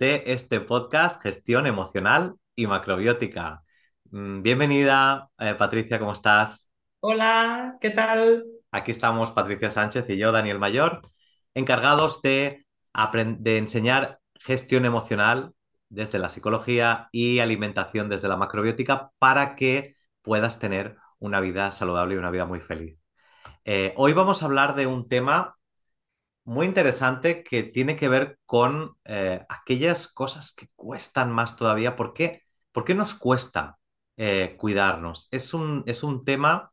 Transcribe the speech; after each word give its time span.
de 0.00 0.22
este 0.28 0.60
podcast 0.60 1.22
Gestión 1.22 1.66
Emocional 1.66 2.36
y 2.56 2.66
Macrobiótica. 2.66 3.62
Mm, 4.10 4.40
bienvenida, 4.40 5.28
eh, 5.38 5.54
Patricia, 5.54 5.98
¿cómo 5.98 6.14
estás? 6.14 6.72
Hola, 7.00 7.76
¿qué 7.82 7.90
tal? 7.90 8.46
Aquí 8.70 8.92
estamos 8.92 9.30
Patricia 9.32 9.70
Sánchez 9.70 10.08
y 10.08 10.16
yo, 10.16 10.32
Daniel 10.32 10.58
Mayor, 10.58 11.02
encargados 11.52 12.22
de, 12.22 12.64
de 13.12 13.58
enseñar 13.58 14.20
gestión 14.36 14.86
emocional 14.86 15.52
desde 15.90 16.18
la 16.18 16.30
psicología 16.30 17.10
y 17.12 17.40
alimentación 17.40 18.08
desde 18.08 18.28
la 18.28 18.38
macrobiótica 18.38 19.10
para 19.18 19.54
que 19.54 19.96
puedas 20.22 20.58
tener 20.58 20.96
una 21.18 21.40
vida 21.40 21.72
saludable 21.72 22.14
y 22.14 22.18
una 22.18 22.30
vida 22.30 22.46
muy 22.46 22.60
feliz. 22.60 22.98
Eh, 23.66 23.92
hoy 23.98 24.14
vamos 24.14 24.40
a 24.40 24.46
hablar 24.46 24.76
de 24.76 24.86
un 24.86 25.08
tema 25.08 25.58
muy 26.50 26.66
interesante 26.66 27.44
que 27.44 27.62
tiene 27.62 27.94
que 27.96 28.08
ver 28.08 28.38
con 28.44 28.96
eh, 29.04 29.40
aquellas 29.48 30.08
cosas 30.08 30.52
que 30.52 30.66
cuestan 30.74 31.32
más 31.32 31.56
todavía. 31.56 31.94
¿Por 31.94 32.12
qué, 32.12 32.42
¿Por 32.72 32.84
qué 32.84 32.92
nos 32.94 33.14
cuesta 33.14 33.78
eh, 34.16 34.56
cuidarnos? 34.58 35.28
Es 35.30 35.54
un, 35.54 35.84
es 35.86 36.02
un 36.02 36.24
tema, 36.24 36.70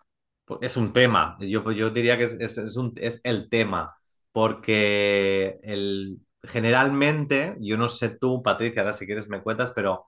es 0.61 0.77
un 0.77 0.93
tema, 0.93 1.37
yo, 1.41 1.71
yo 1.71 1.91
diría 1.91 2.17
que 2.17 2.23
es, 2.23 2.57
es, 2.57 2.75
un, 2.75 2.93
es 2.97 3.21
el 3.23 3.49
tema, 3.49 3.95
porque 4.31 5.59
el, 5.61 6.21
generalmente, 6.41 7.55
yo 7.59 7.77
no 7.77 7.87
sé 7.87 8.09
tú, 8.09 8.41
Patricia, 8.41 8.81
ahora 8.81 8.93
si 8.93 9.05
quieres 9.05 9.29
me 9.29 9.43
cuentas, 9.43 9.71
pero 9.75 10.07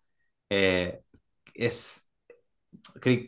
eh, 0.49 1.01
es, 1.53 2.09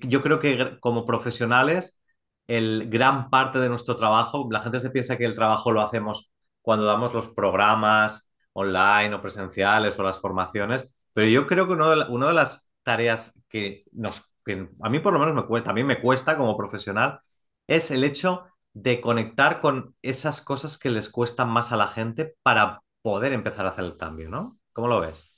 yo 0.07 0.21
creo 0.23 0.39
que 0.39 0.79
como 0.79 1.05
profesionales 1.05 2.01
el 2.47 2.89
gran 2.89 3.29
parte 3.29 3.59
de 3.59 3.69
nuestro 3.69 3.95
trabajo, 3.95 4.47
la 4.51 4.61
gente 4.61 4.79
se 4.79 4.89
piensa 4.89 5.17
que 5.17 5.25
el 5.25 5.35
trabajo 5.35 5.71
lo 5.71 5.81
hacemos 5.81 6.30
cuando 6.61 6.85
damos 6.85 7.13
los 7.13 7.29
programas 7.29 8.29
online 8.53 9.15
o 9.15 9.21
presenciales 9.21 9.97
o 9.99 10.03
las 10.03 10.19
formaciones, 10.19 10.93
pero 11.13 11.27
yo 11.27 11.47
creo 11.47 11.67
que 11.67 11.73
una 11.73 11.89
de, 11.89 12.05
de 12.27 12.33
las 12.33 12.69
tareas 12.83 13.33
que, 13.49 13.85
nos, 13.91 14.33
a 14.81 14.89
mí 14.89 14.99
por 14.99 15.13
lo 15.13 15.19
menos 15.19 15.35
me 15.35 15.45
cuesta, 15.45 15.73
mí 15.73 15.83
me 15.83 16.01
cuesta 16.01 16.37
como 16.37 16.57
profesional, 16.57 17.19
es 17.67 17.91
el 17.91 18.03
hecho 18.03 18.45
de 18.73 19.01
conectar 19.01 19.59
con 19.59 19.95
esas 20.01 20.41
cosas 20.41 20.77
que 20.77 20.89
les 20.89 21.09
cuestan 21.09 21.49
más 21.49 21.71
a 21.71 21.77
la 21.77 21.87
gente 21.89 22.35
para 22.43 22.81
poder 23.01 23.33
empezar 23.33 23.65
a 23.65 23.69
hacer 23.69 23.85
el 23.85 23.97
cambio, 23.97 24.29
¿no? 24.29 24.59
¿Cómo 24.73 24.87
lo 24.87 25.01
ves? 25.01 25.31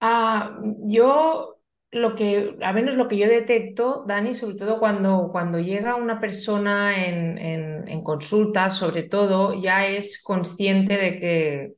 Ah, 0.00 0.58
yo 0.84 1.58
lo 1.92 2.14
que, 2.14 2.56
a 2.62 2.72
menos 2.72 2.96
lo 2.96 3.06
que 3.06 3.18
yo 3.18 3.28
detecto, 3.28 4.04
Dani, 4.08 4.34
sobre 4.34 4.56
todo 4.56 4.78
cuando, 4.78 5.28
cuando 5.30 5.60
llega 5.60 5.94
una 5.94 6.20
persona 6.20 7.06
en, 7.06 7.38
en, 7.38 8.02
consulta, 8.02 8.70
sobre 8.70 9.02
todo, 9.04 9.60
ya 9.62 9.86
es 9.86 10.22
consciente 10.22 10.96
de 10.96 11.20
que, 11.20 11.72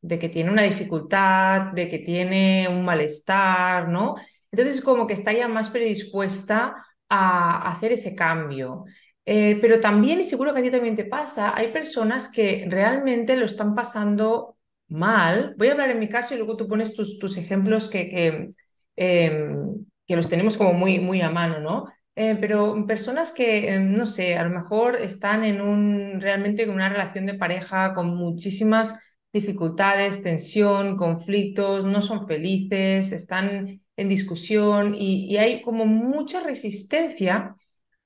de 0.00 0.18
que 0.20 0.28
tiene 0.28 0.52
una 0.52 0.62
dificultad, 0.62 1.72
de 1.72 1.88
que 1.88 1.98
tiene 1.98 2.68
un 2.68 2.84
malestar, 2.84 3.88
¿no? 3.88 4.14
Entonces, 4.52 4.80
como 4.80 5.06
que 5.06 5.14
está 5.14 5.32
ya 5.32 5.48
más 5.48 5.68
predispuesta 5.70 6.74
a 7.08 7.68
hacer 7.70 7.92
ese 7.92 8.14
cambio. 8.14 8.84
Eh, 9.24 9.58
pero 9.60 9.80
también, 9.80 10.20
y 10.20 10.24
seguro 10.24 10.54
que 10.54 10.60
a 10.60 10.62
ti 10.62 10.70
también 10.70 10.94
te 10.94 11.04
pasa, 11.04 11.56
hay 11.56 11.72
personas 11.72 12.30
que 12.30 12.66
realmente 12.70 13.36
lo 13.36 13.46
están 13.46 13.74
pasando 13.74 14.56
mal. 14.88 15.54
Voy 15.58 15.68
a 15.68 15.72
hablar 15.72 15.90
en 15.90 15.98
mi 15.98 16.08
caso 16.08 16.34
y 16.34 16.38
luego 16.38 16.56
tú 16.56 16.68
pones 16.68 16.94
tus, 16.94 17.18
tus 17.18 17.36
ejemplos 17.36 17.90
que, 17.90 18.08
que 18.08 18.50
Em, 18.96 19.84
que 20.06 20.16
los 20.16 20.28
tenemos 20.28 20.56
como 20.56 20.72
muy, 20.72 20.98
muy 21.00 21.20
a 21.20 21.30
mano, 21.30 21.60
¿no? 21.60 21.86
Eh, 22.14 22.36
pero 22.40 22.86
personas 22.86 23.32
que, 23.32 23.68
em, 23.74 23.92
no 23.92 24.06
sé, 24.06 24.36
a 24.36 24.44
lo 24.44 24.50
mejor 24.50 24.96
están 24.96 25.44
en 25.44 25.60
un, 25.60 26.20
realmente 26.20 26.62
en 26.62 26.70
una 26.70 26.88
relación 26.88 27.26
de 27.26 27.34
pareja 27.34 27.92
con 27.94 28.08
muchísimas 28.16 28.96
dificultades, 29.32 30.22
tensión, 30.22 30.96
conflictos, 30.96 31.84
no 31.84 32.00
son 32.02 32.26
felices, 32.26 33.12
están 33.12 33.82
en 33.96 34.08
discusión 34.08 34.94
y, 34.94 35.26
y 35.26 35.36
hay 35.36 35.60
como 35.62 35.84
mucha 35.86 36.40
resistencia 36.42 37.54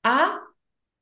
a 0.03 0.39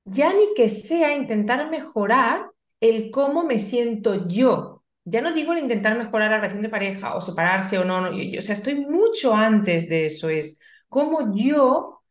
ya 0.05 0.33
ni 0.33 0.53
que 0.55 0.69
sea 0.69 1.15
intentar 1.15 1.69
mejorar 1.69 2.47
el 2.79 3.11
cómo 3.11 3.43
me 3.43 3.59
siento 3.59 4.27
yo, 4.27 4.78
ya 5.09 5.21
no 5.21 5.33
digo 5.33 5.53
el 5.53 5.59
intentar 5.59 5.97
mejorar 5.97 6.31
la 6.31 6.37
relación 6.37 6.61
de 6.61 6.69
pareja 6.69 7.15
o 7.15 7.21
separarse 7.21 7.77
o 7.79 7.85
no, 7.85 8.09
o 8.09 8.41
sea, 8.41 8.53
estoy 8.53 8.75
mucho 8.75 9.33
antes 9.35 9.89
de 9.89 10.05
eso, 10.07 10.29
es 10.29 10.59
cómo 10.87 11.33
yo 11.35 12.03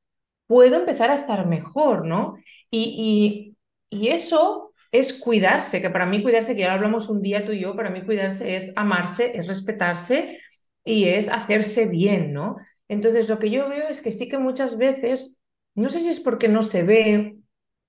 puedo 0.47 0.77
empezar 0.77 1.11
a 1.11 1.15
estar 1.15 1.47
mejor, 1.47 2.07
¿no? 2.07 2.37
Y, 2.71 3.55
y, 3.91 4.09
eso 4.09 4.75
es 4.93 5.13
cuidarse, 5.15 5.81
que 5.83 5.91
para 5.91 6.07
mí 6.07 6.23
cuidarse, 6.23 6.55
que 6.55 6.63
ya 6.63 6.75
hablamos 6.75 7.09
un 7.09 7.23
día 7.23 7.45
tú 7.45 7.53
y 7.53 7.61
yo, 7.61 7.77
para 7.77 7.91
mí 7.91 8.05
cuidarse 8.05 8.57
es 8.57 8.73
amarse, 8.77 9.37
es 9.37 9.47
respetarse 9.47 10.41
y 10.85 11.05
es 11.07 11.29
hacerse 11.29 11.87
bien, 11.87 12.33
¿no? 12.33 12.57
Entonces, 12.89 13.29
lo 13.29 13.39
que 13.39 13.51
yo 13.51 13.69
veo 13.69 13.89
es 13.89 14.01
que 14.01 14.13
sí 14.13 14.29
que 14.29 14.39
muchas 14.39 14.79
veces, 14.79 15.41
no 15.75 15.91
sé 15.91 16.01
si 16.01 16.09
es 16.11 16.21
porque 16.21 16.49
no 16.49 16.63
se 16.63 16.83
ve, 16.83 17.39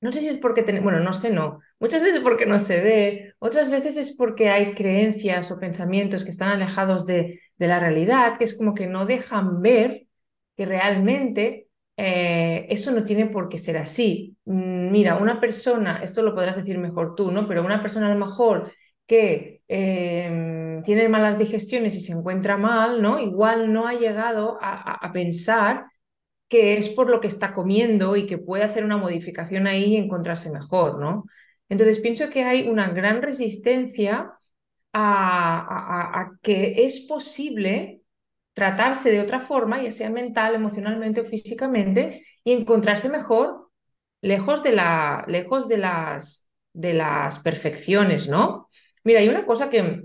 no 0.01 0.11
sé 0.11 0.21
si 0.21 0.29
es 0.29 0.37
porque, 0.37 0.63
bueno, 0.81 0.99
no 0.99 1.13
sé, 1.13 1.31
no, 1.31 1.59
Muchas 1.79 2.01
veces 2.01 2.19
porque 2.22 2.45
no 2.45 2.59
se 2.59 2.81
ve, 2.81 3.34
otras 3.40 3.69
veces 3.72 3.95
es 3.97 4.16
porque 4.16 4.50
hay 4.50 4.73
creencias 4.75 5.50
o 5.51 5.59
pensamientos 5.59 6.25
que 6.25 6.29
están 6.31 6.50
alejados 6.50 7.06
de, 7.06 7.41
de 7.57 7.67
la 7.67 7.79
realidad, 7.79 8.38
que 8.38 8.44
es 8.45 8.57
como 8.57 8.73
que 8.75 8.88
no 8.88 9.06
dejan 9.06 9.62
ver 9.62 10.07
que 10.57 10.66
realmente 10.66 11.69
eh, 11.95 12.66
eso 12.69 12.91
no 12.91 13.03
tiene 13.06 13.28
por 13.28 13.47
qué 13.50 13.57
ser 13.57 13.78
así. 13.78 14.35
Mm, 14.45 14.91
mira, 14.91 15.16
una 15.18 15.39
persona, 15.39 16.01
esto 16.03 16.22
lo 16.22 16.35
podrás 16.35 16.57
decir 16.57 16.78
mejor 16.78 17.16
tú, 17.16 17.31
¿no? 17.31 17.47
Pero 17.47 17.63
una 17.66 17.81
persona 17.81 18.07
a 18.07 18.13
lo 18.13 18.25
mejor 18.25 18.72
que 19.07 19.63
em, 19.68 20.84
tiene 20.84 21.07
malas 21.09 21.38
digestiones 21.39 21.95
y 21.95 22.01
se 22.01 22.12
encuentra 22.13 22.57
mal, 22.57 23.01
¿no? 23.01 23.19
Igual 23.19 23.72
no 23.73 23.88
ha 23.88 23.94
llegado 23.94 24.57
a, 24.62 24.94
a 24.95 25.12
pensar 25.13 25.85
que 26.47 26.78
es 26.78 26.89
por 26.89 27.09
lo 27.09 27.22
que 27.22 27.28
está 27.28 27.53
comiendo 27.53 28.16
y 28.16 28.25
que 28.25 28.38
puede 28.39 28.63
hacer 28.63 28.84
una 28.85 28.97
modificación 28.97 29.68
ahí 29.68 29.94
y 29.95 29.97
encontrarse 29.97 30.51
mejor, 30.51 31.00
¿no? 31.00 31.25
Entonces 31.69 32.00
pienso 32.00 32.30
que 32.30 32.44
hay 32.44 32.68
una 32.68 32.90
gran 32.90 33.22
resistencia 33.22 34.34
a, 34.94 36.31
que 36.41 36.85
es 36.85 37.02
posible 37.02 38.02
tratarse 38.53 39.12
de 39.12 39.22
otra 39.22 39.40
forma, 39.40 39.81
ya 39.81 39.91
sea 39.91 40.09
mental, 40.09 40.56
emocionalmente 40.56 41.22
o 41.22 41.25
físicamente, 41.25 42.25
y 42.44 42.53
encontrarse 42.53 43.09
mejor 43.09 43.69
lejos 44.22 44.63
de, 44.63 44.74
la, 44.74 45.24
lejos 45.28 45.68
de, 45.68 45.78
las, 45.78 46.50
de 46.74 46.94
las 46.94 47.40
perfecciones, 47.40 48.28
¿no? 48.28 48.69
Mira, 49.03 49.19
hay 49.22 49.30
una 49.30 49.46
cosa 49.46 49.69
que, 49.69 50.03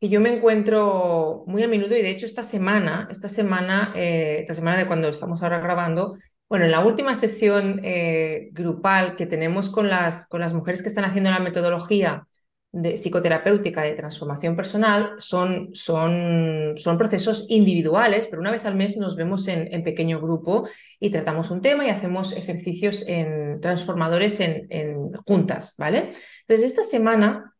que 0.00 0.08
yo 0.08 0.20
me 0.20 0.34
encuentro 0.36 1.44
muy 1.46 1.62
a 1.62 1.68
menudo 1.68 1.96
y 1.96 2.02
de 2.02 2.10
hecho 2.10 2.26
esta 2.26 2.42
semana, 2.42 3.08
esta 3.10 3.28
semana, 3.28 3.92
eh, 3.96 4.38
esta 4.40 4.54
semana 4.54 4.76
de 4.78 4.86
cuando 4.86 5.08
estamos 5.08 5.42
ahora 5.42 5.60
grabando, 5.60 6.18
bueno, 6.48 6.66
en 6.66 6.70
la 6.70 6.84
última 6.84 7.14
sesión 7.14 7.80
eh, 7.82 8.48
grupal 8.52 9.16
que 9.16 9.26
tenemos 9.26 9.70
con 9.70 9.88
las, 9.88 10.28
con 10.28 10.40
las 10.40 10.52
mujeres 10.52 10.82
que 10.82 10.88
están 10.88 11.04
haciendo 11.04 11.30
la 11.30 11.40
metodología 11.40 12.26
de 12.74 12.96
psicoterapéutica 12.96 13.82
de 13.82 13.94
transformación 13.94 14.56
personal 14.56 15.12
son, 15.18 15.70
son, 15.74 16.74
son 16.76 16.98
procesos 16.98 17.46
individuales, 17.48 18.26
pero 18.26 18.40
una 18.40 18.50
vez 18.50 18.66
al 18.66 18.74
mes 18.74 18.96
nos 18.96 19.14
vemos 19.14 19.46
en, 19.46 19.84
pequeño 19.84 20.20
grupo 20.20 20.68
y 20.98 21.10
tratamos 21.10 21.52
un 21.52 21.60
tema 21.60 21.86
y 21.86 21.90
hacemos 21.90 22.32
ejercicios 22.32 23.06
en, 23.06 23.60
transformadores 23.60 24.40
en, 24.40 24.66
en 24.70 25.12
juntas, 25.24 25.74
¿vale? 25.78 26.14
Entonces, 26.40 26.70
esta 26.70 26.82
semana 26.82 27.54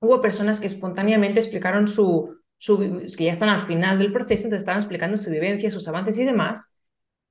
hubo 0.00 0.20
personas 0.20 0.60
que 0.60 0.66
espontáneamente 0.66 1.40
explicaron 1.40 1.88
su, 1.88 2.38
su, 2.58 2.78
que 3.16 3.24
ya 3.24 3.32
están 3.32 3.48
al 3.48 3.66
final 3.66 3.98
del 3.98 4.12
proceso, 4.12 4.44
entonces 4.44 4.62
estaban 4.62 4.80
explicando 4.80 5.16
su 5.16 5.30
vivencia, 5.30 5.70
sus 5.70 5.88
avances 5.88 6.18
y 6.18 6.24
demás, 6.24 6.77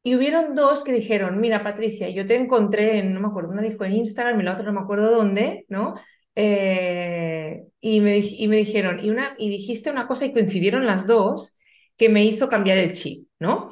y 0.03 0.15
hubieron 0.15 0.55
dos 0.55 0.83
que 0.83 0.93
dijeron, 0.93 1.39
mira, 1.39 1.63
Patricia, 1.63 2.09
yo 2.09 2.25
te 2.25 2.35
encontré 2.35 2.99
en, 2.99 3.13
no 3.13 3.19
me 3.19 3.27
acuerdo, 3.27 3.51
una 3.51 3.61
dijo 3.61 3.83
en 3.83 3.93
Instagram 3.93 4.39
y 4.39 4.43
la 4.43 4.53
otra 4.53 4.65
no 4.65 4.73
me 4.73 4.81
acuerdo 4.81 5.11
dónde, 5.11 5.65
¿no? 5.69 5.95
Eh, 6.35 7.65
y, 7.81 7.99
me, 8.01 8.19
y 8.19 8.47
me 8.47 8.57
dijeron, 8.57 9.03
y, 9.03 9.09
una, 9.09 9.33
y 9.37 9.49
dijiste 9.49 9.91
una 9.91 10.07
cosa 10.07 10.25
y 10.25 10.33
coincidieron 10.33 10.85
las 10.85 11.07
dos 11.07 11.57
que 11.97 12.09
me 12.09 12.23
hizo 12.23 12.47
cambiar 12.47 12.77
el 12.77 12.93
chip, 12.93 13.27
¿no? 13.39 13.69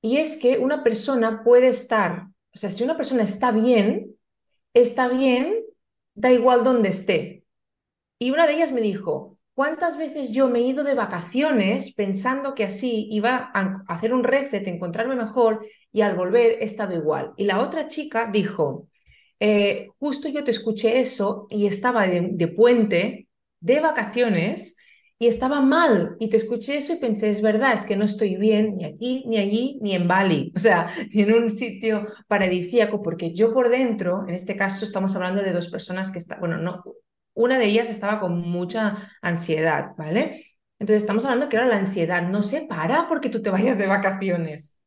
Y 0.00 0.16
es 0.18 0.36
que 0.38 0.58
una 0.58 0.82
persona 0.82 1.42
puede 1.44 1.68
estar, 1.68 2.28
o 2.54 2.58
sea, 2.58 2.70
si 2.70 2.82
una 2.84 2.96
persona 2.96 3.22
está 3.22 3.52
bien, 3.52 4.16
está 4.74 5.08
bien, 5.08 5.54
da 6.14 6.32
igual 6.32 6.64
dónde 6.64 6.88
esté. 6.88 7.44
Y 8.18 8.30
una 8.30 8.46
de 8.46 8.54
ellas 8.54 8.72
me 8.72 8.80
dijo, 8.80 9.35
¿Cuántas 9.56 9.96
veces 9.96 10.32
yo 10.32 10.50
me 10.50 10.58
he 10.58 10.66
ido 10.66 10.84
de 10.84 10.92
vacaciones 10.92 11.94
pensando 11.94 12.54
que 12.54 12.64
así 12.64 13.08
iba 13.10 13.50
a 13.54 13.82
hacer 13.88 14.12
un 14.12 14.22
reset, 14.22 14.66
encontrarme 14.66 15.16
mejor 15.16 15.64
y 15.90 16.02
al 16.02 16.14
volver 16.14 16.58
he 16.60 16.64
estado 16.64 16.94
igual? 16.94 17.32
Y 17.38 17.44
la 17.44 17.62
otra 17.62 17.88
chica 17.88 18.28
dijo, 18.30 18.86
eh, 19.40 19.88
justo 19.98 20.28
yo 20.28 20.44
te 20.44 20.50
escuché 20.50 21.00
eso 21.00 21.46
y 21.48 21.66
estaba 21.66 22.06
de, 22.06 22.48
puente, 22.48 23.28
de 23.60 23.80
vacaciones, 23.80 24.76
y 25.18 25.28
estaba 25.28 25.62
mal. 25.62 26.16
Y 26.20 26.28
te 26.28 26.36
escuché 26.36 26.76
eso 26.76 26.92
y 26.92 26.96
pensé, 26.96 27.30
es 27.30 27.40
verdad, 27.40 27.72
es 27.72 27.86
que 27.86 27.96
no 27.96 28.04
estoy 28.04 28.36
bien 28.36 28.76
ni 28.76 28.84
aquí, 28.84 29.24
ni 29.26 29.38
allí, 29.38 29.78
ni 29.80 29.94
en 29.94 30.06
Bali, 30.06 30.52
o 30.54 30.58
sea, 30.58 30.92
en 31.14 31.32
un 31.32 31.48
sitio 31.48 32.06
paradisíaco, 32.28 33.02
porque 33.02 33.32
yo 33.32 33.54
por 33.54 33.70
dentro, 33.70 34.26
en 34.28 34.34
este 34.34 34.54
caso 34.54 34.84
estamos 34.84 35.16
hablando 35.16 35.42
de 35.42 35.54
dos 35.54 35.70
personas 35.70 36.12
que 36.12 36.18
están, 36.18 36.40
bueno, 36.40 36.58
no, 36.58 36.82
una 37.36 37.58
de 37.58 37.66
ellas 37.66 37.90
estaba 37.90 38.18
con 38.18 38.40
mucha 38.40 38.96
ansiedad, 39.22 39.92
¿vale? 39.96 40.56
Entonces 40.78 41.02
estamos 41.02 41.24
hablando 41.24 41.48
que 41.48 41.56
ahora 41.58 41.68
la 41.68 41.76
ansiedad 41.76 42.22
no 42.28 42.42
se 42.42 42.62
para 42.62 43.08
porque 43.08 43.28
tú 43.28 43.42
te 43.42 43.50
vayas 43.50 43.78
de 43.78 43.86
vacaciones, 43.86 44.80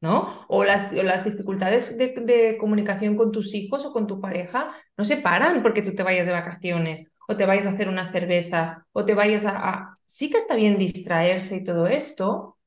¿no? 0.00 0.44
O 0.48 0.64
las, 0.64 0.92
las 0.92 1.24
dificultades 1.24 1.96
de, 1.96 2.56
comunicación 2.58 3.16
con 3.16 3.32
tus 3.32 3.54
hijos 3.54 3.86
o 3.86 3.92
con 3.92 4.06
tu 4.06 4.20
pareja 4.20 4.70
no 4.96 5.04
se 5.04 5.16
paran 5.16 5.62
porque 5.62 5.82
tú 5.82 5.94
te 5.94 6.02
vayas 6.02 6.26
de 6.26 6.32
vacaciones 6.32 7.06
o 7.28 7.36
te 7.36 7.46
vayas 7.46 7.66
a 7.66 7.70
hacer 7.70 7.88
unas 7.88 8.10
cervezas 8.10 8.82
o 8.92 9.04
te 9.04 9.14
vayas 9.14 9.44
a... 9.46 9.94
Sí 10.04 10.28
que 10.30 10.38
está 10.38 10.56
bien 10.56 10.78
distraerse 10.78 11.56
y 11.56 11.64
todo 11.64 11.86
esto, 11.86 12.58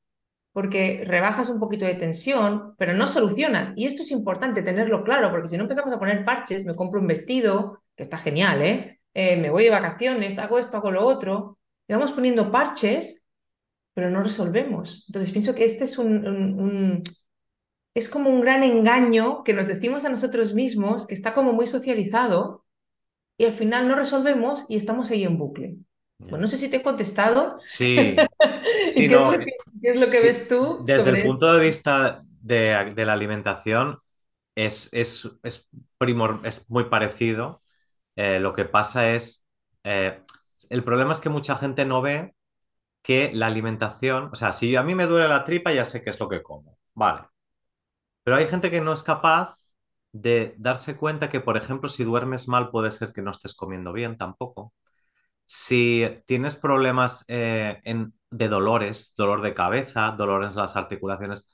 porque 0.52 1.04
rebajas 1.06 1.50
un 1.50 1.60
poquito 1.60 1.84
de 1.84 1.94
tensión, 1.94 2.74
pero 2.78 2.94
no 2.94 3.06
solucionas. 3.08 3.72
Y 3.76 3.86
esto 3.86 4.02
es 4.02 4.10
importante 4.10 4.62
tenerlo 4.62 5.04
claro, 5.04 5.30
porque 5.30 5.48
si 5.48 5.56
no 5.58 5.64
empezamos 5.64 5.92
a 5.92 5.98
poner 5.98 6.24
parches, 6.24 6.64
me 6.64 6.74
compro 6.74 7.00
un 7.00 7.06
vestido, 7.06 7.82
que 7.94 8.02
está 8.02 8.16
genial, 8.18 8.62
¿eh? 8.62 9.00
Eh, 9.18 9.38
me 9.38 9.48
voy 9.48 9.64
de 9.64 9.70
vacaciones, 9.70 10.38
hago 10.38 10.58
esto, 10.58 10.76
hago 10.76 10.90
lo 10.90 11.06
otro, 11.06 11.56
y 11.88 11.94
vamos 11.94 12.12
poniendo 12.12 12.52
parches, 12.52 13.22
pero 13.94 14.10
no 14.10 14.22
resolvemos. 14.22 15.06
Entonces 15.08 15.32
pienso 15.32 15.54
que 15.54 15.64
este 15.64 15.84
es 15.84 15.96
un, 15.96 17.02
es 17.94 18.10
como 18.10 18.28
un 18.28 18.42
gran 18.42 18.62
engaño 18.62 19.42
que 19.42 19.54
nos 19.54 19.68
decimos 19.68 20.04
a 20.04 20.10
nosotros 20.10 20.52
mismos, 20.52 21.06
que 21.06 21.14
está 21.14 21.32
como 21.32 21.54
muy 21.54 21.66
socializado, 21.66 22.66
y 23.38 23.46
al 23.46 23.52
final 23.52 23.88
no 23.88 23.94
resolvemos 23.94 24.66
y 24.68 24.76
estamos 24.76 25.10
ahí 25.10 25.24
en 25.24 25.38
bucle. 25.38 25.76
Bueno, 26.18 26.40
no 26.40 26.46
sé 26.46 26.58
si 26.58 26.68
te 26.68 26.76
he 26.76 26.82
contestado. 26.82 27.56
Sí. 27.68 27.96
sí 28.90 29.08
qué, 29.08 29.14
es 29.80 29.96
lo 29.96 30.10
que, 30.10 30.20
ves 30.20 30.46
tú? 30.46 30.84
Desde 30.84 31.08
el 31.08 31.26
punto 31.26 31.54
de 31.54 31.64
vista 31.64 32.22
de, 32.42 32.92
la 32.94 33.14
alimentación, 33.14 33.98
es, 34.54 34.90
es, 34.92 35.26
es, 35.42 35.70
es 36.44 36.70
muy 36.70 36.84
parecido 36.90 37.62
eh, 38.16 38.40
lo 38.40 38.54
que 38.54 38.64
pasa 38.64 39.12
es, 39.12 39.46
eh, 39.84 40.22
el 40.70 40.82
problema 40.84 41.12
es 41.12 41.20
que 41.20 41.28
mucha 41.28 41.56
gente 41.56 41.84
no 41.84 42.02
ve 42.02 42.34
que 43.02 43.30
la 43.34 43.46
alimentación, 43.46 44.30
o 44.32 44.36
sea, 44.36 44.52
si 44.52 44.76
a 44.76 44.82
mí 44.82 44.94
me 44.94 45.06
duele 45.06 45.28
la 45.28 45.44
tripa, 45.44 45.72
ya 45.72 45.84
sé 45.84 46.02
qué 46.02 46.10
es 46.10 46.20
lo 46.20 46.28
que 46.28 46.42
como, 46.42 46.78
vale. 46.94 47.22
Pero 48.24 48.36
hay 48.36 48.48
gente 48.48 48.70
que 48.70 48.80
no 48.80 48.92
es 48.92 49.02
capaz 49.02 49.56
de 50.12 50.54
darse 50.58 50.96
cuenta 50.96 51.30
que, 51.30 51.40
por 51.40 51.56
ejemplo, 51.56 51.88
si 51.88 52.04
duermes 52.04 52.48
mal, 52.48 52.70
puede 52.70 52.90
ser 52.90 53.12
que 53.12 53.22
no 53.22 53.30
estés 53.30 53.54
comiendo 53.54 53.92
bien 53.92 54.18
tampoco. 54.18 54.74
Si 55.46 56.04
tienes 56.26 56.56
problemas 56.56 57.24
eh, 57.28 57.80
de 58.30 58.48
dolores, 58.48 59.14
dolor 59.16 59.42
de 59.42 59.54
cabeza, 59.54 60.12
dolores 60.12 60.52
en 60.52 60.58
las 60.58 60.76
articulaciones, 60.76 61.46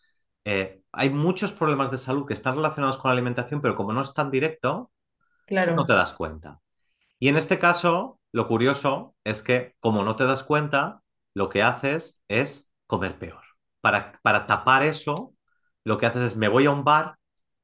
hay 0.93 1.11
muchos 1.11 1.53
problemas 1.53 1.91
de 1.91 1.99
salud 1.99 2.27
que 2.27 2.35
están 2.35 2.57
relacionados 2.57 2.99
con 2.99 3.11
la 3.11 3.13
alimentación, 3.15 3.61
pero 3.61 3.77
como 3.77 3.93
no 3.93 4.03
es 4.03 4.15
tan 4.15 4.31
directo, 4.31 4.91
Claro. 5.47 5.77
no 5.77 5.87
te 5.87 5.93
das 5.93 6.13
cuenta. 6.13 6.61
Y 7.19 7.29
en 7.29 7.37
este 7.37 7.59
caso, 7.59 8.21
lo 8.33 8.49
curioso 8.49 9.17
es 9.25 9.43
que 9.43 9.75
como 9.81 10.05
no 10.05 10.17
te 10.17 10.25
das 10.25 10.45
cuenta, 10.45 11.03
lo 11.35 11.49
que 11.49 11.63
haces 11.63 12.23
es 12.29 12.73
comer 12.87 13.19
peor. 13.19 13.43
Para, 13.81 14.21
para 14.23 14.47
tapar 14.47 14.83
eso, 14.85 15.35
lo 15.85 15.99
que 15.99 16.07
haces 16.07 16.23
es 16.23 16.37
me 16.37 16.49
voy 16.49 16.67
a 16.67 16.71
un 16.71 16.85
bar, 16.85 17.17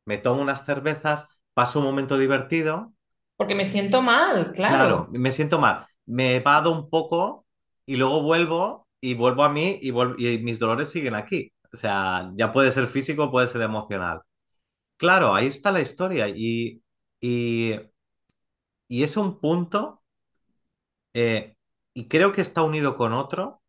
me 0.06 0.18
tomo 0.18 0.42
unas 0.42 0.64
cervezas, 0.64 1.28
paso 1.54 1.80
un 1.80 1.86
momento 1.86 2.18
divertido. 2.18 2.92
Porque 3.36 3.54
me 3.54 3.64
siento 3.64 4.02
mal, 4.02 4.52
claro. 4.52 4.74
Claro, 4.84 5.08
me 5.12 5.32
siento 5.32 5.58
mal. 5.58 5.86
Me 6.06 6.40
vado 6.40 6.72
un 6.72 6.90
poco 6.90 7.46
y 7.86 7.96
luego 7.96 8.22
vuelvo 8.22 8.86
y 9.00 9.14
vuelvo 9.14 9.44
a 9.44 9.48
mí 9.48 9.78
y, 9.82 9.90
y 10.26 10.38
mis 10.42 10.58
dolores 10.58 10.90
siguen 10.90 11.14
aquí. 11.14 11.52
O 11.72 11.76
sea, 11.76 12.30
ya 12.36 12.52
puede 12.52 12.70
ser 12.72 12.86
físico, 12.86 13.30
puede 13.30 13.46
ser 13.46 13.62
emocional. 13.62 14.20
Claro, 14.96 15.34
ahí 15.34 15.46
está 15.46 15.72
la 15.72 15.80
historia 15.80 16.28
y 16.28 16.82
y, 17.20 17.80
es 18.88 19.16
un 19.16 19.40
punto, 19.40 20.02
eh, 21.14 21.56
y 21.94 22.08
creo 22.08 22.32
que 22.32 22.40
está 22.42 22.62
unido 22.62 22.96
con 22.96 23.12
otro, 23.12 23.62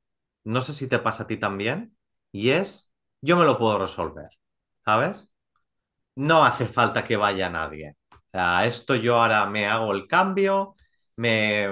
no 0.43 0.61
sé 0.61 0.73
si 0.73 0.87
te 0.87 0.99
pasa 0.99 1.23
a 1.23 1.27
ti 1.27 1.37
también, 1.37 1.97
y 2.31 2.51
es, 2.51 2.93
yo 3.21 3.37
me 3.37 3.45
lo 3.45 3.57
puedo 3.57 3.77
resolver, 3.79 4.29
¿sabes? 4.85 5.31
No 6.15 6.45
hace 6.45 6.67
falta 6.67 7.03
que 7.03 7.17
vaya 7.17 7.49
nadie. 7.49 7.95
O 8.13 8.17
sea, 8.31 8.65
esto 8.65 8.95
yo 8.95 9.21
ahora 9.21 9.45
me 9.47 9.67
hago 9.67 9.93
el 9.93 10.07
cambio, 10.07 10.75
me 11.17 11.67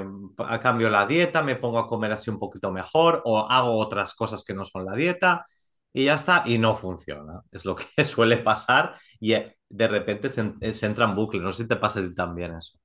cambio 0.62 0.90
la 0.90 1.06
dieta, 1.08 1.44
me 1.44 1.56
pongo 1.56 1.80
a 1.80 1.88
comer 1.88 2.12
así 2.14 2.30
un 2.30 2.40
poquito 2.40 2.72
mejor 2.72 3.22
o 3.26 3.40
hago 3.40 3.78
otras 3.78 4.16
cosas 4.16 4.44
que 4.46 4.54
no 4.54 4.66
son 4.66 4.86
la 4.86 4.96
dieta 4.96 5.46
y 5.94 6.06
ya 6.06 6.16
está, 6.16 6.44
y 6.46 6.58
no 6.60 6.76
funciona. 6.76 7.42
Es 7.52 7.66
lo 7.66 7.76
que 7.76 7.86
suele 8.06 8.38
pasar 8.38 8.96
y 9.20 9.34
eh, 9.34 9.57
de 9.70 9.88
repente 9.88 10.30
se, 10.30 10.42
entra 10.86 11.06
en 11.06 11.16
bucle. 11.16 11.40
No 11.40 11.52
sé 11.52 11.64
si 11.64 11.70
te 11.70 11.76
pasa 11.76 12.02
también 12.16 12.56
eso. 12.56 12.78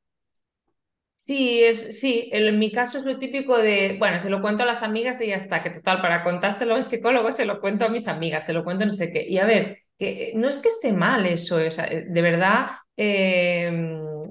Sí, 1.15 1.63
es, 1.63 2.01
sí, 2.01 2.31
en 2.33 2.59
mi 2.59 2.73
caso 2.73 2.99
es 2.99 3.05
lo 3.05 3.19
típico 3.19 3.57
de, 3.57 3.97
bueno, 3.99 4.19
se 4.19 4.29
lo 4.29 4.43
cuento 4.43 4.65
a 4.65 4.67
las 4.67 4.83
amigas 4.83 5.21
y 5.21 5.29
ya 5.29 5.37
está, 5.37 5.63
que 5.63 5.71
total, 5.71 6.03
para 6.03 6.25
contárselo 6.25 6.75
al 6.75 6.85
psicólogo 6.85 7.31
se 7.31 7.45
lo 7.45 7.61
cuento 7.61 7.85
a 7.85 7.89
mis 7.89 8.09
amigas, 8.09 8.45
se 8.45 8.53
lo 8.53 8.65
cuento 8.65 8.87
no 8.87 8.93
sé 8.93 9.13
qué. 9.13 9.25
Y 9.29 9.39
a 9.39 9.47
ver, 9.47 9.83
que 9.99 10.31
eh, 10.31 10.33
no 10.35 10.49
es 10.49 10.59
que 10.59 10.69
esté 10.69 10.93
mal 10.93 11.25
eso, 11.27 11.61
eh, 11.61 12.07
de 12.09 12.23
verdad, 12.23 12.71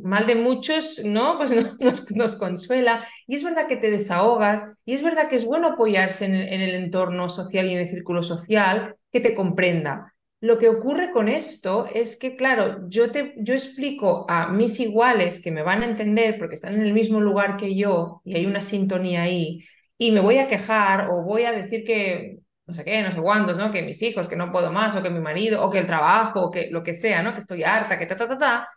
mal 0.04 0.28
de 0.28 0.36
muchos, 0.36 1.04
¿no? 1.06 1.38
Pues 1.38 1.52
nos, 1.80 2.12
nos, 2.12 2.36
consuela. 2.36 3.08
Y 3.28 3.36
es 3.36 3.44
verdad 3.44 3.68
que 3.68 3.78
te 3.78 3.92
desahogas 3.92 4.70
y 4.86 4.94
es 4.94 5.04
verdad 5.04 5.30
que 5.30 5.36
es 5.36 5.46
bueno 5.46 5.70
apoyarse 5.70 6.26
en 6.26 6.36
el, 6.36 6.76
entorno 6.76 7.30
social 7.30 7.68
y 7.68 7.74
en 7.74 7.80
el 7.80 7.90
círculo 7.90 8.24
social 8.24 8.96
que 9.12 9.22
te 9.22 9.34
comprenda. 9.34 10.14
Lo 10.42 10.58
que 10.58 10.70
ocurre 10.70 11.12
con 11.12 11.30
esto 11.30 11.86
es 11.94 12.18
que, 12.18 12.36
claro, 12.36 12.80
yo, 12.90 13.12
te, 13.12 13.36
yo 13.38 13.54
explico 13.54 14.26
a 14.28 14.48
mis 14.52 14.80
iguales 14.80 15.40
que 15.42 15.52
me 15.52 15.62
van 15.62 15.84
a 15.84 15.86
entender 15.86 16.40
porque 16.40 16.56
están 16.56 16.74
en 16.74 16.82
el 16.82 16.94
mismo 16.94 17.20
lugar 17.22 17.58
que 17.58 17.76
yo 17.76 18.22
y 18.26 18.36
hay 18.36 18.48
una 18.48 18.62
sintonía 18.64 19.22
ahí, 19.24 19.64
y 20.00 20.10
me 20.12 20.20
voy 20.20 20.40
a 20.40 20.48
quejar 20.48 21.12
o 21.12 21.22
voy 21.24 21.44
a 21.44 21.52
decir 21.52 21.84
que 21.84 22.40
no 22.66 22.74
sé 22.74 22.84
qué, 22.84 23.04
no 23.04 23.12
sé 23.12 23.22
cuántos, 23.22 23.56
¿no? 23.58 23.72
Que 23.72 23.84
mis 23.84 24.02
hijos, 24.02 24.28
que 24.28 24.36
no 24.36 24.52
puedo 24.52 24.72
más, 24.72 24.96
o 24.96 25.04
que 25.04 25.10
mi 25.12 25.20
marido, 25.20 25.62
o 25.64 25.70
que 25.70 25.80
el 25.80 25.86
trabajo, 25.86 26.42
o 26.42 26.52
que 26.52 26.70
lo 26.72 26.82
que 26.84 26.96
sea, 26.96 27.22
¿no? 27.22 27.34
Que 27.34 27.40
estoy 27.42 27.64
harta, 27.64 28.00
que 28.00 28.06
ta, 28.08 28.16
ta, 28.18 28.28
ta, 28.28 28.38
ta. 28.38 28.68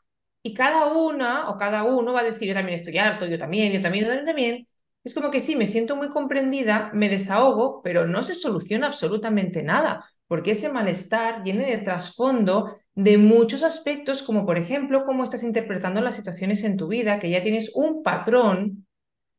Y 0.42 0.52
cada 0.54 0.92
una 0.92 1.48
o 1.48 1.56
cada 1.56 1.84
uno 1.84 2.12
va 2.12 2.20
a 2.20 2.24
decir, 2.24 2.48
yo 2.48 2.54
también 2.54 2.78
estoy 2.78 2.98
harto, 2.98 3.24
yo 3.26 3.38
también, 3.38 3.72
yo 3.72 3.80
también, 3.80 4.04
yo 4.06 4.24
también, 4.24 4.68
Es 5.02 5.14
como 5.14 5.30
que 5.30 5.40
sí, 5.40 5.56
me 5.56 5.66
siento 5.66 5.96
muy 5.96 6.08
comprendida, 6.10 6.90
me 6.92 7.08
desahogo, 7.08 7.80
pero 7.82 8.06
no 8.06 8.22
se 8.22 8.34
soluciona 8.34 8.86
absolutamente 8.88 9.62
nada, 9.62 10.04
porque 10.28 10.52
ese 10.52 10.70
malestar 10.70 11.42
viene 11.42 11.66
de 11.66 11.78
trasfondo 11.78 12.76
de 12.94 13.18
muchos 13.18 13.62
aspectos, 13.62 14.22
como 14.22 14.46
por 14.46 14.58
ejemplo, 14.58 15.02
cómo 15.04 15.24
estás 15.24 15.42
interpretando 15.42 16.00
las 16.00 16.16
situaciones 16.16 16.64
en 16.64 16.76
tu 16.76 16.88
vida, 16.88 17.18
que 17.18 17.30
ya 17.30 17.42
tienes 17.42 17.72
un 17.74 18.02
patrón 18.02 18.86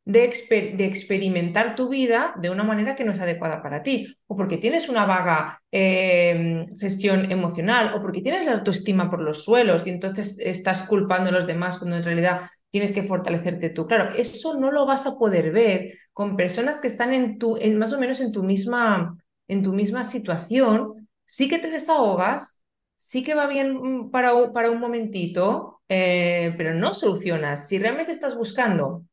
de, 0.05 0.23
experimentar 0.23 1.75
tu 1.75 1.89
vida 1.89 2.33
de 2.37 2.51
una 2.51 2.63
manera 2.63 2.95
que 2.95 3.03
no 3.03 3.11
es 3.11 3.19
adecuada 3.19 3.61
para 3.61 3.81
ti, 3.81 4.15
o 4.27 4.35
porque 4.35 4.57
tienes 4.57 4.87
una 4.87 5.05
vaga 5.05 5.61
em, 5.71 6.65
gestión 6.77 7.31
emocional, 7.31 7.93
o 7.95 8.01
porque 8.01 8.21
tienes 8.21 8.45
la 8.45 8.53
autoestima 8.53 9.09
por 9.09 9.21
los 9.21 9.43
suelos 9.43 9.87
y 9.87 9.89
entonces 9.89 10.37
estás 10.39 10.83
culpando 10.83 11.29
a 11.29 11.33
los 11.33 11.47
demás 11.47 11.79
cuando 11.79 11.97
en 11.97 12.03
realidad 12.03 12.41
tienes 12.69 12.91
que 12.93 13.03
fortalecerte 13.03 13.69
tú. 13.69 13.87
Claro, 13.87 14.13
eso 14.15 14.59
no 14.59 14.71
lo 14.71 14.85
vas 14.85 15.07
a 15.07 15.17
poder 15.17 15.51
ver 15.51 15.93
con 16.13 16.35
personas 16.35 16.79
que 16.79 16.87
están 16.87 17.13
en 17.13 17.39
tu, 17.39 17.57
en, 17.57 17.77
más 17.77 17.91
o 17.93 17.99
menos 17.99 18.19
en 18.19 18.31
tu 18.31 18.43
misma, 18.43 19.15
en 19.47 19.63
tu 19.63 19.73
misma 19.73 20.03
situación. 20.03 21.09
Sí 21.25 21.49
que 21.49 21.59
te 21.59 21.69
desahogas, 21.69 22.61
sí 22.97 23.23
que 23.23 23.35
va 23.35 23.47
bien 23.47 23.75
mm, 23.75 24.11
para, 24.11 24.51
para 24.53 24.71
un 24.71 24.79
momentito, 24.79 25.81
eh, 25.89 26.53
pero 26.57 26.73
no 26.73 26.93
solucionas. 26.93 27.67
Si 27.67 27.79
realmente 27.79 28.11
estás 28.11 28.35
buscando 28.35 29.05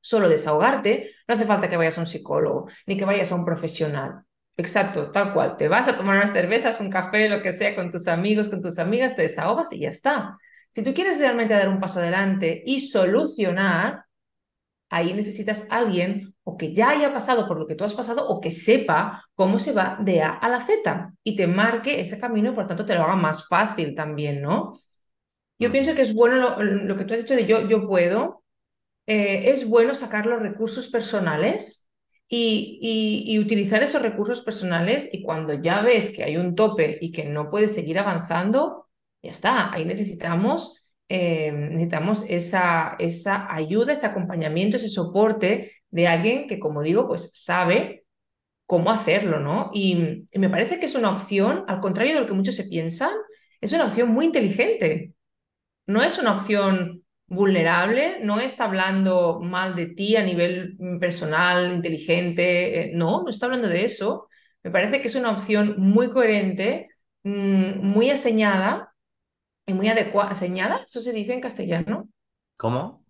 solo 0.00 0.28
desahogarte, 0.28 1.12
no 1.28 1.34
hace 1.34 1.46
falta 1.46 1.68
que 1.68 1.76
vayas 1.76 1.98
a 1.98 2.02
un 2.02 2.06
psicólogo 2.06 2.68
ni 2.86 2.96
que 2.96 3.04
vayas 3.04 3.32
a 3.32 3.34
un 3.34 3.44
profesional. 3.44 4.22
Exacto, 4.56 5.10
tal 5.10 5.34
cual. 5.34 5.56
Te 5.56 5.68
vas 5.68 5.88
a 5.88 5.96
tomar 5.96 6.16
unas 6.16 6.32
cervezas, 6.32 6.80
un 6.80 6.90
café, 6.90 7.28
lo 7.28 7.42
que 7.42 7.52
sea, 7.52 7.74
con 7.74 7.92
tus 7.92 8.08
amigos, 8.08 8.48
con 8.48 8.62
tus 8.62 8.78
amigas, 8.78 9.14
te 9.16 9.22
desahogas 9.22 9.72
y 9.72 9.80
ya 9.80 9.90
está. 9.90 10.38
Si 10.70 10.82
tú 10.82 10.94
quieres 10.94 11.18
realmente 11.18 11.54
dar 11.54 11.68
un 11.68 11.80
paso 11.80 11.98
adelante 12.00 12.62
y 12.64 12.80
solucionar, 12.80 14.05
ahí 14.90 15.12
necesitas 15.14 15.66
a 15.70 15.78
alguien 15.78 16.34
o 16.44 16.56
que 16.56 16.74
ya 16.74 16.90
haya 16.90 17.12
pasado 17.12 17.48
por 17.48 17.58
lo 17.58 17.66
que 17.66 17.74
tú 17.74 17.84
has 17.84 17.94
pasado 17.94 18.28
o 18.28 18.40
que 18.40 18.50
sepa 18.50 19.24
cómo 19.34 19.58
se 19.58 19.72
va 19.72 19.98
de 20.00 20.22
A 20.22 20.30
a 20.30 20.48
la 20.48 20.60
Z 20.60 21.12
y 21.24 21.36
te 21.36 21.46
marque 21.46 22.00
ese 22.00 22.18
camino 22.20 22.52
y 22.52 22.54
por 22.54 22.66
tanto 22.66 22.84
te 22.84 22.94
lo 22.94 23.02
haga 23.02 23.16
más 23.16 23.48
fácil 23.48 23.94
también, 23.94 24.42
¿no? 24.42 24.78
Yo 25.58 25.72
pienso 25.72 25.94
que 25.94 26.02
es 26.02 26.14
bueno 26.14 26.36
lo, 26.36 26.62
lo 26.62 26.96
que 26.96 27.04
tú 27.04 27.14
has 27.14 27.20
dicho 27.20 27.34
de 27.34 27.46
yo, 27.46 27.66
yo 27.68 27.86
puedo, 27.86 28.44
eh, 29.06 29.50
es 29.52 29.68
bueno 29.68 29.94
sacar 29.94 30.26
los 30.26 30.40
recursos 30.42 30.88
personales 30.88 31.88
y, 32.28 33.24
y, 33.28 33.38
utilizar 33.38 33.82
esos 33.82 34.02
recursos 34.02 34.42
personales 34.42 35.08
y 35.12 35.22
cuando 35.22 35.54
ya 35.54 35.80
ves 35.82 36.14
que 36.14 36.24
hay 36.24 36.36
un 36.36 36.56
tope 36.56 36.98
y 37.00 37.12
que 37.12 37.24
no 37.24 37.50
puedes 37.50 37.72
seguir 37.74 37.98
avanzando, 38.00 38.88
ya 39.22 39.30
está, 39.30 39.72
ahí 39.72 39.84
necesitamos, 39.84 40.85
eh, 41.08 41.52
necesitamos 41.52 42.24
esa, 42.28 42.96
esa 42.98 43.52
ayuda, 43.54 43.92
ese 43.92 44.06
acompañamiento, 44.06 44.76
ese 44.76 44.88
soporte 44.88 45.72
de 45.90 46.08
alguien 46.08 46.48
que, 46.48 46.58
como 46.58 46.82
digo, 46.82 47.06
pues 47.06 47.30
sabe 47.34 48.04
cómo 48.66 48.90
hacerlo, 48.90 49.40
¿no? 49.40 49.70
Y, 49.72 50.26
me 50.34 50.50
parece 50.50 50.78
que 50.80 50.86
es 50.86 50.94
una 50.96 51.10
opción, 51.12 51.64
al 51.68 51.80
contrario 51.80 52.14
de 52.14 52.20
lo 52.20 52.26
que 52.26 52.34
muchos 52.34 52.56
se 52.56 52.64
piensan, 52.64 53.12
es 53.60 53.72
una 53.72 53.86
opción 53.86 54.10
muy 54.10 54.26
inteligente. 54.26 55.14
No 55.86 56.02
es 56.02 56.18
una 56.18 56.34
opción 56.36 57.04
vulnerable, 57.28 58.18
no 58.22 58.40
está 58.40 58.64
hablando 58.64 59.40
mal 59.40 59.74
de 59.76 59.86
ti 59.88 60.16
a 60.16 60.24
nivel 60.24 60.76
personal, 61.00 61.72
inteligente, 61.72 62.90
eh, 62.90 62.92
no, 62.94 63.22
no 63.22 63.30
está 63.30 63.46
hablando 63.46 63.68
de 63.68 63.84
eso. 63.84 64.28
Me 64.62 64.70
parece 64.70 65.00
que 65.00 65.08
es 65.08 65.14
una 65.14 65.32
opción 65.32 65.76
muy 65.78 66.10
coherente, 66.10 66.88
mm, 67.22 67.80
muy 67.86 68.10
aseñada 68.10 68.95
y 69.66 69.74
muy 69.74 69.88
adecuada. 69.88 70.30
¿Aseñada? 70.30 70.82
¿Eso 70.84 71.00
se 71.00 71.12
dice 71.12 71.34
en 71.34 71.40
castellano? 71.40 72.08
¿Cómo? 72.56 73.04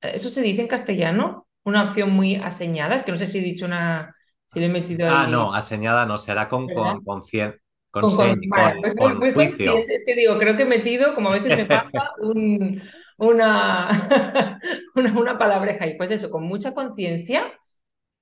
Eh, 0.00 0.12
¿Eso 0.14 0.28
se 0.30 0.42
dice 0.42 0.62
en 0.62 0.68
castellano? 0.68 1.46
Una 1.64 1.84
opción 1.84 2.10
muy 2.12 2.36
aseñada. 2.36 2.96
Es 2.96 3.02
que 3.04 3.12
no 3.12 3.18
sé 3.18 3.26
si 3.26 3.38
he 3.38 3.42
dicho 3.42 3.66
una. 3.66 4.14
Si 4.46 4.58
le 4.60 4.66
he 4.66 4.68
metido 4.68 5.06
Ah, 5.06 5.26
ahí. 5.26 5.26
no, 5.26 5.52
aseñada 5.54 6.06
no, 6.06 6.18
será 6.18 6.48
con, 6.48 6.70
con, 6.70 7.02
con, 7.02 7.22
cien- 7.24 7.58
con, 7.90 8.06
Con, 8.06 8.14
con- 8.14 8.36
señ- 8.36 8.48
vale, 8.48 8.74
con- 8.74 8.80
pues 8.80 8.96
muy, 8.96 9.14
con 9.18 9.18
muy 9.18 9.34
consciente. 9.34 9.94
Es 9.94 10.04
que 10.06 10.14
digo, 10.14 10.38
creo 10.38 10.56
que 10.56 10.62
he 10.62 10.66
metido, 10.66 11.14
como 11.14 11.28
a 11.30 11.34
veces 11.34 11.54
me 11.54 11.66
pasa, 11.66 11.98
un- 12.22 12.82
una, 13.18 14.60
una, 14.94 15.18
una 15.18 15.38
palabreja 15.38 15.86
y 15.86 15.96
pues 15.98 16.10
eso, 16.10 16.30
con 16.30 16.44
mucha 16.44 16.72
conciencia. 16.74 17.52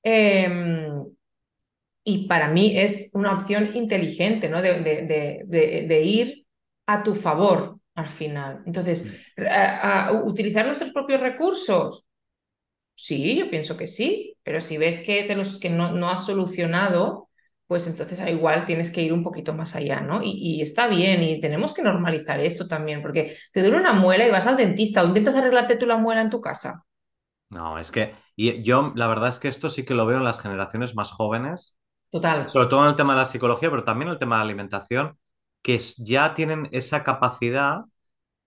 eh, 0.04 0.48
y 2.04 2.26
para 2.28 2.48
mí 2.48 2.78
es 2.78 3.10
una 3.14 3.34
opción 3.34 3.70
inteligente, 3.76 4.48
¿no? 4.48 4.62
De- 4.62 4.80
de- 5.46 5.86
de 5.86 6.02
ir 6.02 6.46
a 6.88 7.02
tu 7.04 7.14
favor 7.14 7.80
al 7.96 8.08
final. 8.08 8.62
Entonces, 8.66 9.08
a- 9.38 10.08
a 10.08 10.12
utilizar 10.24 10.66
nuestros 10.66 10.92
propios 10.92 11.20
recursos. 11.22 12.04
Sí, 12.94 13.36
yo 13.36 13.48
pienso 13.50 13.76
que 13.76 13.86
sí, 13.86 14.36
pero 14.42 14.60
si 14.60 14.76
ves 14.78 15.00
que, 15.06 15.22
te 15.24 15.36
los, 15.36 15.60
que 15.60 15.70
no, 15.70 15.92
no 15.92 16.10
has 16.10 16.26
solucionado, 16.26 17.28
pues 17.66 17.86
entonces 17.86 18.20
al 18.20 18.30
igual 18.30 18.66
tienes 18.66 18.90
que 18.90 19.02
ir 19.02 19.12
un 19.12 19.22
poquito 19.22 19.54
más 19.54 19.76
allá, 19.76 20.00
¿no? 20.00 20.22
Y, 20.22 20.32
y 20.32 20.62
está 20.62 20.88
bien, 20.88 21.22
y 21.22 21.40
tenemos 21.40 21.74
que 21.74 21.82
normalizar 21.82 22.40
esto 22.40 22.66
también, 22.68 23.02
porque 23.02 23.36
te 23.52 23.60
duele 23.62 23.76
una 23.78 23.92
muela 23.92 24.26
y 24.26 24.30
vas 24.30 24.46
al 24.46 24.56
dentista 24.56 25.02
o 25.02 25.06
intentas 25.08 25.36
arreglarte 25.36 25.76
tú 25.76 25.86
la 25.86 25.96
muela 25.98 26.22
en 26.22 26.30
tu 26.30 26.40
casa. 26.40 26.84
No, 27.50 27.78
es 27.78 27.90
que 27.90 28.14
y 28.36 28.62
yo 28.62 28.92
la 28.94 29.06
verdad 29.06 29.30
es 29.30 29.38
que 29.40 29.48
esto 29.48 29.70
sí 29.70 29.84
que 29.84 29.94
lo 29.94 30.04
veo 30.06 30.18
en 30.18 30.24
las 30.24 30.40
generaciones 30.40 30.94
más 30.94 31.10
jóvenes, 31.12 31.78
Total, 32.10 32.40
sobre 32.44 32.68
todo 32.68 32.82
en 32.84 32.90
el 32.90 32.96
tema 32.96 33.14
de 33.14 33.20
la 33.20 33.26
psicología, 33.26 33.70
pero 33.70 33.84
también 33.84 34.08
en 34.08 34.14
el 34.14 34.18
tema 34.18 34.36
de 34.36 34.40
la 34.40 34.44
alimentación, 34.44 35.18
que 35.62 35.78
ya 35.98 36.34
tienen 36.34 36.68
esa 36.72 37.04
capacidad 37.04 37.84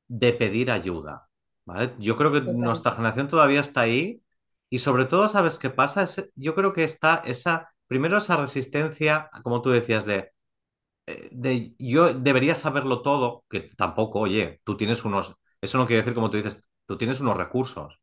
de 0.08 0.34
pedir 0.34 0.72
ayuda, 0.72 1.30
¿vale? 1.66 1.96
Yo 2.00 2.18
creo 2.18 2.32
que 2.32 2.42
total, 2.42 2.60
nuestra 2.60 2.94
generación 2.94 3.28
todavía 3.30 3.62
está 3.62 3.82
ahí 3.82 4.22
y 4.70 4.80
sobre 4.80 5.06
todo, 5.06 5.28
¿sabes 5.30 5.60
qué 5.60 5.70
pasa? 5.70 6.04
Es- 6.04 6.30
yo 6.36 6.56
creo 6.56 6.74
que 6.74 6.84
está 6.84 7.24
esa, 7.26 7.74
primero 7.88 8.18
esa 8.18 8.38
resistencia, 8.38 9.30
como 9.44 9.62
tú 9.62 9.72
decías, 9.72 10.06
de, 10.06 10.32
eh, 11.08 11.30
de 11.32 11.76
yo 11.80 12.14
debería 12.14 12.56
saberlo 12.56 13.02
todo, 13.02 13.46
que 13.50 13.62
tampoco, 13.62 14.20
oye, 14.22 14.62
tú 14.64 14.78
tienes 14.78 15.04
unos, 15.06 15.36
eso 15.62 15.78
no 15.78 15.88
quiere 15.88 16.02
decir 16.02 16.14
como 16.16 16.30
tú 16.32 16.38
dices, 16.38 16.68
tú 16.86 16.98
tienes 16.98 17.20
unos 17.22 17.38
recursos, 17.38 18.00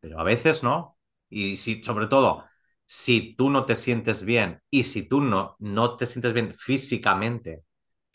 pero 0.00 0.20
a 0.20 0.24
veces 0.24 0.62
no. 0.62 0.98
Y 1.28 1.56
si, 1.56 1.82
sobre 1.84 2.06
todo, 2.06 2.44
si 2.86 3.34
tú 3.36 3.50
no 3.50 3.64
te 3.66 3.74
sientes 3.76 4.24
bien 4.24 4.60
y 4.70 4.84
si 4.84 5.02
tú 5.08 5.20
no, 5.20 5.56
no 5.58 5.96
te 5.96 6.06
sientes 6.06 6.32
bien 6.32 6.54
físicamente, 6.54 7.64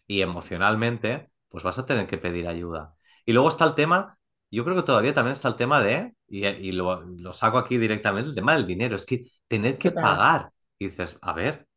y 0.09 0.23
emocionalmente, 0.23 1.31
pues 1.49 1.63
vas 1.65 1.79
a 1.79 1.87
tener 1.87 2.07
que 2.07 2.19
pedir 2.19 2.49
ayuda. 2.49 2.95
Y 3.27 3.33
luego 3.33 3.49
está 3.49 3.65
el 3.65 3.75
tema, 3.75 4.19
yo 4.51 4.65
creo 4.65 4.77
que 4.77 4.83
todavía 4.83 5.15
también 5.15 5.33
está 5.33 5.49
el 5.49 5.57
tema 5.57 5.83
de, 5.83 6.15
y, 6.27 6.47
y 6.47 6.73
lo, 6.73 7.01
lo 7.03 7.33
saco 7.33 7.59
aquí 7.59 7.77
directamente, 7.79 8.29
el 8.31 8.35
tema 8.35 8.55
del 8.55 8.67
dinero, 8.67 8.97
es 8.97 9.05
que 9.07 9.27
tener 9.49 9.79
que 9.79 9.91
total. 9.91 9.93
pagar. 9.93 10.51
Y 10.79 10.87
dices, 10.89 11.19
a 11.23 11.33
ver, 11.33 11.69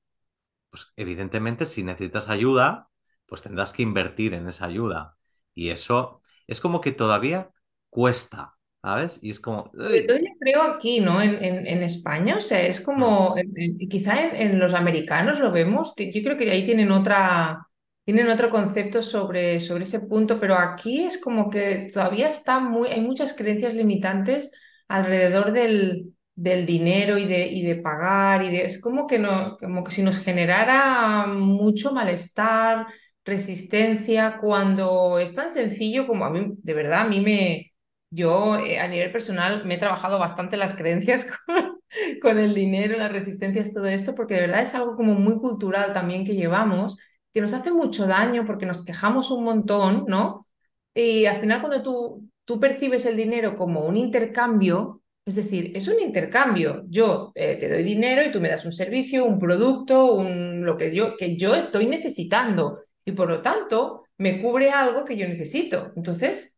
pues 0.70 0.92
evidentemente 0.96 1.66
si 1.66 1.82
necesitas 1.84 2.28
ayuda, 2.28 2.88
pues 3.26 3.42
tendrás 3.42 3.72
que 3.72 3.82
invertir 3.82 4.34
en 4.34 4.48
esa 4.48 4.66
ayuda. 4.66 5.16
Y 5.54 5.70
eso 5.70 6.22
es 6.46 6.60
como 6.60 6.80
que 6.80 6.92
todavía 6.92 7.50
cuesta, 7.90 8.56
¿sabes? 8.82 9.18
Y 9.22 9.30
es 9.30 9.40
como, 9.40 9.70
"Uy". 9.74 10.16
yo 10.20 10.30
creo 10.40 10.62
aquí, 10.62 11.00
¿no? 11.00 11.20
En, 11.22 11.42
en, 11.44 11.66
en 11.66 11.82
España, 11.82 12.36
o 12.38 12.40
sea, 12.40 12.62
es 12.66 12.80
Mm, 12.96 13.16
como, 13.20 13.36
en- 13.38 13.52
en- 13.56 13.76
quizá 13.88 14.22
en, 14.24 14.36
en 14.36 14.58
los 14.58 14.74
americanos 14.74 15.38
lo 15.40 15.52
vemos, 15.52 15.94
yo 15.96 16.22
creo 16.22 16.36
que 16.36 16.50
ahí 16.50 16.64
tienen 16.64 16.90
otra, 16.92 17.66
tienen 18.04 18.28
otro 18.30 18.50
concepto 18.50 19.02
sobre, 19.02 19.60
sobre 19.60 19.84
ese 19.84 20.00
punto, 20.00 20.40
pero 20.40 20.56
aquí 20.58 21.04
es 21.04 21.20
como 21.20 21.50
que 21.50 21.88
todavía 21.92 22.28
está 22.28 22.58
muy, 22.60 22.88
hay 22.88 23.00
muchas 23.00 23.32
creencias 23.34 23.74
limitantes 23.74 24.50
alrededor 24.88 25.52
del, 25.52 26.14
del 26.34 26.66
dinero 26.66 27.18
y 27.18 27.26
de, 27.26 27.46
y 27.46 27.62
de 27.62 27.76
pagar, 27.76 28.44
y 28.44 28.50
de, 28.50 28.64
es 28.64 28.80
como 28.80 29.06
que, 29.06 29.18
no, 29.18 29.56
como 29.58 29.84
que 29.84 29.92
si 29.92 30.02
nos 30.02 30.18
generara 30.20 31.26
mucho 31.26 31.92
malestar, 31.92 32.86
resistencia, 33.24 34.38
cuando 34.40 35.18
es 35.18 35.34
tan 35.34 35.50
sencillo 35.52 36.06
como 36.06 36.24
a 36.24 36.30
mí, 36.30 36.54
de 36.62 36.74
verdad, 36.74 37.00
a 37.02 37.08
mí 37.08 37.20
me 37.20 37.68
yo 38.10 38.56
eh, 38.58 38.78
a 38.78 38.88
nivel 38.88 39.10
personal 39.12 39.64
me 39.64 39.74
he 39.74 39.78
trabajado 39.78 40.18
bastante 40.18 40.56
las 40.56 40.74
creencias 40.76 41.26
con, 41.46 41.80
con 42.20 42.38
el 42.38 42.54
dinero, 42.54 42.98
las 42.98 43.12
resistencias, 43.12 43.72
todo 43.72 43.86
esto, 43.86 44.14
porque 44.14 44.34
de 44.34 44.42
verdad 44.42 44.62
es 44.62 44.74
algo 44.74 44.96
como 44.96 45.14
muy 45.14 45.38
cultural 45.38 45.92
también 45.92 46.24
que 46.24 46.34
llevamos, 46.34 46.98
que 47.32 47.40
nos 47.40 47.52
hace 47.52 47.70
mucho 47.72 48.06
daño 48.06 48.44
porque 48.46 48.66
nos 48.66 48.84
quejamos 48.84 49.30
un 49.30 49.44
montón, 49.44 50.04
¿no? 50.08 50.46
Y 50.94 51.24
al 51.26 51.38
final 51.40 51.60
cuando 51.60 51.82
tú, 51.82 52.28
tú 52.44 52.60
percibes 52.60 53.06
el 53.06 53.16
dinero 53.16 53.56
como 53.56 53.80
un 53.86 53.96
intercambio, 53.96 55.02
es 55.24 55.36
decir, 55.36 55.72
es 55.76 55.88
un 55.88 56.00
intercambio. 56.00 56.84
Yo 56.88 57.32
eh, 57.34 57.56
te 57.58 57.68
doy 57.70 57.82
dinero 57.82 58.22
y 58.24 58.30
tú 58.32 58.40
me 58.40 58.48
das 58.50 58.64
un 58.64 58.72
servicio, 58.72 59.24
un 59.24 59.38
producto, 59.38 60.14
un, 60.14 60.64
lo 60.64 60.76
que 60.76 60.94
yo, 60.94 61.16
que 61.16 61.36
yo 61.36 61.54
estoy 61.54 61.86
necesitando 61.86 62.80
y 63.04 63.12
por 63.12 63.28
lo 63.28 63.40
tanto 63.42 64.04
me 64.18 64.40
cubre 64.42 64.70
algo 64.70 65.04
que 65.04 65.16
yo 65.16 65.26
necesito. 65.28 65.92
Entonces 65.96 66.54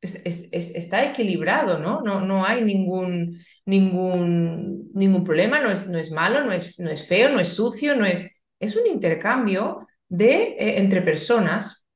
es, 0.00 0.14
es- 0.24 0.48
es- 0.52 0.74
está 0.74 1.04
equilibrado, 1.10 1.78
¿no? 1.78 2.00
No, 2.02 2.20
no 2.20 2.44
hay 2.44 2.62
ningún, 2.64 3.38
ningún, 3.64 4.90
ningún 4.94 5.24
problema, 5.24 5.60
no 5.60 5.70
es, 5.70 5.88
no 5.88 5.98
es 5.98 6.10
malo, 6.10 6.44
no 6.44 6.52
es, 6.52 6.78
no 6.78 6.90
es 6.90 7.06
feo, 7.06 7.30
no 7.30 7.40
es 7.40 7.48
sucio, 7.50 7.94
no 7.96 8.04
es... 8.06 8.30
Es 8.58 8.74
un 8.76 8.86
intercambio 8.86 9.85
de, 10.08 10.56
eh, 10.58 10.78
entre 10.78 11.02
personas. 11.02 11.86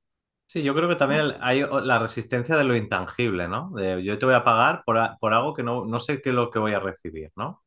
Sí, 0.46 0.62
yo 0.64 0.74
creo 0.74 0.88
que 0.88 0.96
también 0.96 1.20
el- 1.20 1.36
hay 1.40 1.62
la 1.84 1.98
resistencia 2.00 2.56
de 2.56 2.64
lo 2.64 2.74
intangible, 2.76 3.46
¿no? 3.46 3.70
De 3.74 4.02
yo 4.02 4.18
te 4.18 4.26
voy 4.26 4.34
a 4.34 4.42
pagar 4.44 4.82
por, 4.84 4.98
a- 4.98 5.16
por 5.18 5.32
algo 5.32 5.54
que 5.54 5.62
no, 5.62 5.84
no 5.86 5.98
sé 6.00 6.20
qué 6.20 6.30
es 6.30 6.34
lo 6.34 6.50
que 6.50 6.58
voy 6.58 6.74
a 6.74 6.80
recibir, 6.80 7.30
¿no? 7.36 7.62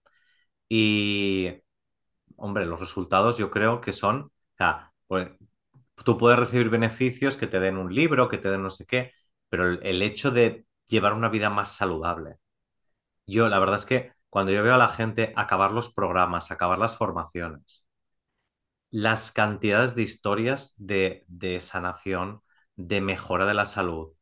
Y, 0.69 1.49
hombre, 2.37 2.65
los 2.65 2.79
resultados 2.79 3.37
yo 3.37 3.51
creo 3.51 3.81
que 3.81 3.93
son, 3.93 4.21
o 4.23 4.31
sea, 4.57 4.93
pues, 5.07 5.29
tú 6.05 6.17
puedes 6.17 6.39
recibir 6.39 6.69
beneficios 6.69 7.37
que 7.37 7.47
te 7.47 7.59
den 7.59 7.77
un 7.77 7.93
libro, 7.95 8.29
que 8.29 8.37
te 8.39 8.49
den 8.51 8.63
no 8.63 8.69
sé 8.71 8.85
qué, 8.87 9.11
pero 9.49 9.67
el, 9.69 9.79
el 9.83 10.01
hecho 10.03 10.31
de 10.31 10.65
llevar 10.87 11.13
una 11.13 11.29
vida 11.29 11.49
más 11.49 11.75
saludable. 11.77 12.37
Yo, 13.27 13.47
la 13.49 13.59
verdad 13.59 13.77
es 13.77 13.85
que 13.85 14.13
cuando 14.29 14.51
yo 14.51 14.63
veo 14.63 14.75
a 14.75 14.77
la 14.77 14.89
gente 14.89 15.33
acabar 15.35 15.71
los 15.71 15.93
programas, 15.93 16.51
acabar 16.51 16.79
las 16.79 16.97
formaciones, 16.97 17.82
las 18.93 19.33
cantidades 19.33 19.95
de 19.95 20.03
historias 20.03 20.75
de, 20.77 21.25
de 21.27 21.61
sanación, 21.61 22.41
de 22.77 23.01
mejora 23.01 23.47
de 23.47 23.55
la 23.55 23.67
salud, 23.67 24.13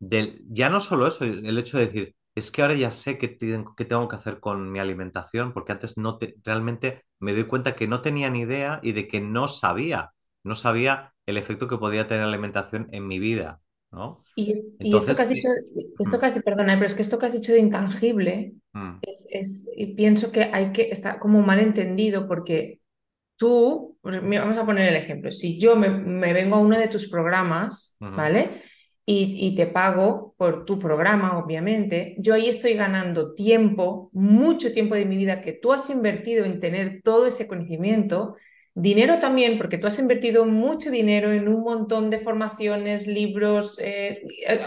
del, 0.00 0.44
ya 0.48 0.68
no 0.70 0.80
solo 0.80 1.06
eso, 1.08 1.24
el 1.24 1.58
hecho 1.58 1.78
de 1.78 1.86
decir, 1.86 2.16
es 2.34 2.50
que 2.50 2.62
ahora 2.62 2.74
ya 2.74 2.90
sé 2.92 3.18
qué, 3.18 3.28
tengo 3.28 3.74
qué 3.76 3.84
tengo 3.86 4.08
que 4.08 4.16
hacer 4.16 4.40
con 4.40 4.70
mi 4.72 4.78
alimentación, 4.80 5.52
porque 5.54 5.72
antes 5.72 5.96
no 5.98 6.18
te, 6.18 6.36
realmente 6.44 7.04
me 7.20 7.32
doy 7.34 7.46
cuenta 7.46 7.76
que 7.76 7.88
no 7.88 8.02
tenía 8.02 8.30
ni 8.30 8.40
idea 8.42 8.80
y 8.82 8.92
de 8.92 9.08
que 9.08 9.20
no 9.22 9.48
sabía, 9.48 10.12
no 10.44 10.54
sabía 10.56 11.14
el 11.26 11.38
efecto 11.38 11.68
que 11.68 11.78
podía 11.78 12.08
tener 12.08 12.24
la 12.24 12.30
alimentación 12.32 12.88
en 12.92 13.08
mi 13.08 13.18
vida, 13.20 13.60
¿no? 13.92 14.26
Y, 14.34 14.52
es- 14.52 14.64
y 14.82 14.96
esto 14.96 15.14
que 15.14 15.22
has 15.22 15.28
dicho, 15.30 15.48
esto 15.98 16.18
mm, 16.18 16.20
que 16.20 16.26
has, 16.26 16.38
perdona, 16.42 16.74
pero 16.74 16.86
es 16.86 16.94
que 16.94 17.02
esto 17.02 17.18
que 17.18 17.26
has 17.26 17.32
dicho 17.32 17.52
de 17.52 17.58
intangible, 17.60 18.54
mm, 18.74 19.02
es, 19.02 19.26
es- 19.30 19.68
y 19.76 19.94
pienso 19.94 20.30
que 20.32 20.44
hay 20.52 20.72
que, 20.72 20.90
está 20.90 21.18
como 21.18 21.42
mal 21.42 21.60
entendido 21.60 22.26
porque 22.28 22.80
tú, 23.36 23.98
vamos 24.02 24.58
a 24.58 24.66
poner 24.66 24.88
el 24.88 24.96
ejemplo, 24.96 25.30
si 25.30 25.58
yo 25.58 25.76
me, 25.76 25.88
me 25.90 26.32
vengo 26.32 26.56
a 26.56 26.60
uno 26.60 26.78
de 26.78 26.88
tus 26.88 27.08
programas. 27.08 27.96
¿vale? 28.14 28.62
Y, 29.08 29.36
y 29.46 29.54
te 29.54 29.66
pago 29.68 30.34
por 30.36 30.64
tu 30.64 30.78
programa, 30.80 31.38
obviamente, 31.38 32.16
yo 32.18 32.34
ahí 32.34 32.48
estoy 32.48 32.74
ganando 32.74 33.34
tiempo, 33.34 34.10
mucho 34.12 34.72
tiempo 34.72 34.96
de 34.96 35.04
mi 35.04 35.16
vida 35.16 35.40
que 35.40 35.52
tú 35.52 35.72
has 35.72 35.88
invertido 35.90 36.44
en 36.44 36.58
tener 36.60 37.02
todo 37.04 37.26
ese 37.26 37.46
conocimiento, 37.46 38.36
dinero 38.74 39.18
también, 39.20 39.58
porque 39.58 39.78
tú 39.78 39.86
has 39.86 39.98
invertido 40.00 40.44
mucho 40.44 40.90
dinero 40.90 41.30
en 41.32 41.46
un 41.48 41.62
montón 41.62 42.10
de 42.10 42.18
formaciones, 42.20 43.06
libros, 43.06 43.78
eh, 43.80 44.22
eh, 44.48 44.60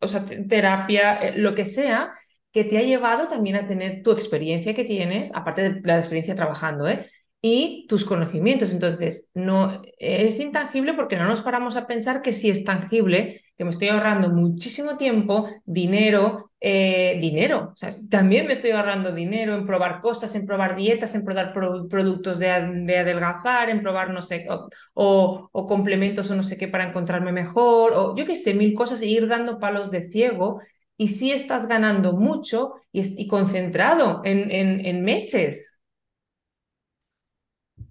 o 0.00 0.08
sea, 0.08 0.24
te- 0.26 0.42
terapia, 0.44 1.16
eh, 1.18 1.38
lo 1.38 1.54
que 1.54 1.64
sea, 1.64 2.12
que 2.52 2.64
te 2.64 2.78
ha 2.78 2.82
llevado 2.82 3.28
también 3.28 3.56
a 3.56 3.66
tener 3.68 4.02
tu 4.02 4.12
experiencia 4.12 4.74
que 4.74 4.84
tienes, 4.84 5.30
aparte 5.34 5.62
de 5.70 5.80
la 5.84 5.98
experiencia 5.98 6.34
trabajando, 6.34 6.88
¿eh? 6.88 7.08
Y 7.46 7.86
tus 7.88 8.06
conocimientos. 8.06 8.72
Entonces, 8.72 9.28
no 9.34 9.82
es 9.98 10.40
intangible 10.40 10.94
porque 10.94 11.16
no 11.16 11.26
nos 11.26 11.42
paramos 11.42 11.76
a 11.76 11.86
pensar 11.86 12.22
que 12.22 12.32
sí 12.32 12.48
es 12.48 12.64
tangible, 12.64 13.42
que 13.58 13.64
me 13.64 13.70
estoy 13.70 13.88
ahorrando 13.88 14.30
muchísimo 14.30 14.96
tiempo, 14.96 15.50
dinero, 15.66 16.52
eh, 16.58 17.18
dinero. 17.20 17.74
También 18.10 18.46
me 18.46 18.54
estoy 18.54 18.70
ahorrando 18.70 19.12
dinero 19.12 19.54
en 19.56 19.66
probar 19.66 20.00
cosas, 20.00 20.34
en 20.34 20.46
probar 20.46 20.74
dietas, 20.74 21.14
en 21.14 21.22
probar 21.22 21.52
productos 21.52 22.38
de, 22.38 22.48
adelgazar, 22.50 23.68
en 23.68 23.82
probar 23.82 24.08
no 24.08 24.22
sé, 24.22 24.46
o, 24.94 25.50
o, 25.52 25.66
complementos 25.66 26.30
o 26.30 26.34
no 26.36 26.44
sé 26.44 26.56
qué 26.56 26.66
para 26.68 26.88
encontrarme 26.88 27.30
mejor, 27.30 27.92
o 27.92 28.16
yo 28.16 28.24
qué 28.24 28.36
sé, 28.36 28.54
mil 28.54 28.72
cosas 28.72 29.02
e 29.02 29.06
ir 29.06 29.28
dando 29.28 29.58
palos 29.58 29.90
de 29.90 30.08
ciego. 30.10 30.62
Y 30.96 31.08
sí 31.08 31.30
estás 31.30 31.66
ganando 31.68 32.14
mucho 32.14 32.76
y, 32.90 33.26
concentrado 33.26 34.22
en, 34.24 34.50
en, 34.50 34.86
en 34.86 35.04
meses. 35.04 35.73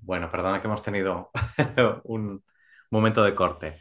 Bueno, 0.06 0.30
perdona 0.30 0.62
que 0.62 0.68
hemos 0.68 0.84
tenido 0.84 1.32
un 2.04 2.44
momento 2.92 3.24
de 3.24 3.36
corte. 3.36 3.80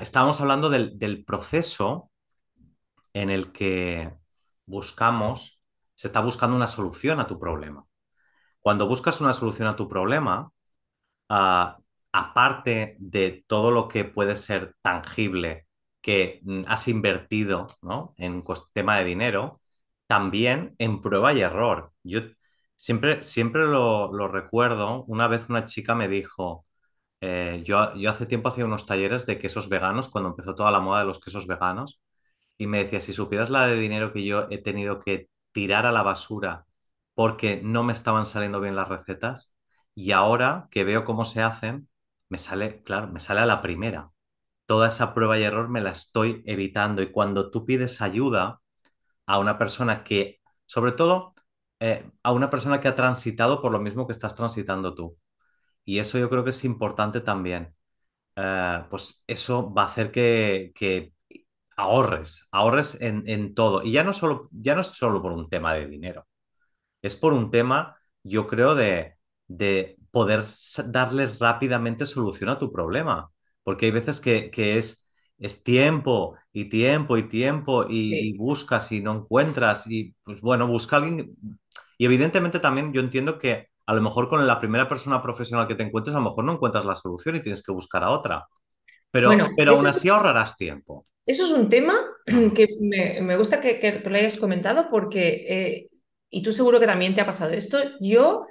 Estábamos 0.00 0.40
hablando 0.40 0.70
del, 0.70 1.24
proceso 1.24 2.10
en 3.12 3.30
el 3.30 3.52
que 3.52 4.12
buscamos, 4.66 5.60
se 5.94 6.08
está 6.08 6.20
buscando 6.20 6.56
una 6.56 6.68
solución 6.68 7.20
a 7.20 7.26
tu 7.26 7.38
problema. 7.38 7.84
Cuando 8.60 8.88
buscas 8.88 9.20
una 9.20 9.34
solución 9.34 9.68
a 9.68 9.76
tu 9.76 9.88
problema, 9.88 10.50
ah, 11.28 11.78
aparte 12.12 12.96
de 13.00 13.44
todo 13.46 13.70
lo 13.70 13.88
que 13.88 14.04
puede 14.04 14.36
ser 14.36 14.76
tangible 14.82 15.66
que 16.00 16.40
mm, 16.44 16.62
has 16.68 16.88
invertido 16.88 17.66
en 18.18 18.42
tema 18.74 18.98
de 18.98 19.04
dinero, 19.04 19.60
también 20.06 20.74
en 20.78 21.02
prueba 21.02 21.32
y 21.34 21.40
error. 21.40 21.92
Yo 22.02 22.20
Siempre, 22.82 23.22
siempre 23.22 23.62
lo, 23.64 24.28
recuerdo. 24.28 25.04
Una 25.04 25.28
vez 25.28 25.48
una 25.48 25.64
chica 25.64 25.94
me 25.94 26.08
dijo, 26.08 26.66
eh, 27.20 27.62
yo, 27.64 27.94
yo 27.96 28.10
hace 28.10 28.26
tiempo 28.26 28.48
hacía 28.50 28.64
unos 28.66 28.86
talleres 28.86 29.26
de 29.26 29.38
quesos 29.38 29.68
veganos, 29.68 30.08
cuando 30.08 30.30
empezó 30.30 30.56
toda 30.56 30.72
la 30.72 30.80
moda 30.80 31.00
de 31.00 31.06
los 31.06 31.20
quesos 31.20 31.46
veganos, 31.46 32.00
y 32.58 32.66
me 32.66 32.84
decía, 32.84 33.00
si 33.00 33.12
supieras 33.12 33.50
la 33.50 33.66
de 33.68 33.76
dinero 33.78 34.12
que 34.12 34.24
yo 34.24 34.48
he 34.50 34.58
tenido 34.58 35.00
que 35.00 35.28
tirar 35.52 35.86
a 35.86 35.92
la 35.92 36.02
basura 36.02 36.66
porque 37.14 37.60
no 37.62 37.84
me 37.84 37.92
estaban 37.92 38.26
saliendo 38.26 38.60
bien 38.60 38.76
las 38.76 38.88
recetas, 38.88 39.56
y 39.94 40.12
ahora 40.12 40.68
que 40.72 40.84
veo 40.84 41.04
cómo 41.04 41.24
se 41.24 41.42
hacen, 41.42 41.88
me 42.28 42.38
sale, 42.38 42.82
claro, 42.82 43.08
me 43.08 43.20
sale 43.20 43.40
a 43.40 43.46
la 43.46 43.62
primera. 43.62 44.10
Toda 44.66 44.88
esa 44.88 45.14
prueba 45.14 45.38
y 45.38 45.44
error 45.44 45.68
me 45.68 45.82
la 45.82 45.92
estoy 45.92 46.42
evitando. 46.46 47.02
Y 47.02 47.12
cuando 47.12 47.50
tú 47.50 47.66
pides 47.66 48.02
ayuda 48.02 48.60
a 49.26 49.38
una 49.38 49.58
persona 49.58 50.04
que, 50.04 50.40
sobre 50.66 50.92
todo, 50.92 51.34
eh, 51.82 52.08
a 52.22 52.32
una 52.32 52.48
persona 52.48 52.80
que 52.80 52.88
ha 52.88 52.94
transitado 52.94 53.60
por 53.60 53.72
lo 53.72 53.80
mismo 53.80 54.06
que 54.06 54.12
estás 54.12 54.36
transitando 54.36 54.94
tú. 54.94 55.18
Y 55.84 55.98
eso 56.00 56.18
yo 56.18 56.30
creo 56.30 56.44
que 56.44 56.50
es 56.50 56.64
importante 56.64 57.20
también. 57.22 57.74
Eh, 58.36 58.84
pues 58.90 59.24
eso 59.26 59.72
va 59.74 59.82
a 59.84 59.86
hacer 59.86 60.12
que, 60.12 60.72
ahorres, 61.76 62.48
ahorres 62.52 62.98
en, 63.00 63.54
todo. 63.54 63.82
Y 63.82 63.92
ya 63.92 64.04
no, 64.04 64.12
solo, 64.12 64.48
ya 64.52 64.74
no 64.74 64.82
es 64.82 64.88
solo 64.88 65.22
por 65.22 65.32
un 65.32 65.48
tema 65.50 65.74
de 65.74 65.88
dinero, 65.88 66.26
es 67.02 67.16
por 67.16 67.32
un 67.34 67.50
tema, 67.50 67.98
yo 68.24 68.46
creo, 68.48 68.74
de, 68.74 69.16
de 69.48 69.96
poder 70.10 70.44
darle 70.86 71.26
rápidamente 71.40 72.06
solución 72.06 72.50
a 72.50 72.58
tu 72.58 72.72
problema. 72.72 73.30
Porque 73.64 73.86
hay 73.86 73.92
veces 73.92 74.20
que, 74.20 74.50
es, 74.78 75.06
es 75.38 75.64
tiempo 75.64 76.36
y 76.52 76.68
tiempo 76.68 77.16
y 77.18 77.28
tiempo 77.28 77.86
y, 77.88 78.14
y, 78.30 78.38
buscas 78.38 78.92
y 78.92 79.00
no 79.02 79.14
encuentras 79.16 79.86
y 79.88 80.14
pues 80.24 80.40
bueno, 80.40 80.66
busca 80.68 80.96
alguien, 80.96 81.36
y 82.02 82.04
evidentemente 82.04 82.58
también 82.58 82.92
yo 82.92 83.00
entiendo 83.00 83.38
que 83.38 83.68
a 83.86 83.94
lo 83.94 84.02
mejor 84.02 84.28
con 84.28 84.44
la 84.44 84.58
primera 84.58 84.88
persona 84.88 85.22
profesional 85.22 85.68
que 85.68 85.76
te 85.76 85.84
encuentres, 85.84 86.16
a 86.16 86.18
lo 86.18 86.24
mejor 86.24 86.42
no 86.42 86.54
encuentras 86.54 86.84
la 86.84 86.96
solución 86.96 87.36
y 87.36 87.42
tienes 87.42 87.62
que 87.62 87.70
buscar 87.70 88.02
a 88.02 88.10
otra. 88.10 88.48
Pero, 89.12 89.30
pero 89.56 89.76
aún 89.76 89.86
así 89.86 90.08
ahorrarás 90.08 90.56
tiempo. 90.56 91.06
Eso 91.24 91.46
es 91.46 91.52
un 91.52 91.68
tema 91.68 91.94
que 92.56 92.66
me, 92.80 93.36
gusta 93.36 93.60
que, 93.60 94.02
lo 94.04 94.16
hayas 94.16 94.36
comentado 94.36 94.88
porque, 94.90 95.44
eh, 95.48 95.86
y 96.28 96.42
tú 96.42 96.52
seguro 96.52 96.80
que 96.80 96.86
también 96.86 97.14
te 97.14 97.20
ha 97.20 97.26
pasado 97.26 97.52
esto, 97.52 97.78
yo 98.00 98.46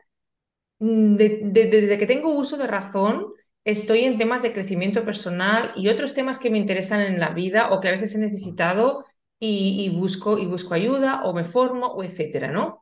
mm, 0.80 1.18
desde 1.18 1.98
que 1.98 2.08
tengo 2.08 2.30
uso 2.30 2.56
de 2.56 2.68
razón, 2.68 3.34
estoy 3.66 4.06
en 4.06 4.18
temas 4.18 4.44
de 4.44 4.54
crecimiento 4.54 5.04
personal 5.04 5.74
y 5.76 5.90
otros 5.90 6.14
temas 6.14 6.40
que 6.40 6.52
me 6.52 6.58
interesan 6.58 7.02
en 7.02 7.20
la 7.20 7.32
vida 7.32 7.74
o 7.74 7.82
que 7.82 7.90
a 7.90 7.92
veces 7.92 8.16
he 8.16 8.20
necesitado 8.20 9.04
y, 9.42 9.84
y 9.84 9.90
busco, 9.90 10.38
y 10.38 10.46
busco 10.46 10.74
ayuda 10.74 11.24
o 11.26 11.34
me 11.34 11.44
formo 11.44 11.88
o 11.88 12.02
etcétera, 12.02 12.54
¿no? 12.54 12.82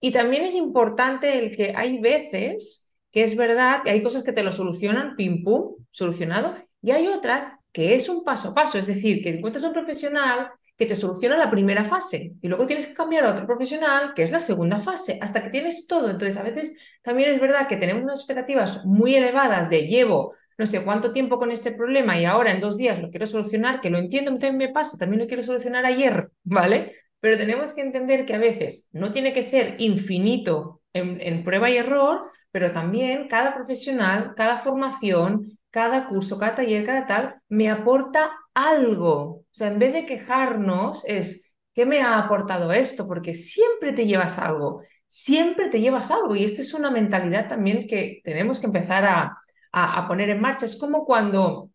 Y 0.00 0.12
también 0.12 0.44
es 0.44 0.54
importante 0.54 1.38
el 1.38 1.54
que 1.54 1.72
hay 1.76 1.98
veces 2.00 2.88
que 3.10 3.24
es 3.24 3.36
verdad 3.36 3.82
que 3.82 3.90
hay 3.90 4.02
cosas 4.02 4.22
que 4.22 4.32
te 4.32 4.42
lo 4.42 4.52
solucionan, 4.52 5.16
pim 5.16 5.42
pum, 5.42 5.74
solucionado, 5.90 6.54
y 6.80 6.92
hay 6.92 7.08
otras 7.08 7.50
que 7.72 7.94
es 7.94 8.08
un 8.08 8.24
paso 8.24 8.48
a 8.48 8.54
paso, 8.54 8.78
es 8.78 8.86
decir, 8.86 9.22
que 9.22 9.30
encuentras 9.30 9.64
un 9.64 9.72
profesional 9.72 10.50
que 10.76 10.86
te 10.86 10.96
soluciona 10.96 11.36
la 11.36 11.50
primera 11.50 11.84
fase 11.84 12.32
y 12.40 12.48
luego 12.48 12.66
tienes 12.66 12.86
que 12.86 12.94
cambiar 12.94 13.24
a 13.24 13.32
otro 13.32 13.46
profesional 13.46 14.14
que 14.14 14.22
es 14.22 14.30
la 14.32 14.40
segunda 14.40 14.80
fase, 14.80 15.18
hasta 15.20 15.42
que 15.42 15.50
tienes 15.50 15.86
todo. 15.86 16.08
Entonces, 16.10 16.38
a 16.38 16.42
veces 16.42 16.78
también 17.02 17.30
es 17.30 17.40
verdad 17.40 17.68
que 17.68 17.76
tenemos 17.76 18.02
unas 18.02 18.20
expectativas 18.20 18.84
muy 18.86 19.14
elevadas 19.14 19.68
de 19.68 19.86
llevo 19.88 20.34
no 20.60 20.66
sé 20.66 20.84
cuánto 20.84 21.14
tiempo 21.14 21.38
con 21.38 21.50
este 21.50 21.72
problema 21.72 22.20
y 22.20 22.26
ahora 22.26 22.52
en 22.52 22.60
dos 22.60 22.76
días 22.76 23.00
lo 23.00 23.08
quiero 23.08 23.26
solucionar, 23.26 23.80
que 23.80 23.88
lo 23.88 23.96
entiendo, 23.96 24.30
también 24.32 24.58
me 24.58 24.68
pasa, 24.68 24.98
también 24.98 25.22
lo 25.22 25.26
quiero 25.26 25.42
solucionar 25.42 25.86
ayer, 25.86 26.30
¿vale? 26.44 26.96
Pero 27.20 27.36
tenemos 27.36 27.74
que 27.74 27.82
entender 27.82 28.24
que 28.26 28.34
a 28.34 28.38
veces 28.38 28.88
no 28.92 29.12
tiene 29.12 29.32
que 29.32 29.42
ser 29.42 29.76
infinito 29.78 30.80
en, 30.92 31.44
prueba 31.44 31.70
y 31.70 31.76
error, 31.76 32.30
pero 32.50 32.72
también 32.72 33.28
cada 33.28 33.54
profesional, 33.54 34.34
cada 34.36 34.58
formación, 34.58 35.46
cada 35.70 36.08
curso, 36.08 36.38
cada 36.38 36.56
taller, 36.56 36.84
cada 36.84 37.06
tal, 37.06 37.36
me 37.48 37.70
aporta 37.70 38.30
algo. 38.54 39.12
O 39.12 39.44
sea, 39.50 39.68
en 39.68 39.78
vez 39.78 39.92
de 39.92 40.06
quejarnos, 40.06 41.02
es, 41.06 41.44
¿qué 41.74 41.86
me 41.86 42.00
ha 42.00 42.18
aportado 42.18 42.72
esto? 42.72 43.06
Porque 43.06 43.34
siempre 43.34 43.92
te 43.92 44.06
llevas 44.06 44.38
algo, 44.38 44.82
siempre 45.06 45.68
te 45.68 45.80
llevas 45.80 46.10
algo. 46.10 46.34
Y 46.34 46.44
esta 46.44 46.62
es 46.62 46.74
una 46.74 46.90
mentalidad 46.90 47.48
también 47.48 47.86
que 47.86 48.20
tenemos 48.24 48.60
que 48.60 48.66
empezar 48.66 49.04
a, 49.04 49.38
a 49.72 50.08
poner 50.08 50.30
en 50.30 50.40
marcha. 50.40 50.66
Es 50.66 50.78
como 50.78 51.04
cuando 51.04 51.70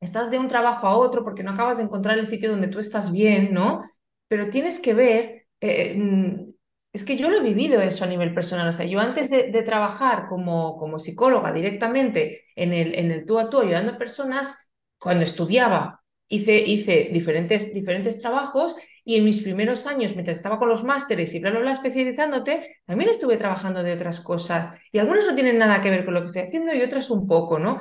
estás 0.00 0.30
de 0.30 0.38
un 0.38 0.48
trabajo 0.48 0.86
a 0.86 0.96
otro 0.96 1.24
porque 1.24 1.42
no 1.42 1.52
acabas 1.52 1.76
de 1.78 1.84
encontrar 1.84 2.18
el 2.18 2.26
sitio 2.26 2.50
donde 2.50 2.68
tú 2.68 2.78
estás 2.78 3.12
bien, 3.12 3.52
¿no? 3.52 3.84
Pero 4.30 4.48
tienes 4.48 4.78
que 4.78 4.94
ver, 4.94 5.48
eh, 5.60 5.94
mm, 5.96 6.52
es 6.92 7.04
que 7.04 7.16
yo 7.16 7.28
lo 7.30 7.38
he 7.38 7.42
vivido 7.42 7.82
eso 7.82 8.04
a 8.04 8.06
nivel 8.06 8.32
personal, 8.32 8.68
o 8.68 8.72
sea, 8.72 8.86
yo 8.86 9.00
antes 9.00 9.28
de, 9.28 9.50
trabajar 9.64 10.28
como, 10.28 10.78
como 10.78 11.00
psicóloga 11.00 11.52
directamente 11.52 12.44
en 12.54 12.72
el, 12.72 12.94
en 12.94 13.10
el 13.10 13.26
tú 13.26 13.40
a 13.40 13.50
tú 13.50 13.60
ayudando 13.60 13.92
a 13.92 13.98
personas, 13.98 14.56
cuando 14.98 15.24
estudiaba, 15.24 16.04
hice, 16.28 16.58
hice 16.60 17.10
diferentes, 17.12 17.74
diferentes 17.74 18.20
trabajos 18.20 18.76
y 19.04 19.16
en 19.16 19.24
mis 19.24 19.42
primeros 19.42 19.86
años, 19.88 20.14
mientras 20.14 20.36
estaba 20.36 20.60
con 20.60 20.68
los 20.68 20.84
másteres 20.84 21.34
y 21.34 21.40
bla, 21.40 21.50
bla, 21.50 21.60
bla, 21.60 21.72
especializándote, 21.72 22.82
también 22.86 23.10
estuve 23.10 23.36
trabajando 23.36 23.82
de 23.82 23.94
otras 23.94 24.20
cosas. 24.20 24.78
Y 24.92 24.98
algunas 24.98 25.26
no 25.26 25.34
tienen 25.34 25.58
nada 25.58 25.80
que 25.80 25.90
ver 25.90 26.04
con 26.04 26.14
lo 26.14 26.20
que 26.20 26.26
estoy 26.26 26.42
haciendo 26.42 26.72
y 26.72 26.82
otras 26.82 27.10
un 27.10 27.26
poco, 27.26 27.58
¿no? 27.58 27.80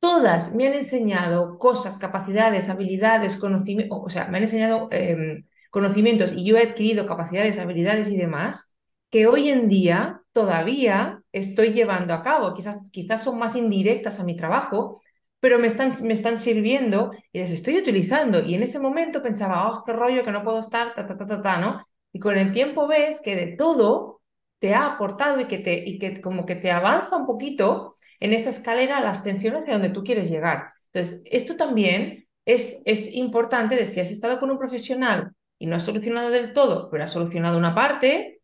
Todas 0.00 0.54
me 0.54 0.66
han 0.66 0.74
enseñado 0.74 1.58
cosas, 1.58 1.96
capacidades, 1.96 2.68
habilidades, 2.68 3.36
conocimientos, 3.36 4.00
o 4.02 4.10
sea, 4.10 4.26
me 4.26 4.38
han 4.38 4.44
enseñado 4.44 4.88
em, 4.90 5.40
conocimientos 5.70 6.34
y 6.34 6.44
yo 6.44 6.56
he 6.56 6.62
adquirido 6.62 7.06
capacidades, 7.06 7.58
habilidades 7.58 8.10
y 8.10 8.16
demás 8.16 8.76
que 9.10 9.26
hoy 9.26 9.50
en 9.50 9.68
día 9.68 10.20
todavía 10.32 11.22
estoy 11.32 11.72
llevando 11.72 12.12
a 12.14 12.22
cabo. 12.22 12.54
Quizás, 12.54 12.90
quizás 12.90 13.22
son 13.22 13.38
más 13.38 13.56
indirectas 13.56 14.20
a 14.20 14.24
mi 14.24 14.36
trabajo, 14.36 15.00
pero 15.40 15.58
me 15.58 15.66
están, 15.68 15.92
me 16.02 16.14
están 16.14 16.38
sirviendo 16.38 17.12
y 17.32 17.40
las 17.40 17.50
estoy 17.50 17.78
utilizando. 17.78 18.40
Y 18.42 18.54
en 18.54 18.62
ese 18.62 18.78
momento 18.78 19.22
pensaba, 19.22 19.70
oh, 19.70 19.84
qué 19.84 19.92
rollo, 19.92 20.24
que 20.24 20.32
no 20.32 20.42
puedo 20.44 20.60
estar, 20.60 20.94
ta, 20.94 21.06
ta, 21.06 21.16
ta, 21.16 21.42
ta, 21.42 21.58
¿no? 21.58 21.86
Y 22.12 22.18
con 22.18 22.36
el 22.36 22.52
tiempo 22.52 22.86
ves 22.86 23.20
que 23.22 23.36
de 23.36 23.56
todo 23.56 24.22
te 24.58 24.74
ha 24.74 24.86
aportado 24.86 25.40
y 25.40 25.46
que, 25.46 25.58
te, 25.58 25.88
y 25.88 25.98
que 25.98 26.20
como 26.20 26.46
que 26.46 26.56
te 26.56 26.70
avanza 26.70 27.16
un 27.16 27.26
poquito 27.26 27.96
en 28.20 28.32
esa 28.32 28.50
escalera 28.50 29.00
la 29.00 29.10
ascensión 29.10 29.56
hacia 29.56 29.74
donde 29.74 29.90
tú 29.90 30.02
quieres 30.02 30.30
llegar. 30.30 30.72
Entonces, 30.92 31.22
esto 31.26 31.56
también 31.56 32.26
es, 32.44 32.80
es 32.84 33.14
importante 33.14 33.76
de 33.76 33.86
si 33.86 34.00
has 34.00 34.10
estado 34.10 34.40
con 34.40 34.50
un 34.50 34.58
profesional 34.58 35.32
y 35.58 35.66
no 35.66 35.76
has 35.76 35.84
solucionado 35.84 36.30
del 36.30 36.52
todo, 36.52 36.90
pero 36.90 37.04
has 37.04 37.12
solucionado 37.12 37.58
una 37.58 37.74
parte, 37.74 38.40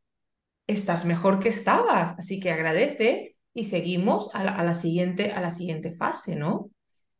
estás 0.66 1.04
mejor 1.04 1.40
que 1.40 1.48
estabas. 1.48 2.18
Así 2.18 2.40
que 2.40 2.50
agradece 2.50 3.36
y 3.54 3.64
seguimos 3.64 4.30
a 4.34 4.44
la, 4.44 4.74
siguiente, 4.74 5.32
a 5.32 5.40
la 5.40 5.50
siguiente 5.50 5.92
fase, 5.92 6.36
¿no? 6.36 6.70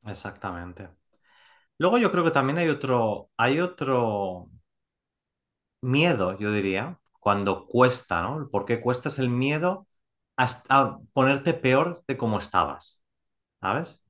Exactamente. 0.07 0.89
Luego 1.79 1.99
yo 1.99 2.11
creo 2.11 2.25
que 2.25 2.31
también 2.31 2.59
hay 2.59 2.69
otro, 2.69 3.31
hay 3.37 3.61
otro 3.61 4.49
miedo, 5.83 6.39
yo 6.39 6.53
diría, 6.53 6.99
cuando 7.21 7.67
cuesta, 7.67 8.23
¿no? 8.23 8.49
¿Por 8.51 8.65
qué 8.65 8.81
cuesta 8.81 9.09
es 9.09 9.19
el 9.19 9.29
miedo 9.29 9.87
a, 10.37 10.99
ponerte 11.13 11.55
peor 11.55 12.03
de 12.07 12.17
como 12.17 12.39
estabas, 12.39 13.03
¿sabes? 13.61 14.05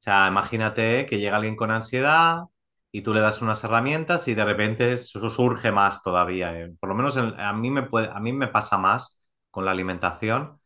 O 0.00 0.02
sea, 0.02 0.28
imagínate 0.28 1.06
que 1.06 1.18
llega 1.18 1.36
alguien 1.36 1.56
con 1.56 1.70
ansiedad 1.70 2.44
y 2.92 3.02
tú 3.02 3.14
le 3.14 3.20
das 3.20 3.42
unas 3.42 3.62
herramientas 3.64 4.28
y 4.28 4.34
de 4.34 4.44
repente 4.44 4.92
eso 4.92 5.28
surge 5.30 5.72
más 5.72 6.02
todavía. 6.02 6.58
eh. 6.60 6.72
Por 6.80 6.88
lo 6.90 6.94
menos 6.96 7.16
en- 7.16 7.38
a 7.38 7.52
mí 7.52 7.70
me 7.70 7.84
puede, 7.84 8.08
a 8.12 8.20
mí 8.20 8.32
me 8.32 8.48
pasa 8.48 8.78
más 8.78 9.20
con 9.50 9.64
la 9.64 9.72
alimentación 9.72 10.58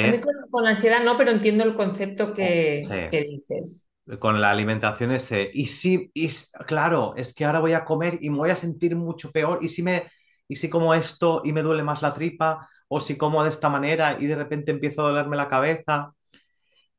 A 0.00 0.08
mí 0.08 0.18
de, 0.18 0.20
con, 0.20 0.32
con 0.50 0.64
la 0.64 0.70
ansiedad 0.70 1.02
no, 1.04 1.16
pero 1.18 1.30
entiendo 1.32 1.64
el 1.64 1.74
concepto 1.74 2.32
oh, 2.38 2.66
que, 2.80 2.88
sí, 2.88 2.94
que 3.10 3.22
dices. 3.22 3.88
con 4.20 4.40
la 4.40 4.50
alimentación 4.50 5.10
ese, 5.12 5.50
y 5.52 5.66
si, 5.66 6.10
y 6.14 6.28
claro, 6.66 7.14
es 7.16 7.34
que 7.34 7.44
ahora 7.44 7.58
voy 7.60 7.72
a 7.72 7.84
comer 7.84 8.18
y 8.20 8.30
me 8.30 8.38
voy 8.38 8.50
a 8.50 8.56
sentir 8.56 8.94
mucho 8.96 9.32
peor, 9.32 9.58
y 9.62 9.68
si 9.68 9.82
me, 9.82 10.08
y 10.48 10.56
si 10.56 10.70
como 10.70 10.94
esto 10.94 11.42
y 11.44 11.52
me 11.52 11.62
duele 11.62 11.82
más 11.82 12.02
la 12.02 12.12
tripa, 12.14 12.68
o 12.88 13.00
si 13.00 13.16
como 13.18 13.42
de 13.42 13.48
esta 13.50 13.68
manera 13.68 14.16
y 14.20 14.26
de 14.26 14.36
repente 14.36 14.70
empiezo 14.70 15.02
a 15.02 15.08
dolerme 15.08 15.36
la 15.36 15.48
cabeza. 15.48 16.12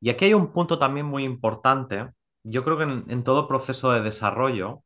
Y 0.02 0.10
aquí 0.12 0.26
hay 0.26 0.34
un 0.36 0.52
punto 0.54 0.80
también 0.80 1.06
muy 1.08 1.24
importante, 1.26 2.10
yo 2.50 2.64
creo 2.64 2.78
que 2.78 2.84
en, 2.84 3.24
todo 3.24 3.48
proceso 3.48 3.92
de 3.92 4.02
desarrollo, 4.02 4.84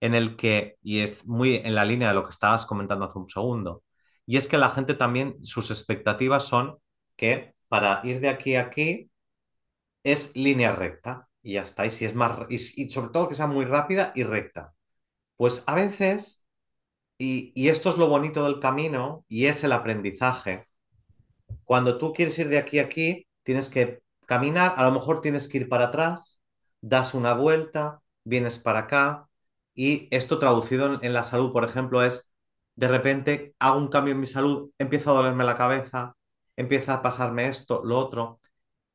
en 0.00 0.14
el 0.14 0.36
que, 0.36 0.76
y 0.82 1.00
es 1.00 1.26
muy 1.26 1.56
en 1.56 1.74
la 1.74 1.84
línea 1.84 2.08
de 2.08 2.14
lo 2.14 2.24
que 2.24 2.30
estabas 2.30 2.66
comentando 2.66 3.04
hace 3.06 3.18
un 3.18 3.28
segundo, 3.28 3.84
y 4.26 4.36
es 4.36 4.48
que 4.48 4.58
la 4.58 4.70
gente 4.70 4.94
también, 4.94 5.44
sus 5.44 5.70
expectativas 5.70 6.44
son 6.44 6.78
que 7.16 7.54
para 7.68 8.00
ir 8.04 8.20
de 8.20 8.28
aquí 8.28 8.56
a 8.56 8.62
aquí 8.62 9.10
es 10.04 10.34
línea 10.36 10.72
recta 10.72 11.28
y 11.42 11.54
ya 11.54 11.62
está, 11.62 11.86
y 11.86 11.90
si 11.90 12.04
es 12.04 12.14
más, 12.14 12.38
y, 12.50 12.58
sobre 12.90 13.10
todo 13.12 13.28
que 13.28 13.34
sea 13.34 13.46
muy 13.46 13.64
rápida 13.64 14.12
y 14.14 14.24
recta. 14.24 14.74
Pues 15.36 15.64
a 15.66 15.74
veces, 15.74 16.46
y 17.18 17.68
esto 17.68 17.90
es 17.90 17.96
lo 17.98 18.08
bonito 18.08 18.44
del 18.44 18.60
camino, 18.60 19.24
y 19.28 19.46
es 19.46 19.64
el 19.64 19.72
aprendizaje, 19.72 20.66
cuando 21.64 21.98
tú 21.98 22.12
quieres 22.12 22.38
ir 22.38 22.48
de 22.48 22.58
aquí 22.58 22.78
a 22.78 22.84
aquí, 22.84 23.26
tienes 23.42 23.70
que 23.70 24.02
caminar, 24.26 24.74
a 24.76 24.84
lo 24.84 24.92
mejor 24.92 25.20
tienes 25.20 25.48
que 25.48 25.58
ir 25.58 25.68
para 25.68 25.86
atrás, 25.86 26.39
das 26.80 27.14
una 27.14 27.34
vuelta, 27.34 28.00
vienes 28.24 28.58
para 28.58 28.80
acá, 28.80 29.28
y 29.74 30.08
esto 30.10 30.38
traducido 30.38 30.94
en, 30.94 31.04
en 31.04 31.12
la 31.12 31.22
salud, 31.22 31.52
por 31.52 31.64
ejemplo, 31.64 32.02
es 32.02 32.30
de 32.76 32.88
repente 32.88 33.54
hago 33.58 33.78
un 33.78 33.88
cambio 33.88 34.12
en 34.14 34.20
mi 34.20 34.26
salud, 34.26 34.70
empieza 34.78 35.10
a 35.10 35.14
dolerme 35.14 35.44
la 35.44 35.56
cabeza, 35.56 36.14
empieza 36.56 36.94
a 36.94 37.02
pasarme 37.02 37.48
esto, 37.48 37.82
lo 37.84 37.98
otro. 37.98 38.40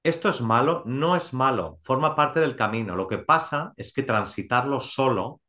¿Esto 0.03 0.29
es 0.29 0.41
malo? 0.41 0.83
No 0.85 1.15
es 1.15 1.33
malo, 1.33 1.79
forma 1.83 2.15
parte 2.15 2.39
del 2.39 2.55
camino. 2.55 2.95
Lo 2.95 3.07
que 3.07 3.17
pasa 3.19 3.73
es 3.77 3.93
que 3.93 4.03
transitarlo 4.03 4.79
solo 4.79 5.41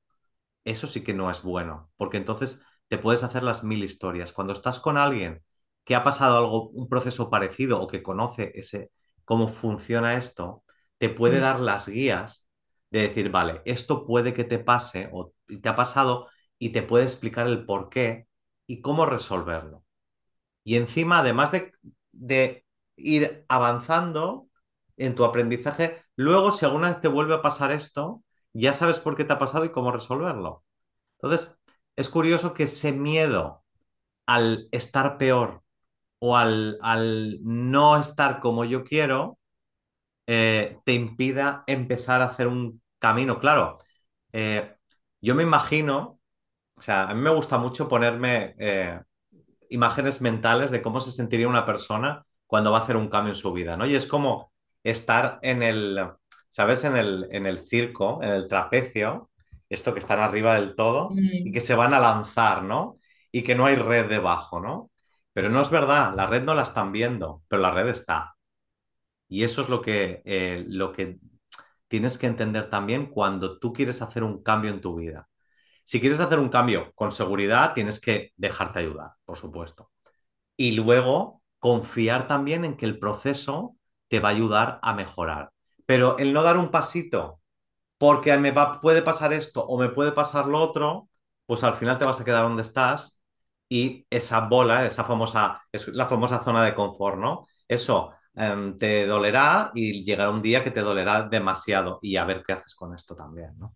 eso 0.64 0.86
sí 0.86 1.04
que 1.04 1.14
no 1.14 1.30
es 1.30 1.42
bueno, 1.42 1.90
porque 1.96 2.16
entonces 2.16 2.62
te 2.88 2.98
puedes 2.98 3.22
hacer 3.22 3.42
las 3.42 3.64
mil 3.64 3.84
historias. 3.84 4.32
Cuando 4.32 4.52
estás 4.52 4.80
con 4.80 4.98
alguien 4.98 5.42
que 5.84 5.94
ha 5.94 6.04
pasado 6.04 6.38
algo, 6.38 6.68
un 6.70 6.88
proceso 6.88 7.30
parecido 7.30 7.80
o 7.80 7.86
que 7.86 8.02
conoce 8.02 8.52
ese, 8.54 8.90
cómo 9.24 9.48
funciona 9.48 10.16
esto, 10.16 10.64
te 10.98 11.08
puede 11.10 11.38
Mm. 11.38 11.40
dar 11.40 11.60
las 11.60 11.88
guías 11.88 12.46
de 12.90 13.02
decir, 13.02 13.30
vale, 13.30 13.62
esto 13.64 14.06
puede 14.06 14.34
que 14.34 14.44
te 14.44 14.58
pase 14.58 15.08
o 15.12 15.32
te 15.62 15.68
ha 15.68 15.76
pasado 15.76 16.28
y 16.58 16.70
te 16.70 16.82
puede 16.82 17.04
explicar 17.04 17.46
el 17.48 17.64
por 17.66 17.88
qué 17.90 18.28
y 18.66 18.80
cómo 18.80 19.06
resolverlo. 19.06 19.84
Y 20.64 20.76
encima, 20.76 21.20
además 21.20 21.52
de, 21.52 21.72
de 22.12 22.64
ir 22.96 23.44
avanzando 23.48 24.48
en 24.96 25.14
tu 25.14 25.24
aprendizaje, 25.24 26.02
luego 26.16 26.50
si 26.50 26.64
alguna 26.64 26.88
vez 26.90 27.00
te 27.00 27.08
vuelve 27.08 27.34
a 27.34 27.42
pasar 27.42 27.72
esto, 27.72 28.22
ya 28.52 28.72
sabes 28.72 29.00
por 29.00 29.16
qué 29.16 29.24
te 29.24 29.32
ha 29.34 29.38
pasado 29.38 29.64
y 29.64 29.70
cómo 29.72 29.92
resolverlo. 29.92 30.64
Entonces, 31.20 31.56
es 31.96 32.08
curioso 32.10 32.54
que 32.54 32.64
ese 32.64 32.92
miedo 32.92 33.64
al 34.26 34.68
estar 34.72 35.18
peor 35.18 35.62
o 36.20 36.36
al, 36.36 36.78
al 36.82 37.38
no 37.42 37.98
estar 37.98 38.40
como 38.40 38.64
yo 38.64 38.84
quiero, 38.84 39.35
eh, 40.26 40.78
te 40.84 40.92
impida 40.94 41.64
empezar 41.66 42.22
a 42.22 42.26
hacer 42.26 42.46
un 42.48 42.82
camino. 42.98 43.38
Claro, 43.40 43.78
eh, 44.32 44.76
yo 45.20 45.34
me 45.34 45.42
imagino, 45.44 46.20
o 46.76 46.82
sea, 46.82 47.10
a 47.10 47.14
mí 47.14 47.22
me 47.22 47.30
gusta 47.30 47.58
mucho 47.58 47.88
ponerme 47.88 48.54
eh, 48.58 49.00
imágenes 49.70 50.20
mentales 50.20 50.70
de 50.70 50.82
cómo 50.82 51.00
se 51.00 51.12
sentiría 51.12 51.48
una 51.48 51.66
persona 51.66 52.24
cuando 52.46 52.70
va 52.72 52.78
a 52.78 52.82
hacer 52.82 52.96
un 52.96 53.08
cambio 53.08 53.32
en 53.32 53.36
su 53.36 53.52
vida, 53.52 53.76
¿no? 53.76 53.86
Y 53.86 53.96
es 53.96 54.06
como 54.06 54.52
estar 54.84 55.38
en 55.42 55.62
el, 55.62 56.08
¿sabes? 56.50 56.84
En 56.84 56.96
el, 56.96 57.28
en 57.32 57.46
el 57.46 57.60
circo, 57.60 58.22
en 58.22 58.30
el 58.30 58.48
trapecio, 58.48 59.30
esto 59.68 59.92
que 59.92 59.98
están 60.00 60.20
arriba 60.20 60.54
del 60.54 60.76
todo 60.76 61.20
y 61.42 61.52
que 61.52 61.60
Mm. 61.60 61.62
se 61.62 61.74
van 61.74 61.94
a 61.94 62.00
lanzar, 62.00 62.62
¿no? 62.62 62.98
Y 63.32 63.42
que 63.42 63.54
no 63.56 63.66
hay 63.66 63.74
red 63.76 64.08
debajo, 64.08 64.60
¿no? 64.60 64.90
Pero 65.32 65.50
no 65.50 65.60
es 65.60 65.70
verdad, 65.70 66.14
la 66.16 66.26
red 66.26 66.44
no 66.44 66.54
la 66.54 66.62
están 66.62 66.92
viendo, 66.92 67.42
pero 67.48 67.62
la 67.62 67.70
red 67.72 67.88
está. 67.88 68.35
Y 69.28 69.44
eso 69.44 69.62
es 69.62 69.68
lo 69.68 69.82
que, 69.82 70.22
eh, 70.24 70.64
lo 70.68 70.92
que 70.92 71.18
tienes 71.88 72.18
que 72.18 72.26
entender 72.26 72.70
también 72.70 73.06
cuando 73.10 73.58
tú 73.58 73.72
quieres 73.72 74.02
hacer 74.02 74.22
un 74.24 74.42
cambio 74.42 74.70
en 74.70 74.80
tu 74.80 74.96
vida. 74.96 75.28
Si 75.84 76.00
quieres 76.00 76.20
hacer 76.20 76.38
un 76.40 76.50
cambio 76.50 76.92
con 76.94 77.12
seguridad, 77.12 77.74
tienes 77.74 78.00
que 78.00 78.32
dejarte 78.36 78.80
ayudar, 78.80 79.12
por 79.24 79.38
supuesto. 79.38 79.90
Y 80.56 80.72
luego 80.72 81.42
confiar 81.58 82.28
también 82.28 82.64
en 82.64 82.76
que 82.76 82.86
el 82.86 82.98
proceso 82.98 83.76
te 84.08 84.20
va 84.20 84.30
a 84.30 84.32
ayudar 84.32 84.78
a 84.82 84.94
mejorar. 84.94 85.52
Pero 85.86 86.18
el 86.18 86.32
no 86.32 86.42
dar 86.42 86.56
un 86.56 86.70
pasito 86.70 87.40
porque 87.98 88.36
me 88.38 88.52
va, 88.52 88.80
puede 88.80 89.02
pasar 89.02 89.32
esto 89.32 89.64
o 89.66 89.78
me 89.78 89.88
puede 89.90 90.12
pasar 90.12 90.46
lo 90.46 90.60
otro, 90.60 91.08
pues 91.46 91.64
al 91.64 91.74
final 91.74 91.98
te 91.98 92.04
vas 92.04 92.20
a 92.20 92.24
quedar 92.24 92.44
donde 92.44 92.62
estás 92.62 93.20
y 93.68 94.06
esa 94.10 94.40
bola, 94.40 94.86
esa 94.86 95.04
famosa, 95.04 95.62
es 95.72 95.88
la 95.88 96.06
famosa 96.08 96.42
zona 96.44 96.64
de 96.64 96.74
confort, 96.74 97.18
¿no? 97.18 97.46
Eso 97.68 98.12
em, 98.36 98.76
te 98.76 99.06
dolerá 99.06 99.70
y 99.74 100.04
llegará 100.04 100.30
un 100.30 100.42
día 100.42 100.62
que 100.64 100.70
te 100.70 100.80
dolerá 100.80 101.24
demasiado 101.28 101.98
y 102.02 102.16
a 102.16 102.24
ver 102.24 102.42
qué 102.46 102.52
haces 102.54 102.74
con 102.74 102.94
esto 102.94 103.14
también, 103.16 103.52
¿no? 103.58 103.74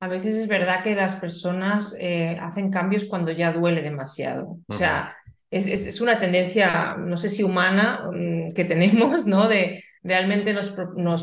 A 0.00 0.08
veces 0.08 0.34
es 0.34 0.48
verdad 0.48 0.82
que 0.82 0.94
las 0.94 1.14
personas 1.14 1.96
eh, 1.98 2.36
hacen 2.40 2.70
cambios 2.70 3.04
cuando 3.06 3.30
ya 3.32 3.52
duele 3.52 3.80
demasiado. 3.82 4.48
O 4.48 4.60
sea, 4.72 5.16
es, 5.50 5.66
es- 5.66 5.86
es 5.86 6.00
una 6.00 6.20
tendencia, 6.20 6.96
no 6.96 7.16
sé 7.16 7.30
si 7.30 7.42
humana, 7.42 8.02
mm, 8.12 8.52
que 8.54 8.64
tenemos, 8.66 9.26
¿no? 9.26 9.48
De 9.48 9.82
realmente 10.02 10.52
nos, 10.52 10.74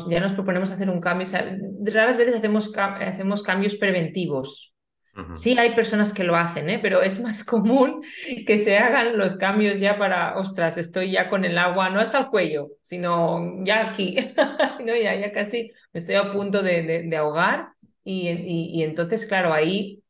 ya 0.08 0.18
nos 0.20 0.32
proponemos 0.34 0.70
hacer 0.72 0.90
un 0.90 1.00
cambio. 1.00 1.26
O 1.26 1.30
sea, 1.30 1.56
raras 1.84 2.16
veces 2.16 2.34
hacemos, 2.36 2.72
hacemos 2.76 3.42
cambios 3.42 3.76
preventivos. 3.76 4.71
Sí 5.30 5.56
hay 5.58 5.74
personas 5.74 6.12
que 6.12 6.24
lo 6.24 6.36
hacen, 6.36 6.68
¿eh? 6.68 6.78
Pero 6.82 7.00
es 7.02 7.20
más 7.20 7.42
común 7.44 8.02
que 8.46 8.58
se 8.58 8.78
hagan 8.78 9.16
los 9.16 9.36
cambios 9.36 9.78
ya 9.80 9.98
para, 9.98 10.36
ostras, 10.38 10.76
estoy 10.76 11.10
ya 11.12 11.30
con 11.30 11.44
el 11.46 11.56
agua, 11.58 11.88
no 11.90 12.00
hasta 12.00 12.18
el 12.18 12.26
cuello, 12.28 12.68
sino 12.82 13.64
ya 13.64 13.88
aquí, 13.90 14.16
¿no? 14.84 14.94
Ya, 14.96 15.14
ya 15.16 15.32
casi 15.32 15.72
me 15.92 16.00
estoy 16.00 16.16
a 16.16 16.32
punto 16.32 16.62
de, 16.62 16.82
de- 17.08 17.16
ahogar 17.16 17.68
y, 18.04 18.28
y- 18.28 18.70
y 18.80 18.82
entonces, 18.82 19.26
claro, 19.26 19.52
ahí 19.54 20.02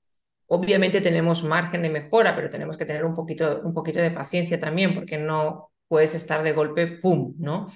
obviamente 0.46 1.00
tenemos 1.00 1.42
margen 1.44 1.82
de 1.82 1.90
mejora, 1.90 2.36
pero 2.36 2.50
tenemos 2.50 2.76
que 2.76 2.86
tener 2.86 3.04
un 3.04 3.14
poquito, 3.16 3.60
un 3.64 3.74
poquito 3.74 4.00
de 4.00 4.10
paciencia 4.10 4.60
también, 4.60 4.94
porque 4.94 5.18
no 5.18 5.70
puedes 5.88 6.14
estar 6.14 6.42
de 6.42 6.52
golpe, 6.52 6.86
¡pum!, 6.88 7.34
¿no? 7.38 7.68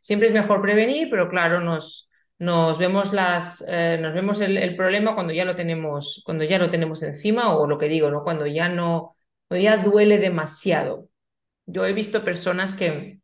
Siempre 0.00 0.28
es 0.28 0.34
mejor 0.34 0.60
prevenir, 0.62 1.08
pero 1.10 1.28
claro, 1.28 1.60
nos, 1.60 2.10
nos 2.38 2.78
vemos 2.78 3.12
las, 3.12 3.64
eh, 3.68 3.98
nos 4.00 4.14
vemos 4.14 4.40
el, 4.40 4.56
el 4.56 4.76
problema 4.76 5.14
cuando 5.14 5.32
ya 5.32 5.44
lo 5.44 5.54
tenemos, 5.54 6.22
cuando 6.24 6.44
ya 6.44 6.58
lo 6.58 6.70
tenemos 6.70 7.02
encima, 7.02 7.56
o 7.56 7.66
lo 7.66 7.78
que 7.78 7.88
digo, 7.88 8.10
¿no? 8.10 8.24
Cuando 8.24 8.46
ya 8.46 8.68
no, 8.68 9.16
cuando 9.48 9.62
ya 9.62 9.76
duele 9.78 10.18
demasiado. 10.18 11.08
Yo 11.66 11.86
he 11.86 11.92
visto 11.92 12.24
personas 12.24 12.74
que 12.74 13.20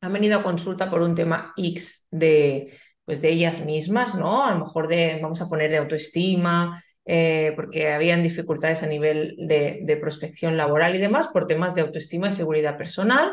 han 0.00 0.12
venido 0.12 0.38
a 0.38 0.42
consulta 0.42 0.90
por 0.90 1.02
un 1.02 1.14
tema 1.14 1.52
X 1.56 2.06
de, 2.10 2.76
pues 3.04 3.20
de 3.22 3.30
ellas 3.30 3.64
mismas, 3.64 4.14
¿no? 4.14 4.44
A 4.44 4.52
lo 4.52 4.66
mejor 4.66 4.88
de, 4.88 5.18
vamos 5.22 5.40
a 5.40 5.48
poner 5.48 5.70
de 5.70 5.78
autoestima, 5.78 6.84
eh, 7.06 7.52
porque 7.56 7.92
habían 7.92 8.22
dificultades 8.22 8.82
a 8.82 8.86
nivel 8.86 9.34
de, 9.38 9.80
de 9.82 9.96
prospección 9.96 10.56
laboral 10.56 10.94
y 10.94 10.98
demás, 10.98 11.28
por 11.28 11.46
temas 11.46 11.74
de 11.74 11.82
autoestima 11.82 12.28
y 12.28 12.32
seguridad 12.32 12.76
personal 12.76 13.32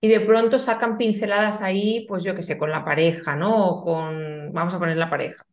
y 0.00 0.08
de 0.08 0.20
pronto 0.20 0.58
sacan 0.58 0.98
pinceladas 0.98 1.62
ahí, 1.62 2.06
pues 2.08 2.24
yo 2.24 2.34
qué 2.34 2.42
sé, 2.42 2.58
con 2.58 2.70
la 2.70 2.84
pareja, 2.84 3.36
¿no? 3.36 3.66
O 3.66 3.84
con, 3.84 4.52
vamos 4.52 4.74
a 4.74 4.78
poner 4.78 4.96
la 4.96 5.10
pareja. 5.10 5.44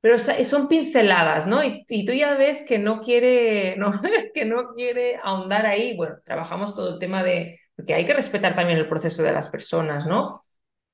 Pero 0.00 0.18
son 0.18 0.68
pinceladas, 0.68 1.46
¿no? 1.46 1.64
Y, 1.64 2.04
tú 2.04 2.12
ya 2.12 2.34
ves 2.36 2.62
que 2.68 2.78
no 2.78 3.00
quiere, 3.00 3.76
no, 3.78 4.00
que 4.34 4.44
no 4.44 4.74
quiere 4.74 5.18
ahondar 5.22 5.66
ahí. 5.66 5.96
Bueno, 5.96 6.16
trabajamos 6.24 6.74
todo 6.74 6.94
el 6.94 6.98
tema 6.98 7.22
de, 7.22 7.60
porque 7.74 7.94
hay 7.94 8.04
que 8.04 8.12
respetar 8.14 8.54
también 8.54 8.78
el 8.78 8.88
proceso 8.88 9.22
de 9.22 9.32
las 9.32 9.48
personas, 9.48 10.06
¿no? 10.06 10.44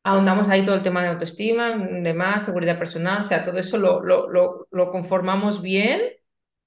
Ahondamos 0.05 0.49
ahí 0.49 0.65
todo 0.65 0.77
el 0.77 0.83
tema 0.83 1.03
de 1.03 1.09
autoestima, 1.09 1.77
demás, 1.77 2.45
seguridad 2.45 2.79
personal, 2.79 3.21
o 3.21 3.25
sea, 3.25 3.45
todo 3.45 3.59
eso 3.59 3.79
lo, 3.79 4.01
lo, 4.03 4.29
lo, 4.31 4.67
lo 4.71 4.91
conformamos 4.91 5.61
bien 5.61 6.01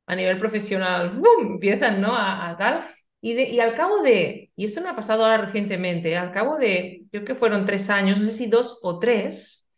a 0.05 0.15
nivel 0.15 0.37
profesional, 0.37 1.11
¡bum! 1.11 1.53
empiezan, 1.53 2.01
¿no? 2.01 2.15
A, 2.15 2.49
a 2.49 2.57
tal. 2.57 2.85
Y, 3.25 3.57
al 3.61 3.73
cabo 3.75 4.01
de, 4.01 4.51
y 4.57 4.65
esto 4.65 4.81
me 4.81 4.89
ha 4.89 4.97
pasado 4.97 5.23
ahora 5.23 5.37
recientemente, 5.37 6.17
al 6.17 6.33
cabo 6.33 6.57
de, 6.57 7.05
creo 7.09 7.23
que 7.23 7.35
fueron 7.35 7.65
tres 7.65 7.89
años, 7.89 8.19
no 8.19 8.25
sé 8.25 8.33
si 8.33 8.47
dos 8.47 8.81
o 8.83 8.99
tres, 8.99 9.71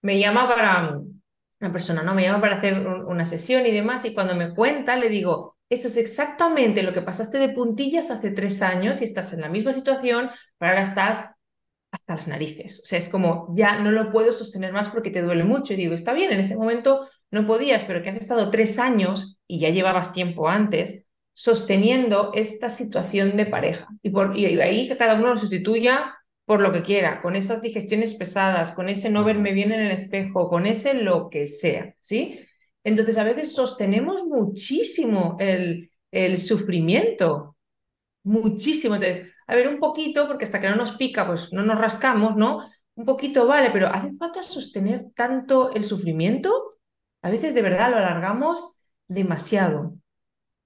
me 0.00 0.18
llama 0.18 0.48
para, 0.48 0.98
una 1.60 1.72
persona, 1.72 2.02
¿no? 2.02 2.14
Me 2.14 2.22
llama 2.22 2.40
para 2.40 2.56
hacer 2.56 2.86
un, 2.86 3.04
una 3.04 3.26
sesión 3.26 3.66
y 3.66 3.72
demás, 3.72 4.06
y 4.06 4.14
cuando 4.14 4.34
me 4.34 4.54
cuenta, 4.54 4.96
le 4.96 5.10
digo, 5.10 5.58
esto 5.68 5.88
es 5.88 5.98
exactamente 5.98 6.82
lo 6.82 6.94
que 6.94 7.02
pasaste 7.02 7.38
de 7.38 7.50
puntillas 7.50 8.10
hace 8.10 8.30
tres 8.30 8.62
años 8.62 9.02
y 9.02 9.04
estás 9.04 9.34
en 9.34 9.42
la 9.42 9.50
misma 9.50 9.74
situación, 9.74 10.30
pero 10.56 10.70
ahora 10.70 10.82
estás 10.82 11.30
hasta 11.90 12.14
las 12.14 12.26
narices. 12.26 12.80
O 12.82 12.86
sea, 12.86 12.98
es 12.98 13.10
como, 13.10 13.52
ya 13.54 13.80
no 13.80 13.90
lo 13.90 14.10
puedo 14.10 14.32
sostener 14.32 14.72
más 14.72 14.88
porque 14.88 15.10
te 15.10 15.20
duele 15.20 15.44
mucho. 15.44 15.74
Y 15.74 15.76
digo, 15.76 15.94
está 15.94 16.14
bien, 16.14 16.32
en 16.32 16.40
ese 16.40 16.56
momento 16.56 17.06
no 17.30 17.46
podías, 17.46 17.84
pero 17.84 18.02
que 18.02 18.08
has 18.08 18.16
estado 18.16 18.50
tres 18.50 18.78
años 18.78 19.38
y 19.46 19.60
ya 19.60 19.68
llevabas 19.68 20.14
tiempo 20.14 20.48
antes 20.48 21.04
sosteniendo 21.38 22.32
esta 22.34 22.68
situación 22.68 23.36
de 23.36 23.46
pareja. 23.46 23.86
Y, 24.02 24.10
por, 24.10 24.36
y 24.36 24.60
ahí 24.60 24.88
que 24.88 24.96
cada 24.96 25.14
uno 25.14 25.28
lo 25.28 25.36
sustituya 25.36 26.16
por 26.44 26.60
lo 26.60 26.72
que 26.72 26.82
quiera, 26.82 27.22
con 27.22 27.36
esas 27.36 27.62
digestiones 27.62 28.14
pesadas, 28.16 28.72
con 28.72 28.88
ese 28.88 29.08
no 29.08 29.22
verme 29.22 29.52
bien 29.52 29.70
en 29.70 29.78
el 29.82 29.92
espejo, 29.92 30.48
con 30.48 30.66
ese 30.66 30.94
lo 30.94 31.30
que 31.30 31.46
sea, 31.46 31.94
¿sí? 32.00 32.40
Entonces 32.82 33.18
a 33.18 33.22
veces 33.22 33.54
sostenemos 33.54 34.24
muchísimo 34.24 35.36
el, 35.38 35.92
el 36.10 36.38
sufrimiento, 36.38 37.56
muchísimo. 38.24 38.96
Entonces, 38.96 39.32
a 39.46 39.54
ver, 39.54 39.68
un 39.68 39.78
poquito, 39.78 40.26
porque 40.26 40.44
hasta 40.44 40.60
que 40.60 40.68
no 40.68 40.74
nos 40.74 40.96
pica, 40.96 41.24
pues 41.24 41.52
no 41.52 41.62
nos 41.62 41.78
rascamos, 41.78 42.36
¿no? 42.36 42.68
Un 42.96 43.04
poquito 43.04 43.46
vale, 43.46 43.70
pero 43.70 43.86
¿hace 43.86 44.12
falta 44.14 44.42
sostener 44.42 45.04
tanto 45.14 45.72
el 45.72 45.84
sufrimiento? 45.84 46.72
A 47.22 47.30
veces 47.30 47.54
de 47.54 47.62
verdad 47.62 47.90
lo 47.90 47.98
alargamos 47.98 48.76
demasiado, 49.06 49.94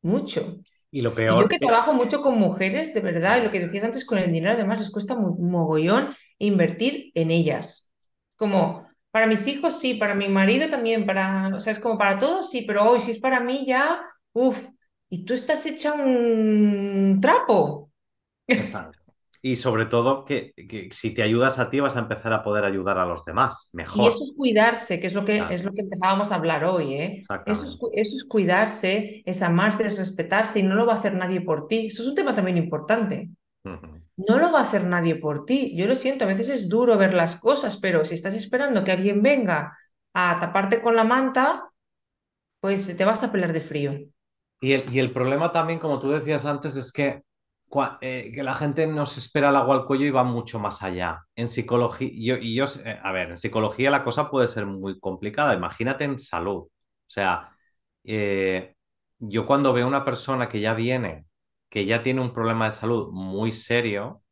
mucho. 0.02 0.58
Y 0.90 1.02
lo 1.02 1.14
Y 1.26 1.36
peor 1.36 1.48
yo 1.48 1.48
que 1.48 1.58
que... 1.58 1.66
trabajo 1.66 1.92
mucho 1.94 2.20
con 2.20 2.38
mujeres, 2.38 2.92
de 2.94 3.00
verdad, 3.00 3.38
y 3.38 3.42
lo 3.44 3.50
que 3.50 3.60
decías 3.60 3.84
antes 3.84 4.04
con 4.04 4.18
el 4.18 4.30
dinero, 4.32 4.54
además 4.54 4.80
les 4.80 4.90
cuesta 4.90 5.14
mu- 5.14 5.36
mogollón 5.38 6.14
invertir 6.38 7.10
en 7.14 7.30
ellas. 7.30 7.92
Como 8.36 8.86
para 9.10 9.26
mis 9.26 9.46
hijos, 9.46 9.78
sí, 9.80 9.94
para 9.94 10.14
mi 10.14 10.28
marido 10.28 10.68
también, 10.68 11.06
para, 11.06 11.54
o 11.54 11.60
sea, 11.60 11.72
es 11.72 11.78
como 11.78 11.96
para 11.98 12.18
todos, 12.18 12.50
sí, 12.50 12.62
pero 12.62 12.90
hoy 12.90 13.00
si 13.00 13.12
es 13.12 13.18
para 13.20 13.40
mí 13.40 13.64
ya, 13.66 14.02
uff, 14.32 14.66
y 15.08 15.24
tú 15.24 15.34
estás 15.34 15.64
hecha 15.66 15.92
un 15.94 17.18
trapo. 17.20 17.90
Exacto. 18.54 19.01
Y 19.42 19.56
sobre 19.56 19.86
todo 19.86 20.24
que, 20.24 20.52
que 20.54 20.88
si 20.92 21.12
te 21.14 21.22
ayudas 21.22 21.58
a 21.58 21.68
ti 21.70 21.80
vas 21.80 21.96
a 21.96 22.00
empezar 22.00 22.32
a 22.32 22.42
poder 22.44 22.64
ayudar 22.64 22.98
a 22.98 23.06
los 23.06 23.24
demás 23.24 23.70
Y 23.90 24.06
mejor. 24.06 24.06
eso 24.06 24.24
es 24.24 24.32
cuidarse, 24.36 25.00
que 25.00 25.06
es 25.06 25.14
lo 25.14 25.24
que, 25.24 25.38
Claro, 25.38 25.54
es 25.54 25.64
lo 25.64 25.72
que 25.72 25.82
empezábamos 25.82 26.32
a 26.32 26.36
hablar 26.36 26.64
hoy, 26.64 26.94
¿eh? 26.94 27.28
Eso 27.44 27.66
es, 27.66 27.78
eso 27.94 28.16
es 28.16 28.24
cuidarse, 28.24 29.22
es 29.26 29.42
amarse, 29.42 29.86
es 29.86 29.98
respetarse, 29.98 30.60
y 30.60 30.62
no 30.62 30.74
lo 30.74 30.86
va 30.86 30.94
a 30.94 30.98
hacer 30.98 31.14
nadie 31.14 31.40
por 31.42 31.68
ti. 31.68 31.88
Eso 31.88 32.02
es 32.02 32.08
un 32.08 32.14
tema 32.14 32.34
también 32.34 32.56
importante. 32.56 33.30
No 34.16 34.38
lo 34.38 34.52
va 34.52 34.60
a 34.60 34.62
hacer 34.64 34.84
nadie 34.84 35.16
por 35.16 35.44
ti. 35.46 35.74
Yo 35.76 35.86
lo 35.86 35.96
siento, 35.96 36.24
a 36.24 36.28
veces 36.28 36.48
es 36.50 36.68
duro 36.68 36.98
ver 36.98 37.14
las 37.14 37.36
cosas, 37.36 37.78
pero 37.78 38.04
si 38.04 38.14
estás 38.14 38.34
esperando 38.34 38.84
que 38.84 38.92
alguien 38.92 39.22
venga 39.22 39.76
a 40.14 40.38
taparte 40.40 40.82
con 40.82 40.96
la 40.96 41.04
manta, 41.04 41.70
pues 42.60 42.96
te 42.96 43.04
vas 43.04 43.22
a 43.22 43.32
pelar 43.32 43.52
de 43.52 43.60
frío. 43.62 43.92
Y 44.60 44.72
el, 44.74 44.84
y 44.94 44.98
el 45.00 45.12
problema 45.12 45.52
también, 45.52 45.78
como 45.78 45.98
tú 46.00 46.10
decías 46.10 46.44
antes, 46.44 46.76
es 46.76 46.92
que, 46.92 47.22
eh, 48.02 48.30
que 48.34 48.42
la 48.42 48.54
gente 48.54 48.86
no 48.86 49.06
se 49.06 49.20
espera 49.20 49.50
el 49.50 49.56
agua 49.56 49.76
al 49.76 49.86
cuello 49.86 50.04
y 50.06 50.10
va 50.10 50.24
mucho 50.24 50.58
más 50.60 50.82
allá. 50.82 51.22
En 51.36 51.48
psicología, 51.48 52.10
yo, 52.14 52.36
y 52.36 52.54
yo, 52.54 52.64
eh, 52.84 52.98
a 53.02 53.12
ver, 53.12 53.30
en 53.30 53.38
psicología 53.38 53.90
la 53.90 54.04
cosa 54.04 54.30
puede 54.30 54.48
ser 54.48 54.66
muy 54.66 54.98
complicada. 55.00 55.54
Imagínate 55.54 56.04
en 56.04 56.18
salud. 56.18 56.58
O 56.64 56.70
sea, 57.08 57.50
eh, 58.04 58.74
yo 59.18 59.46
cuando 59.46 59.72
veo 59.72 59.86
una 59.86 60.04
persona 60.04 60.48
que 60.48 60.60
ya 60.60 60.74
viene, 60.74 61.26
que 61.70 61.86
ya 61.86 62.02
tiene 62.02 62.20
un 62.20 62.32
problema 62.32 62.66
de 62.66 62.72
salud 62.72 63.10
muy 63.12 63.52
serio, 63.52 64.22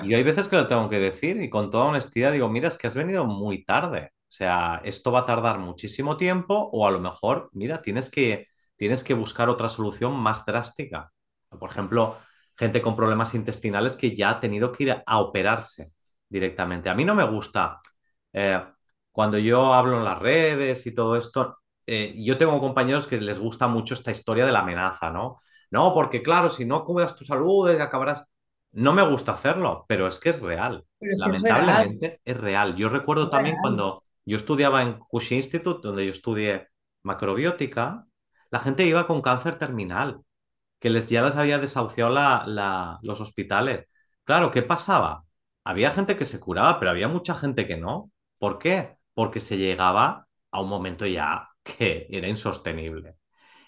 y 0.00 0.14
Ya. 0.14 0.14
hay 0.14 0.22
veces 0.22 0.48
que 0.48 0.56
lo 0.56 0.68
tengo 0.68 0.88
que 0.88 0.98
decir 1.00 1.40
y 1.42 1.50
con 1.50 1.70
toda 1.70 1.86
honestidad 1.86 2.32
digo, 2.32 2.48
mira, 2.48 2.68
es 2.68 2.78
que 2.78 2.86
has 2.86 2.94
venido 2.94 3.24
muy 3.24 3.64
tarde. 3.64 4.10
O 4.30 4.32
sea, 4.32 4.80
esto 4.84 5.10
va 5.12 5.20
a 5.20 5.26
tardar 5.26 5.58
muchísimo 5.58 6.16
tiempo 6.16 6.54
o 6.72 6.86
a 6.86 6.90
lo 6.90 7.00
mejor, 7.00 7.50
mira, 7.52 7.82
tienes 7.82 8.10
que, 8.10 8.46
tienes 8.76 9.02
que 9.02 9.14
buscar 9.14 9.48
otra 9.48 9.68
solución 9.68 10.14
más 10.16 10.44
drástica. 10.46 11.10
Por 11.58 11.70
ejemplo, 11.70 12.16
gente 12.58 12.82
con 12.82 12.96
problemas 12.96 13.34
intestinales 13.34 13.96
que 13.96 14.16
ya 14.16 14.30
ha 14.30 14.40
tenido 14.40 14.72
que 14.72 14.84
ir 14.84 15.02
a, 15.06 15.20
operarse 15.20 15.92
directamente. 16.28 16.90
A 16.90 16.94
mí 16.94 17.04
no 17.04 17.14
me 17.14 17.24
gusta, 17.24 17.80
eh, 18.32 18.60
cuando 19.12 19.38
yo 19.38 19.72
hablo 19.72 19.98
en 19.98 20.04
las 20.04 20.18
redes 20.18 20.86
y 20.86 20.94
todo 20.94 21.16
esto, 21.16 21.58
eh, 21.86 22.14
yo 22.18 22.36
tengo 22.36 22.60
compañeros 22.60 23.06
que 23.06 23.20
les 23.20 23.38
gusta 23.38 23.68
mucho 23.68 23.94
esta 23.94 24.10
historia 24.10 24.44
de 24.44 24.52
la 24.52 24.60
amenaza, 24.60 25.10
¿no? 25.10 25.38
No, 25.70 25.94
porque 25.94 26.22
claro, 26.22 26.50
si 26.50 26.64
no 26.64 26.84
cuidas 26.84 27.16
tu 27.16 27.24
salud, 27.24 27.68
acabarás... 27.68 28.24
No 28.72 28.92
me 28.92 29.02
gusta 29.02 29.32
hacerlo, 29.32 29.86
pero 29.88 30.06
es 30.06 30.20
que 30.20 30.30
es 30.30 30.40
real. 30.40 30.84
Es 31.00 31.20
que 31.22 31.30
es 31.30 31.42
real, 31.42 31.56
Lamentablemente 31.56 32.20
es 32.22 32.36
real. 32.36 32.76
Yo 32.76 32.90
recuerdo 32.90 33.24
es 33.24 33.30
también 33.30 33.54
real. 33.54 33.62
cuando 33.62 34.04
yo 34.26 34.36
estudiaba 34.36 34.82
en 34.82 34.98
Cushing 34.98 35.38
Institute, 35.38 35.80
donde 35.82 36.04
yo 36.04 36.10
estudié 36.10 36.68
macrobiótica, 37.02 38.04
la 38.50 38.60
gente 38.60 38.84
iba 38.84 39.06
con 39.06 39.22
cáncer 39.22 39.58
terminal, 39.58 40.20
que 40.78 40.90
les, 40.90 41.08
ya 41.08 41.22
les 41.22 41.36
había 41.36 41.58
desahuciado 41.58 42.10
la- 42.10 42.44
la- 42.46 42.98
los 43.02 43.20
hospitales. 43.20 43.86
Claro, 44.24 44.50
¿qué 44.50 44.62
pasaba? 44.62 45.24
Había 45.64 45.90
gente 45.90 46.16
que 46.16 46.24
se 46.24 46.40
curaba, 46.40 46.78
pero 46.78 46.90
había 46.90 47.08
mucha 47.08 47.34
gente 47.34 47.66
que 47.66 47.76
no. 47.76 48.10
¿Por 48.38 48.58
qué? 48.58 48.96
Porque 49.14 49.40
se 49.40 49.56
llegaba 49.58 50.26
a 50.50 50.60
un 50.60 50.68
momento 50.68 51.06
ya 51.06 51.48
que 51.62 52.06
era 52.10 52.28
insostenible. 52.28 53.16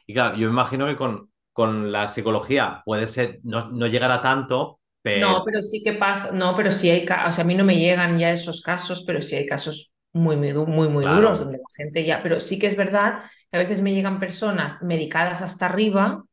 Y 0.07 0.15
claro, 0.15 0.37
yo 0.37 0.49
imagino 0.49 0.87
que 0.87 0.97
con, 0.97 1.33
con 1.53 1.93
la 1.93 2.09
psicología 2.09 2.83
puede 2.85 3.07
ser, 3.09 3.41
no, 3.45 3.71
no 3.71 3.87
llegar 3.89 4.11
a 4.13 4.23
tanto, 4.23 4.81
pero 5.03 5.29
No, 5.29 5.43
pero 5.45 5.61
sí 5.63 5.83
que 5.83 5.95
pasa, 5.95 6.31
no, 6.33 6.55
pero 6.57 6.71
sí 6.71 6.89
hay, 6.89 7.05
o 7.27 7.33
sea, 7.33 7.43
a 7.43 7.47
mí 7.47 7.55
no 7.57 7.65
me 7.65 7.77
llegan 7.79 8.19
ya 8.19 8.31
esos 8.33 8.63
casos, 8.63 9.03
pero 9.05 9.21
sí 9.21 9.35
hay 9.35 9.45
casos 9.47 9.93
muy, 10.13 10.37
muy, 10.37 10.53
muy, 10.55 10.89
muy 10.89 11.07
duros 11.09 11.39
claro. 11.39 11.41
donde 11.41 11.59
la 11.59 11.65
gente 11.77 12.05
ya, 12.05 12.23
pero 12.23 12.41
sí 12.41 12.59
que 12.61 12.69
es 12.69 12.77
verdad 12.77 13.25
que 13.51 13.57
a 13.57 13.61
veces 13.61 13.83
me 13.83 13.93
llegan 13.93 14.21
personas 14.21 14.83
medicadas 14.83 15.43
hasta 15.43 15.67
arriba 15.67 16.25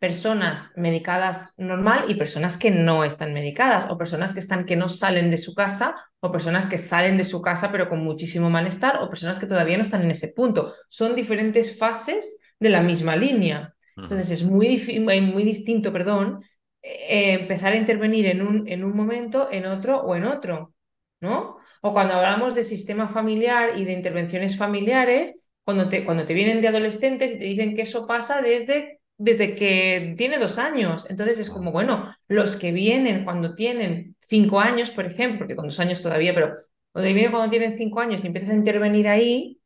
personas 0.00 0.72
medicadas 0.76 1.52
normal 1.58 2.06
y 2.08 2.14
personas 2.14 2.56
que 2.56 2.70
no 2.70 3.04
están 3.04 3.34
medicadas, 3.34 3.86
o 3.90 3.98
personas 3.98 4.32
que 4.32 4.40
están 4.40 4.64
que 4.64 4.74
no 4.74 4.88
salen 4.88 5.30
de 5.30 5.36
su 5.36 5.54
casa, 5.54 5.94
o 6.20 6.32
personas 6.32 6.66
que 6.66 6.78
salen 6.78 7.18
de 7.18 7.24
su 7.24 7.42
casa 7.42 7.70
pero 7.70 7.88
con 7.88 8.02
muchísimo 8.02 8.48
malestar, 8.48 8.96
o 9.02 9.10
personas 9.10 9.38
que 9.38 9.46
todavía 9.46 9.76
no 9.76 9.82
están 9.82 10.02
en 10.02 10.10
ese 10.10 10.28
punto. 10.28 10.74
Son 10.88 11.14
diferentes 11.14 11.78
fases 11.78 12.40
de 12.58 12.70
la 12.70 12.82
misma 12.82 13.14
línea. 13.14 13.74
Entonces 13.94 14.30
es 14.30 14.42
muy, 14.42 15.00
muy 15.00 15.42
distinto, 15.44 15.92
perdón, 15.92 16.42
eh, 16.82 17.34
empezar 17.34 17.74
a 17.74 17.76
intervenir 17.76 18.24
en 18.26 18.40
un, 18.40 18.66
en 18.68 18.84
un 18.84 18.96
momento, 18.96 19.48
en 19.52 19.66
otro 19.66 20.00
o 20.00 20.16
en 20.16 20.24
otro, 20.24 20.74
¿no? 21.20 21.58
O 21.82 21.92
cuando 21.92 22.14
hablamos 22.14 22.54
de 22.54 22.64
sistema 22.64 23.08
familiar 23.08 23.78
y 23.78 23.84
de 23.84 23.92
intervenciones 23.92 24.56
familiares, 24.56 25.42
cuando 25.62 25.90
te, 25.90 26.06
cuando 26.06 26.24
te 26.24 26.32
vienen 26.32 26.62
de 26.62 26.68
adolescentes 26.68 27.32
y 27.34 27.38
te 27.38 27.44
dicen 27.44 27.76
que 27.76 27.82
eso 27.82 28.06
pasa 28.06 28.40
desde 28.40 28.99
desde 29.20 29.54
que 29.54 30.14
tiene 30.16 30.38
dos 30.38 30.56
años. 30.58 31.04
Entonces 31.10 31.38
es 31.38 31.50
como, 31.50 31.72
bueno, 31.72 32.14
los 32.26 32.56
que 32.56 32.72
vienen 32.72 33.24
cuando 33.24 33.54
tienen 33.54 34.16
cinco 34.22 34.60
años, 34.60 34.90
por 34.90 35.04
ejemplo, 35.04 35.46
que 35.46 35.56
con 35.56 35.66
dos 35.66 35.78
años 35.78 36.00
todavía, 36.00 36.34
pero 36.34 36.54
cuando 36.90 37.12
vienen 37.12 37.30
cuando 37.30 37.50
tienen 37.50 37.76
cinco 37.76 38.00
años 38.00 38.24
y 38.24 38.28
empiezas 38.28 38.50
a 38.50 38.54
intervenir 38.54 39.08
ahí, 39.08 39.60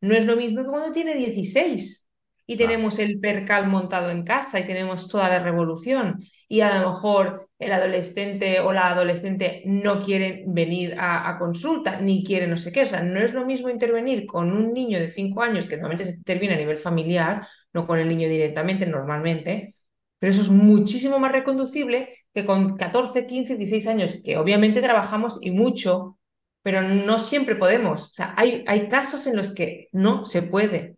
no 0.00 0.14
es 0.14 0.24
lo 0.26 0.36
mismo 0.36 0.62
que 0.62 0.70
cuando 0.70 0.92
tiene 0.92 1.14
16 1.16 2.08
y 2.46 2.56
tenemos 2.56 2.98
el 3.00 3.18
percal 3.20 3.66
montado 3.68 4.10
en 4.10 4.24
casa 4.24 4.60
y 4.60 4.66
tenemos 4.66 5.08
toda 5.08 5.28
la 5.28 5.40
revolución 5.40 6.24
y 6.48 6.60
a 6.60 6.80
lo 6.80 6.92
mejor 6.92 7.48
el 7.58 7.72
adolescente 7.72 8.60
o 8.60 8.72
la 8.72 8.90
adolescente 8.90 9.62
no 9.66 10.00
quieren 10.02 10.54
venir 10.54 10.94
a, 10.98 11.28
a 11.28 11.38
consulta 11.38 12.00
ni 12.00 12.24
quieren 12.24 12.50
no 12.50 12.56
sé 12.58 12.70
qué. 12.72 12.82
O 12.84 12.86
sea, 12.86 13.02
no 13.02 13.18
es 13.20 13.34
lo 13.34 13.44
mismo 13.44 13.68
intervenir 13.70 14.24
con 14.26 14.52
un 14.52 14.72
niño 14.72 14.98
de 15.00 15.10
cinco 15.10 15.42
años, 15.42 15.66
que 15.66 15.76
normalmente 15.76 16.12
se 16.12 16.16
interviene 16.18 16.54
a 16.54 16.58
nivel 16.58 16.78
familiar, 16.78 17.46
no 17.72 17.86
con 17.86 17.98
el 17.98 18.08
niño 18.08 18.28
directamente, 18.28 18.86
normalmente, 18.86 19.74
pero 20.18 20.32
eso 20.32 20.42
es 20.42 20.50
muchísimo 20.50 21.18
más 21.18 21.32
reconducible 21.32 22.10
que 22.34 22.44
con 22.44 22.76
14, 22.76 23.26
15, 23.26 23.56
16 23.56 23.86
años, 23.86 24.20
que 24.24 24.36
obviamente 24.36 24.82
trabajamos 24.82 25.38
y 25.40 25.50
mucho, 25.50 26.18
pero 26.62 26.82
no 26.82 27.18
siempre 27.18 27.56
podemos. 27.56 28.10
O 28.10 28.14
sea, 28.14 28.34
hay, 28.36 28.64
hay 28.66 28.88
casos 28.88 29.26
en 29.26 29.36
los 29.36 29.54
que 29.54 29.88
no 29.92 30.24
se 30.26 30.42
puede. 30.42 30.96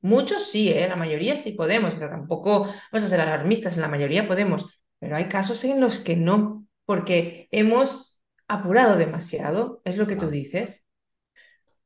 Muchos 0.00 0.50
sí, 0.50 0.70
¿eh? 0.70 0.88
La 0.88 0.96
mayoría 0.96 1.36
sí 1.36 1.52
podemos, 1.52 1.94
o 1.94 1.98
sea, 1.98 2.10
tampoco 2.10 2.62
vamos 2.92 3.04
a 3.06 3.08
ser 3.08 3.20
alarmistas, 3.20 3.76
en 3.76 3.82
la 3.82 3.88
mayoría 3.88 4.28
podemos, 4.28 4.82
pero 4.98 5.16
hay 5.16 5.28
casos 5.28 5.64
en 5.64 5.80
los 5.80 5.98
que 5.98 6.16
no, 6.16 6.66
porque 6.84 7.48
hemos 7.50 8.20
apurado 8.46 8.96
demasiado, 8.96 9.80
es 9.84 9.96
lo 9.96 10.06
que 10.06 10.16
tú 10.16 10.30
dices. 10.30 10.86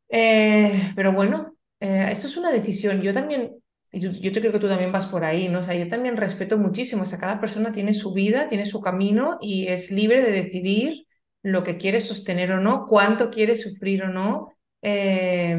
Eh, 0.09 0.93
pero 0.95 1.13
bueno, 1.13 1.57
eh, 1.81 2.09
esto 2.11 2.27
es 2.27 2.37
una 2.37 2.51
decisión. 2.51 3.01
Yo 3.03 3.15
también, 3.15 3.62
yo, 3.93 4.11
yo 4.11 4.33
creo 4.33 4.53
que 4.53 4.59
tú 4.59 4.69
también 4.69 4.93
vas 4.93 5.07
por 5.07 5.25
ahí, 5.25 5.49
¿no? 5.49 5.61
O 5.61 5.63
sea, 5.63 5.75
yo 5.75 5.87
también 5.89 6.17
respeto 6.17 6.57
muchísimo. 6.57 7.03
O 7.03 7.07
sea, 7.07 7.19
cada 7.19 7.41
persona 7.41 7.73
tiene 7.73 7.95
su 7.95 8.13
vida, 8.13 8.49
tiene 8.49 8.67
su 8.67 8.81
camino 8.81 9.39
y 9.41 9.69
es 9.69 9.91
libre 9.91 10.23
de 10.23 10.33
decidir 10.33 11.07
lo 11.43 11.63
que 11.63 11.77
quiere 11.77 12.01
sostener 12.01 12.53
o 12.53 12.61
no, 12.61 12.87
cuánto 12.87 13.31
quiere 13.31 13.57
sufrir 13.57 14.05
o 14.05 14.09
no, 14.09 14.55
eh, 14.81 15.57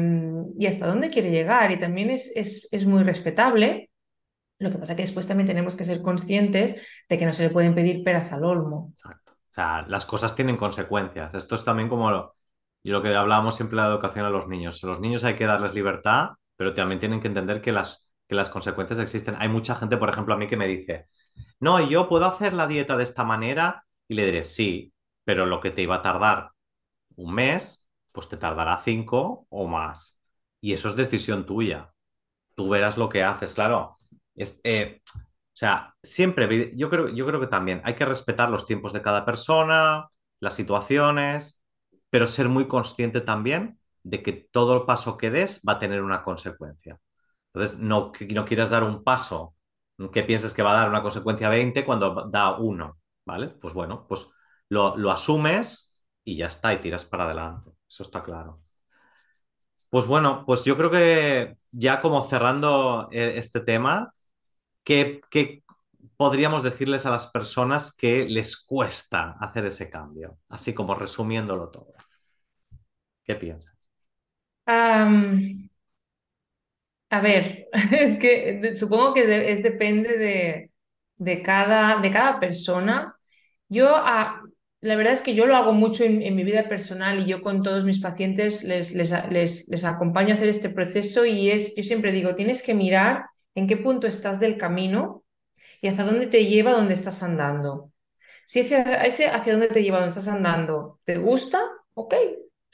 y 0.58 0.66
hasta 0.66 0.86
dónde 0.86 1.10
quiere 1.10 1.30
llegar. 1.30 1.70
Y 1.70 1.78
también 1.78 2.10
es, 2.10 2.32
es, 2.34 2.68
es 2.72 2.86
muy 2.86 3.02
respetable. 3.04 3.90
Lo 4.58 4.70
que 4.70 4.78
pasa 4.78 4.92
es 4.92 4.96
que 4.96 5.02
después 5.02 5.28
también 5.28 5.46
tenemos 5.46 5.76
que 5.76 5.84
ser 5.84 6.02
conscientes 6.02 6.76
de 7.08 7.18
que 7.18 7.26
no 7.26 7.32
se 7.32 7.44
le 7.44 7.50
pueden 7.50 7.74
pedir 7.74 8.02
peras 8.02 8.32
al 8.32 8.44
olmo. 8.44 8.88
Exacto. 8.92 9.32
O 9.32 9.52
sea, 9.54 9.84
las 9.86 10.04
cosas 10.06 10.34
tienen 10.34 10.56
consecuencias. 10.56 11.34
Esto 11.34 11.54
es 11.54 11.64
también 11.64 11.88
como 11.88 12.10
lo, 12.10 12.34
lo 12.82 13.02
que 13.02 13.14
hablábamos 13.14 13.54
siempre 13.54 13.76
de 13.76 13.82
la 13.82 13.92
educación 13.92 14.24
a 14.24 14.30
los 14.30 14.48
niños. 14.48 14.82
A 14.82 14.86
los 14.88 15.00
niños 15.00 15.22
hay 15.22 15.34
que 15.34 15.46
darles 15.46 15.74
libertad, 15.74 16.30
pero 16.56 16.74
también 16.74 16.98
tienen 16.98 17.20
que 17.20 17.28
entender 17.28 17.60
que 17.60 17.72
las, 17.72 18.10
que 18.28 18.34
las 18.34 18.50
consecuencias 18.50 18.98
existen. 19.00 19.36
Hay 19.38 19.48
mucha 19.48 19.74
gente, 19.76 19.96
por 19.96 20.08
ejemplo, 20.10 20.34
a 20.34 20.36
mí 20.38 20.46
que 20.46 20.56
me 20.56 20.66
dice, 20.68 21.08
no, 21.60 21.80
yo 21.88 22.08
puedo 22.08 22.26
hacer 22.26 22.52
la 22.54 22.66
dieta 22.66 22.96
de 22.96 23.04
esta 23.04 23.24
manera 23.24 23.84
y 24.08 24.14
le 24.14 24.26
diré, 24.26 24.44
sí, 24.44 24.92
pero 25.24 25.46
lo 25.46 25.60
que 25.60 25.70
te 25.70 25.82
iba 25.82 25.96
a 25.96 26.02
tardar 26.02 26.50
un 27.16 27.34
mes, 27.34 27.88
pues 28.12 28.28
te 28.28 28.36
tardará 28.36 28.80
cinco 28.84 29.46
o 29.50 29.66
más. 29.66 30.18
y 30.60 30.72
eso 30.72 30.88
es 30.88 30.96
decisión 30.96 31.46
tuya. 31.46 31.92
Tú 32.54 32.68
verás 32.68 32.96
lo 32.98 33.08
que 33.08 33.22
haces, 33.24 33.54
claro. 33.54 33.96
Es, 34.34 34.60
eh, 34.64 35.02
o 35.16 35.56
sea, 35.56 35.94
siempre, 36.02 36.72
yo 36.76 36.90
creo, 36.90 37.08
yo 37.08 37.26
creo 37.26 37.40
que 37.40 37.46
también 37.48 37.80
hay 37.84 37.94
que 37.94 38.04
respetar 38.04 38.50
los 38.50 38.66
tiempos 38.66 38.92
de 38.92 39.02
cada 39.02 39.24
persona, 39.24 40.08
las 40.40 40.54
situaciones, 40.54 41.62
pero 42.10 42.26
ser 42.26 42.48
muy 42.48 42.68
consciente 42.68 43.20
también 43.20 43.78
de 44.02 44.22
que 44.22 44.32
todo 44.32 44.76
el 44.76 44.84
paso 44.86 45.16
que 45.16 45.30
des 45.30 45.62
va 45.68 45.74
a 45.74 45.78
tener 45.78 46.02
una 46.02 46.22
consecuencia. 46.24 46.98
Entonces, 47.54 47.78
no, 47.80 48.12
no 48.30 48.44
quieras 48.44 48.70
dar 48.70 48.84
un 48.84 49.04
paso 49.04 49.54
que 50.12 50.24
pienses 50.24 50.52
que 50.54 50.62
va 50.62 50.72
a 50.72 50.80
dar 50.82 50.88
una 50.90 51.02
consecuencia 51.02 51.48
20 51.48 51.84
cuando 51.84 52.28
da 52.30 52.58
uno, 52.58 52.98
¿vale? 53.26 53.48
Pues 53.48 53.74
bueno, 53.74 54.06
pues 54.08 54.26
lo, 54.68 54.96
lo 54.96 55.10
asumes 55.12 55.96
y 56.24 56.36
ya 56.36 56.46
está, 56.48 56.74
y 56.74 56.80
tiras 56.80 57.04
para 57.04 57.24
adelante. 57.26 57.70
Eso 57.88 58.02
está 58.02 58.22
claro. 58.24 58.54
Pues 59.90 60.06
bueno, 60.06 60.44
pues 60.46 60.64
yo 60.64 60.76
creo 60.76 60.90
que 60.90 61.52
ya 61.70 62.00
como 62.00 62.24
cerrando 62.28 63.08
eh, 63.12 63.34
este 63.36 63.60
tema, 63.60 64.12
¿qué, 64.84 65.20
qué 65.30 65.64
podríamos 66.16 66.62
decirles 66.64 67.06
a 67.06 67.10
las 67.10 67.26
personas 67.28 67.94
que 67.96 68.26
les 68.28 68.56
cuesta 68.58 69.36
hacer 69.40 69.66
ese 69.66 69.90
cambio? 69.90 70.38
Así 70.48 70.74
como 70.74 70.94
resumiéndolo 70.96 71.70
todo. 71.70 71.94
¿Qué 73.24 73.34
piensas? 73.34 73.74
A 77.14 77.20
ver, 77.20 77.68
es 77.92 78.18
que 78.18 78.74
supongo 78.74 79.14
que 79.14 79.50
es 79.52 79.62
depende 79.62 80.18
de, 80.18 80.70
de 81.16 81.42
cada, 81.42 82.00
de 82.00 82.10
cada 82.10 82.40
persona. 82.40 83.16
Yo, 83.68 83.94
ah, 83.94 84.42
la 84.80 84.96
verdad 84.96 85.12
es 85.12 85.22
que 85.22 85.34
yo 85.34 85.46
lo 85.46 85.54
hago 85.56 85.72
mucho 85.72 86.02
en, 86.02 86.34
mi 86.34 86.42
vida 86.42 86.68
personal 86.68 87.20
y 87.20 87.26
yo 87.26 87.40
con 87.40 87.62
todos 87.62 87.84
mis 87.84 88.00
pacientes 88.00 88.64
les, 88.64 88.92
les, 88.94 89.12
les, 89.30 89.68
les 89.68 89.84
acompaño 89.84 90.34
a 90.34 90.36
hacer 90.36 90.48
este 90.48 90.70
proceso 90.70 91.24
y 91.24 91.50
es, 91.50 91.76
yo 91.76 91.84
siempre 91.84 92.10
digo, 92.10 92.34
tienes 92.34 92.64
que 92.64 92.74
mirar 92.74 93.26
en 93.54 93.68
qué 93.68 93.76
punto 93.76 94.08
estás 94.08 94.40
del 94.40 94.58
camino 94.58 95.22
y 95.80 95.86
hacia 95.86 96.04
dónde 96.04 96.26
te 96.26 96.46
lleva 96.46 96.72
donde 96.72 96.94
estás 96.94 97.22
andando. 97.22 97.92
Si 98.44 98.58
ese 98.60 99.28
hacia 99.28 99.52
dónde 99.52 99.68
te 99.68 99.84
lleva 99.84 99.98
donde 99.98 100.10
estás 100.10 100.28
andando 100.28 100.98
te 101.04 101.16
gusta, 101.16 101.62
ok, 101.94 102.14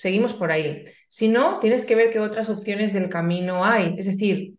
seguimos 0.01 0.33
por 0.33 0.51
ahí. 0.51 0.87
Si 1.09 1.29
no, 1.29 1.59
tienes 1.59 1.85
que 1.85 1.95
ver 1.95 2.09
qué 2.09 2.21
otras 2.21 2.49
opciones 2.49 2.95
del 2.95 3.11
camino 3.11 3.67
hay. 3.67 3.97
Es 3.99 4.07
decir, 4.07 4.55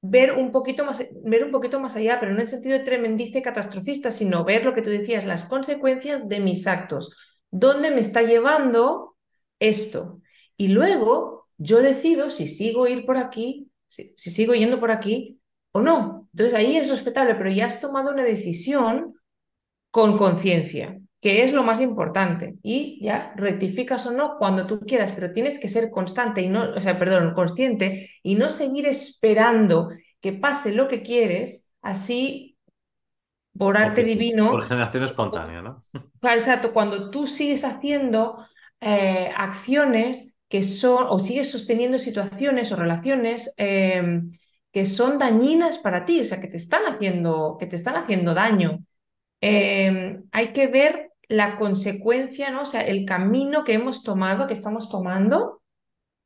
ver 0.00 0.34
un 0.34 0.52
poquito 0.52 0.84
más, 0.84 1.04
ver 1.24 1.44
un 1.44 1.50
poquito 1.50 1.80
más 1.80 1.96
allá, 1.96 2.20
pero 2.20 2.32
no 2.32 2.40
en 2.40 2.46
sentido 2.48 2.84
tremendista 2.84 3.38
y 3.38 3.42
catastrofista, 3.42 4.12
sino 4.12 4.44
ver 4.44 4.64
lo 4.64 4.74
que 4.74 4.82
tú 4.82 4.90
decías, 4.90 5.24
las 5.24 5.44
consecuencias 5.46 6.28
de 6.28 6.38
mis 6.38 6.68
actos. 6.68 7.10
¿Dónde 7.50 7.90
me 7.90 8.00
está 8.00 8.22
llevando 8.22 9.16
esto? 9.58 10.20
Y 10.56 10.68
luego 10.68 11.48
yo 11.56 11.82
decido 11.82 12.30
si 12.30 12.46
sigo 12.46 12.86
ir 12.86 13.04
por 13.04 13.16
aquí, 13.16 13.68
si, 13.88 14.14
si 14.16 14.30
sigo 14.30 14.54
yendo 14.54 14.78
por 14.78 14.92
aquí 14.92 15.40
o 15.72 15.82
no. 15.82 16.28
Entonces 16.32 16.54
ahí 16.54 16.76
es 16.76 16.88
respetable, 16.88 17.34
pero 17.34 17.50
ya 17.50 17.66
has 17.66 17.80
tomado 17.80 18.12
una 18.12 18.22
decisión 18.22 19.14
con 19.90 20.16
conciencia, 20.16 21.00
que 21.20 21.42
es 21.42 21.52
lo 21.52 21.62
más 21.62 21.80
importante. 21.80 22.56
Y 22.62 23.02
ya 23.02 23.32
rectificas 23.36 24.06
o 24.06 24.12
no 24.12 24.36
cuando 24.38 24.66
tú 24.66 24.80
quieras, 24.80 25.12
pero 25.12 25.32
tienes 25.32 25.58
que 25.58 25.68
ser 25.68 25.90
constante 25.90 26.42
y 26.42 26.48
no, 26.48 26.70
o 26.74 26.80
sea, 26.80 26.98
perdón, 26.98 27.34
consciente 27.34 28.10
y 28.22 28.36
no 28.36 28.50
seguir 28.50 28.86
esperando 28.86 29.90
que 30.20 30.32
pase 30.32 30.72
lo 30.72 30.88
que 30.88 31.02
quieres, 31.02 31.70
así 31.82 32.56
por 33.56 33.76
arte 33.76 34.04
sí. 34.04 34.10
divino. 34.10 34.50
Por 34.50 34.64
generación 34.64 35.04
espontánea, 35.04 35.62
¿no? 35.62 35.80
Exacto, 36.22 36.72
cuando 36.72 37.10
tú 37.10 37.26
sigues 37.26 37.64
haciendo 37.64 38.46
eh, 38.80 39.32
acciones 39.36 40.34
que 40.48 40.62
son, 40.62 41.06
o 41.08 41.18
sigues 41.18 41.50
sosteniendo 41.50 41.98
situaciones 41.98 42.72
o 42.72 42.76
relaciones 42.76 43.52
eh, 43.56 44.22
que 44.72 44.86
son 44.86 45.18
dañinas 45.18 45.78
para 45.78 46.04
ti, 46.04 46.20
o 46.20 46.24
sea, 46.24 46.40
que 46.40 46.48
te 46.48 46.56
están 46.56 46.86
haciendo, 46.86 47.56
que 47.58 47.66
te 47.66 47.76
están 47.76 47.96
haciendo 47.96 48.34
daño 48.34 48.80
eh, 49.40 50.20
hay 50.32 50.52
que 50.52 50.66
ver 50.66 51.07
la 51.28 51.56
consecuencia, 51.58 52.50
¿no? 52.50 52.62
O 52.62 52.66
sea, 52.66 52.82
el 52.82 53.04
camino 53.04 53.64
que 53.64 53.74
hemos 53.74 54.02
tomado, 54.02 54.46
que 54.46 54.54
estamos 54.54 54.90
tomando 54.90 55.62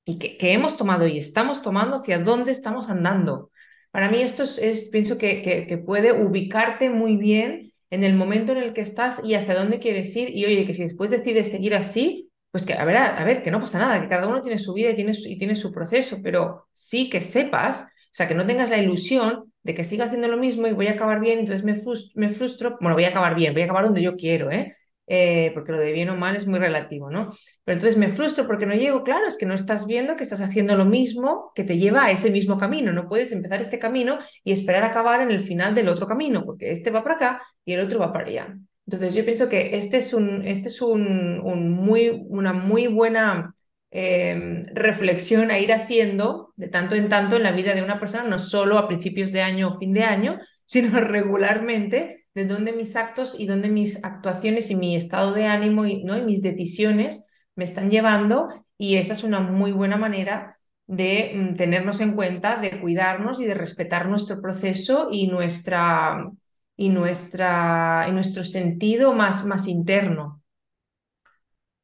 y 0.04 0.18
que, 0.18 0.36
que 0.38 0.52
hemos 0.52 0.76
tomado 0.76 1.06
y 1.06 1.18
estamos 1.18 1.62
tomando, 1.62 1.96
hacia 1.96 2.18
dónde 2.18 2.52
estamos 2.52 2.88
andando. 2.88 3.50
Para 3.90 4.10
mí 4.10 4.22
esto 4.22 4.42
es, 4.44 4.88
pienso 4.90 5.18
que, 5.18 5.42
que, 5.42 5.78
puede 5.78 6.12
ubicarte 6.12 6.88
muy 6.90 7.16
bien 7.16 7.72
en 7.90 8.04
el 8.04 8.14
momento 8.14 8.52
en 8.52 8.58
el 8.58 8.72
que 8.72 8.80
estás 8.80 9.20
y 9.22 9.34
hacia 9.34 9.54
dónde 9.54 9.80
quieres 9.80 10.14
ir. 10.16 10.30
Y 10.34 10.46
oye, 10.46 10.64
que 10.64 10.74
si 10.74 10.82
después 10.82 11.10
decides 11.10 11.50
seguir 11.50 11.74
así, 11.74 12.30
pues 12.50 12.64
que 12.64 12.74
a 12.74 12.84
ver, 12.84 12.96
a, 12.96 13.24
ver, 13.24 13.42
que 13.42 13.50
no 13.50 13.60
pasa 13.60 13.78
nada, 13.78 14.00
que 14.00 14.08
cada 14.08 14.28
uno 14.28 14.40
tiene 14.40 14.58
su 14.58 14.72
vida 14.72 14.90
y 14.90 14.94
tiene 14.94 15.14
su, 15.14 15.28
y 15.28 15.36
tiene 15.38 15.56
su 15.56 15.72
proceso, 15.72 16.20
pero 16.22 16.68
sí 16.72 17.10
que 17.10 17.20
sepas, 17.20 17.82
o 17.82 18.14
sea, 18.14 18.28
que 18.28 18.34
no 18.34 18.46
tengas 18.46 18.70
la 18.70 18.78
ilusión 18.78 19.52
de 19.62 19.74
que 19.74 19.84
siga 19.84 20.06
haciendo 20.06 20.28
lo 20.28 20.36
mismo 20.36 20.66
y 20.66 20.72
voy 20.72 20.86
a 20.88 20.92
acabar 20.92 21.20
bien, 21.20 21.40
entonces 21.40 21.64
me 21.64 21.74
me 22.14 22.34
frustro, 22.34 22.76
bueno, 22.80 22.94
voy 22.94 23.04
a 23.04 23.08
acabar 23.08 23.34
bien, 23.34 23.52
voy 23.52 23.62
a 23.62 23.64
acabar 23.66 23.84
donde 23.84 24.02
yo 24.02 24.16
quiero, 24.16 24.50
¿eh? 24.50 24.74
Eh, 25.14 25.50
porque 25.52 25.72
lo 25.72 25.78
de 25.78 25.92
bien 25.92 26.08
o 26.08 26.16
mal 26.16 26.36
es 26.36 26.46
muy 26.46 26.58
relativo, 26.58 27.10
¿no? 27.10 27.36
Pero 27.64 27.76
entonces 27.76 27.98
me 27.98 28.12
frustro 28.12 28.46
porque 28.46 28.64
no 28.64 28.72
llego, 28.72 29.02
claro, 29.02 29.26
es 29.26 29.36
que 29.36 29.44
no 29.44 29.52
estás 29.52 29.86
viendo 29.86 30.16
que 30.16 30.22
estás 30.22 30.40
haciendo 30.40 30.74
lo 30.74 30.86
mismo 30.86 31.52
que 31.54 31.64
te 31.64 31.76
lleva 31.76 32.04
a 32.06 32.10
ese 32.10 32.30
mismo 32.30 32.56
camino. 32.56 32.92
No 32.92 33.10
puedes 33.10 33.30
empezar 33.30 33.60
este 33.60 33.78
camino 33.78 34.18
y 34.42 34.52
esperar 34.52 34.84
acabar 34.84 35.20
en 35.20 35.30
el 35.30 35.44
final 35.44 35.74
del 35.74 35.90
otro 35.90 36.06
camino, 36.06 36.46
porque 36.46 36.72
este 36.72 36.90
va 36.90 37.02
para 37.02 37.16
acá 37.16 37.42
y 37.62 37.74
el 37.74 37.80
otro 37.80 37.98
va 37.98 38.10
para 38.10 38.26
allá. 38.26 38.56
Entonces 38.86 39.14
yo 39.14 39.22
pienso 39.22 39.50
que 39.50 39.76
este 39.76 39.98
es, 39.98 40.14
un, 40.14 40.46
este 40.46 40.68
es 40.68 40.80
un, 40.80 41.42
muy, 41.72 42.24
una 42.30 42.54
muy 42.54 42.86
buena 42.86 43.54
eh, 43.90 44.64
reflexión 44.72 45.50
a 45.50 45.58
ir 45.58 45.74
haciendo 45.74 46.54
de 46.56 46.68
tanto 46.68 46.94
en 46.94 47.10
tanto 47.10 47.36
en 47.36 47.42
la 47.42 47.52
vida 47.52 47.74
de 47.74 47.82
una 47.82 48.00
persona, 48.00 48.24
no 48.24 48.38
solo 48.38 48.78
a 48.78 48.88
principios 48.88 49.30
de 49.30 49.42
año 49.42 49.68
o 49.68 49.78
fin 49.78 49.92
de 49.92 50.04
año, 50.04 50.38
sino 50.64 50.98
regularmente 51.00 52.21
de 52.34 52.46
dónde 52.46 52.72
mis 52.72 52.96
actos 52.96 53.34
y 53.38 53.46
dónde 53.46 53.68
mis 53.68 54.02
actuaciones 54.04 54.70
y 54.70 54.76
mi 54.76 54.96
estado 54.96 55.32
de 55.32 55.46
ánimo 55.46 55.86
y, 55.86 56.04
¿no? 56.04 56.16
y 56.16 56.22
mis 56.22 56.42
decisiones 56.42 57.26
me 57.56 57.64
están 57.64 57.90
llevando 57.90 58.48
y 58.78 58.96
esa 58.96 59.12
es 59.12 59.24
una 59.24 59.40
muy 59.40 59.72
buena 59.72 59.96
manera 59.96 60.58
de 60.86 61.32
mm, 61.34 61.56
tenernos 61.56 62.00
en 62.00 62.14
cuenta, 62.14 62.56
de 62.56 62.80
cuidarnos 62.80 63.40
y 63.40 63.44
de 63.44 63.54
respetar 63.54 64.08
nuestro 64.08 64.40
proceso 64.40 65.08
y 65.10 65.26
nuestra 65.28 66.30
y 66.76 66.88
nuestra 66.88 68.06
y 68.08 68.12
nuestro 68.12 68.44
sentido 68.44 69.12
más 69.12 69.44
más 69.44 69.68
interno. 69.68 70.42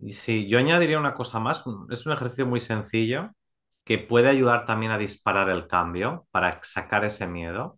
Y 0.00 0.12
sí, 0.12 0.48
yo 0.48 0.58
añadiría 0.58 0.98
una 0.98 1.14
cosa 1.14 1.40
más. 1.40 1.64
Es 1.90 2.06
un 2.06 2.12
ejercicio 2.12 2.46
muy 2.46 2.60
sencillo 2.60 3.32
que 3.84 3.98
puede 3.98 4.28
ayudar 4.28 4.66
también 4.66 4.92
a 4.92 4.98
disparar 4.98 5.48
el 5.50 5.66
cambio 5.66 6.26
para 6.30 6.60
sacar 6.62 7.04
ese 7.04 7.26
miedo, 7.26 7.77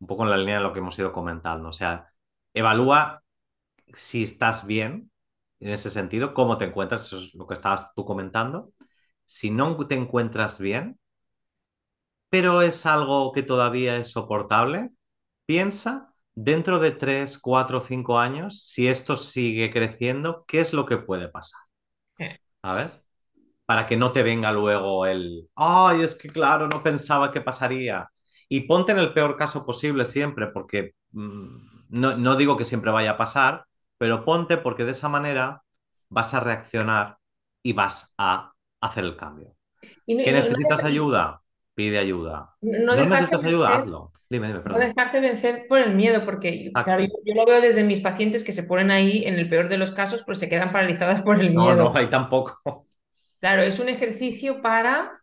un 0.00 0.06
poco 0.06 0.24
en 0.24 0.30
la 0.30 0.36
línea 0.38 0.56
de 0.58 0.62
lo 0.62 0.72
que 0.72 0.80
hemos 0.80 0.98
ido 0.98 1.12
comentando. 1.12 1.68
O 1.68 1.72
sea, 1.72 2.12
evalúa 2.54 3.22
si 3.96 4.24
estás 4.24 4.66
bien 4.66 5.10
en 5.60 5.70
ese 5.72 5.90
sentido, 5.90 6.34
cómo 6.34 6.58
te 6.58 6.66
encuentras, 6.66 7.06
eso 7.06 7.18
es 7.18 7.34
lo 7.34 7.46
que 7.46 7.54
estabas 7.54 7.92
tú 7.94 8.04
comentando. 8.04 8.72
Si 9.26 9.50
no 9.50 9.76
te 9.88 9.94
encuentras 9.96 10.58
bien, 10.60 10.98
pero 12.28 12.62
es 12.62 12.86
algo 12.86 13.32
que 13.32 13.42
todavía 13.42 13.96
es 13.96 14.10
soportable, 14.10 14.90
piensa 15.46 16.14
dentro 16.34 16.78
de 16.78 16.92
3, 16.92 17.38
4, 17.38 17.80
5 17.80 18.18
años, 18.18 18.62
si 18.62 18.88
esto 18.88 19.16
sigue 19.16 19.72
creciendo, 19.72 20.44
¿qué 20.46 20.60
es 20.60 20.72
lo 20.72 20.86
que 20.86 20.98
puede 20.98 21.28
pasar? 21.28 21.60
Eh, 22.18 22.38
¿Sabes? 22.62 23.04
Para 23.66 23.86
que 23.86 23.96
no 23.96 24.12
te 24.12 24.22
venga 24.22 24.52
luego 24.52 25.06
el, 25.06 25.50
ay, 25.56 26.02
es 26.02 26.14
que 26.16 26.28
claro, 26.30 26.68
no 26.68 26.82
pensaba 26.82 27.32
que 27.32 27.40
pasaría. 27.42 28.10
Y 28.48 28.62
ponte 28.62 28.92
en 28.92 28.98
el 28.98 29.12
peor 29.12 29.36
caso 29.36 29.66
posible 29.66 30.04
siempre, 30.04 30.46
porque 30.48 30.94
mm, 31.12 31.46
no, 31.90 32.16
no 32.16 32.36
digo 32.36 32.56
que 32.56 32.64
siempre 32.64 32.90
vaya 32.92 33.12
a 33.12 33.16
pasar, 33.16 33.66
pero 33.98 34.24
ponte 34.24 34.56
porque 34.58 34.84
de 34.84 34.92
esa 34.92 35.08
manera 35.08 35.62
vas 36.08 36.34
a 36.34 36.40
reaccionar 36.40 37.18
y 37.62 37.72
vas 37.72 38.14
a 38.18 38.52
hacer 38.80 39.04
el 39.04 39.16
cambio. 39.16 39.56
No, 40.08 40.14
¿Que 40.22 40.32
no- 40.32 40.32
no 40.32 40.42
necesitas 40.42 40.84
ayuda? 40.84 41.42
Pide 41.74 41.98
ayuda. 41.98 42.56
no 42.60 42.94
¿No 42.94 43.04
necesitas 43.06 43.44
ayuda? 43.44 43.76
Hazlo. 43.76 44.12
Dime, 44.28 44.48
dime, 44.48 44.60
No 44.68 44.78
perdón. 44.78 44.80
dejarse 44.80 45.20
vencer 45.20 45.66
por 45.68 45.78
el 45.80 45.94
miedo, 45.94 46.24
porque 46.24 46.78
claro, 46.82 47.02
yo, 47.24 47.34
lo 47.34 47.46
veo 47.46 47.60
desde 47.60 47.84
mis 47.84 48.00
pacientes 48.00 48.44
que 48.44 48.52
se 48.52 48.64
ponen 48.64 48.90
ahí 48.90 49.24
en 49.24 49.34
el 49.36 49.48
peor 49.48 49.68
de 49.68 49.78
los 49.78 49.92
casos, 49.92 50.22
pues 50.24 50.38
se 50.38 50.48
quedan 50.48 50.72
paralizadas 50.72 51.22
por 51.22 51.40
el 51.40 51.54
No, 51.54 51.74
no, 51.74 51.92
miedo. 51.92 51.96
ahí 51.96 52.08
tampoco. 52.10 52.84
Claro, 53.40 53.62
es 53.62 53.78
un 53.80 53.88
ejercicio 53.88 54.62
para 54.62 55.15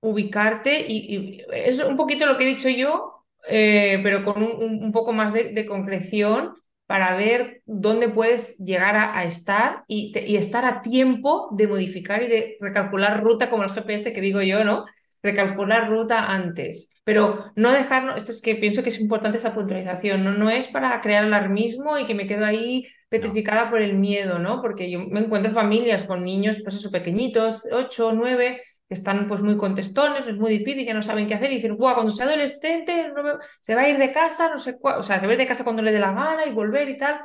ubicarte 0.00 0.86
y, 0.88 1.38
y 1.38 1.44
es 1.52 1.80
un 1.82 1.96
poquito 1.96 2.26
lo 2.26 2.36
que 2.38 2.44
he 2.44 2.54
dicho 2.54 2.68
yo, 2.68 3.24
eh, 3.48 4.00
pero 4.02 4.24
con 4.24 4.42
un, 4.42 4.82
un- 4.84 4.92
poco 4.92 5.12
más 5.12 5.32
de, 5.32 5.52
de 5.52 5.66
concreción 5.66 6.54
para 6.86 7.14
ver 7.16 7.62
dónde 7.66 8.08
puedes 8.08 8.58
llegar 8.58 8.96
a, 8.96 9.16
a 9.18 9.24
estar 9.24 9.84
y, 9.86 10.12
te- 10.12 10.26
y 10.26 10.36
estar 10.36 10.64
a 10.64 10.82
tiempo 10.82 11.48
de 11.52 11.68
modificar 11.68 12.22
y 12.22 12.28
de 12.28 12.56
recalcular 12.60 13.22
ruta 13.22 13.48
como 13.50 13.62
el 13.64 13.70
GPS 13.70 14.12
que 14.12 14.20
digo 14.20 14.42
yo, 14.42 14.64
¿no? 14.64 14.86
Recalcular 15.22 15.88
ruta 15.90 16.26
antes, 16.32 16.90
pero 17.04 17.52
no 17.54 17.72
dejarnos, 17.72 18.16
esto 18.16 18.32
es 18.32 18.40
que 18.40 18.54
pienso 18.56 18.82
que 18.82 18.88
es 18.88 18.98
importante 19.00 19.36
esta 19.36 19.54
puntualización, 19.54 20.24
no, 20.24 20.32
no 20.32 20.48
es 20.50 20.66
para 20.68 20.98
crear 21.02 21.24
alarmismo 21.24 21.98
y 21.98 22.06
que 22.06 22.14
me 22.14 22.26
quedo 22.26 22.46
ahí 22.46 22.86
petrificada 23.10 23.68
por 23.70 23.82
el 23.82 23.94
miedo, 23.98 24.38
¿no? 24.38 24.62
Porque 24.62 24.90
yo 24.90 25.00
me 25.00 25.20
encuentro 25.20 25.52
familias 25.52 26.04
con 26.04 26.24
niños, 26.24 26.58
pues 26.64 26.76
eso, 26.76 26.90
pequeñitos, 26.90 27.66
8, 27.70 28.12
9, 28.14 28.62
que 28.90 28.94
están 28.96 29.28
pues 29.28 29.42
muy 29.42 29.56
contestones, 29.56 30.26
es 30.28 30.36
muy 30.36 30.50
difícil, 30.58 30.84
ya 30.84 30.94
no 30.94 31.02
saben 31.04 31.28
qué 31.28 31.34
hacer 31.34 31.52
y 31.52 31.56
dicen, 31.56 31.76
guau, 31.76 31.94
cuando 31.94 32.12
sea 32.12 32.26
adolescente 32.26 33.12
se 33.60 33.76
va 33.76 33.82
a 33.82 33.88
ir 33.88 33.98
de 33.98 34.12
casa, 34.12 34.50
no 34.50 34.58
sé 34.58 34.78
cuál, 34.78 35.00
o 35.00 35.04
sea, 35.04 35.20
se 35.20 35.26
va 35.26 35.32
a 35.32 35.34
ir 35.34 35.40
de 35.40 35.46
casa 35.46 35.64
cuando 35.64 35.82
le 35.82 35.92
dé 35.92 36.00
la 36.00 36.12
gana 36.12 36.44
y 36.46 36.52
volver 36.52 36.88
y 36.90 36.98
tal. 36.98 37.20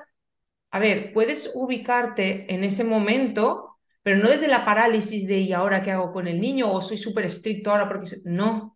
A 0.71 0.79
ver, 0.79 1.13
puedes 1.13 1.51
ubicarte 1.55 2.53
en 2.53 2.63
ese 2.63 2.83
momento, 2.83 3.77
pero 4.03 4.17
no 4.17 4.29
desde 4.29 4.47
la 4.47 4.65
parálisis 4.65 5.27
de 5.27 5.39
¿y 5.39 5.53
ahora 5.53 5.81
qué 5.81 5.91
hago 5.91 6.11
con 6.13 6.27
el 6.27 6.39
niño? 6.41 6.71
o 6.71 6.81
soy 6.81 6.97
súper 6.97 7.25
estricto 7.25 7.71
ahora 7.71 7.87
porque... 7.87 8.07
No, 8.25 8.74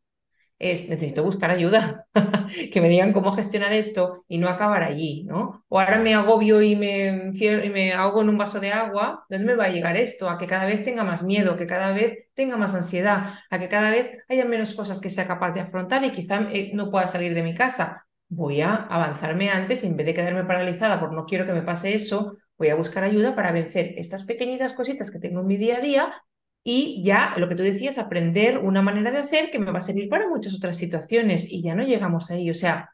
es 0.60 0.89
necesito 0.89 1.24
buscar 1.24 1.49
ayuda, 1.51 2.05
que 2.72 2.82
me 2.82 2.89
digan 2.89 3.14
cómo 3.14 3.32
gestionar 3.32 3.72
esto 3.72 4.26
y 4.28 4.38
no 4.38 4.49
acabar 4.49 4.84
allí, 4.84 5.24
¿no? 5.24 5.64
O 5.70 5.80
ahora 5.80 5.99
me 5.99 6.14
agobio 6.14 6.62
y 6.62 6.76
me, 6.76 7.32
y 7.34 7.70
me 7.70 7.93
ahogo 7.93 8.22
en 8.22 8.30
un 8.30 8.38
vaso 8.38 8.60
de 8.60 8.72
agua, 8.72 9.26
¿dónde 9.30 9.45
me 9.45 9.55
va 9.55 9.66
a 9.66 9.70
llegar 9.70 9.95
esto? 9.95 10.30
A 10.30 10.38
que 10.38 10.47
cada 10.47 10.66
vez 10.66 10.84
tenga 10.84 11.03
más 11.05 11.24
miedo, 11.24 11.55
que 11.55 11.66
cada 11.66 11.93
vez 11.93 12.28
tenga 12.34 12.57
más 12.57 12.76
ansiedad, 12.76 13.36
a 13.49 13.60
que 13.60 13.70
cada 13.70 13.89
vez 13.89 14.18
haya 14.28 14.45
menos 14.45 14.76
cosas 14.76 14.99
que 14.99 15.10
sea 15.10 15.26
capaz 15.26 15.53
de 15.53 15.62
afrontar 15.62 16.03
y 16.03 16.12
quizá 16.12 16.41
eh, 16.51 16.72
no 16.74 16.91
pueda 16.91 17.07
salir 17.07 17.34
de 17.34 17.43
mi 17.43 17.55
casa. 17.55 18.05
Voy 18.28 18.62
a 18.62 18.76
avanzarme 18.76 19.49
antes 19.49 19.84
en 19.84 19.95
vez 19.95 20.05
de 20.05 20.14
quedarme 20.14 20.43
paralizada 20.43 20.99
por 20.99 21.14
no 21.14 21.26
quiero 21.26 21.45
que 21.45 21.53
me 21.53 21.62
pase 21.62 21.95
eso, 21.95 22.38
voy 22.57 22.68
a 22.70 22.76
buscar 22.76 23.03
ayuda 23.05 23.34
para 23.34 23.51
vencer 23.51 23.93
estas 23.97 24.24
pequeñitas 24.24 24.74
cositas 24.74 25.10
que 25.10 25.20
tengo 25.20 25.39
en 25.39 25.47
mi 25.47 25.57
día 25.57 25.78
a 25.78 25.82
día 25.82 26.24
y 26.64 27.01
ya 27.03 27.34
lo 27.38 27.47
que 27.49 27.55
tú 27.55 27.64
decías, 27.64 27.97
aprender 27.97 28.57
una 28.60 28.82
manera 28.82 29.12
de 29.12 29.20
hacer 29.20 29.49
que 29.51 29.60
me 29.60 29.72
va 29.72 29.80
a 29.80 29.82
servir 29.82 30.10
para 30.10 30.28
muchas 30.28 30.53
otras 30.53 30.78
situaciones 30.78 31.51
y 31.51 31.62
ya 31.64 31.76
no 31.76 31.84
llegamos 31.84 32.32
ahí. 32.32 32.49
O 32.49 32.53
sea, 32.53 32.91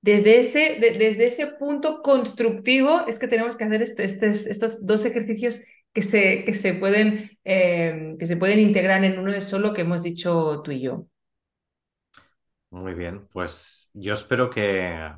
desde 0.00 0.38
ese, 0.38 0.78
desde 0.80 1.26
ese 1.26 1.46
punto 1.46 2.02
constructivo 2.02 3.06
es 3.06 3.18
que 3.18 3.28
tenemos 3.28 3.56
que 3.56 3.64
hacer 3.64 3.82
este, 3.82 4.04
este, 4.04 4.28
estos 4.28 4.86
dos 4.86 5.04
ejercicios 5.04 5.62
que 5.92 6.02
se, 6.02 6.44
que, 6.44 6.54
se 6.54 6.74
pueden, 6.74 7.30
eh, 7.44 8.16
que 8.18 8.26
se 8.26 8.36
pueden 8.36 8.60
integrar 8.60 9.02
en 9.04 9.18
uno 9.18 9.32
de 9.32 9.40
solo 9.40 9.72
que 9.72 9.82
hemos 9.82 10.02
dicho 10.02 10.62
tú 10.62 10.70
y 10.70 10.80
yo. 10.80 11.06
Muy 12.70 12.94
bien, 12.94 13.26
pues 13.32 13.90
yo 13.94 14.12
espero 14.12 14.50
que 14.50 15.10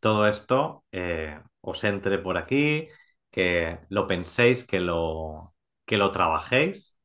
todo 0.00 0.26
esto 0.26 0.84
eh, 0.92 1.40
os 1.60 1.84
entre 1.84 2.18
por 2.18 2.36
aquí, 2.36 2.88
que 3.30 3.78
lo 3.88 4.06
penséis, 4.06 4.64
que 4.64 4.80
lo, 4.80 5.54
que 5.86 5.96
lo 5.96 6.12
trabajéis 6.12 6.99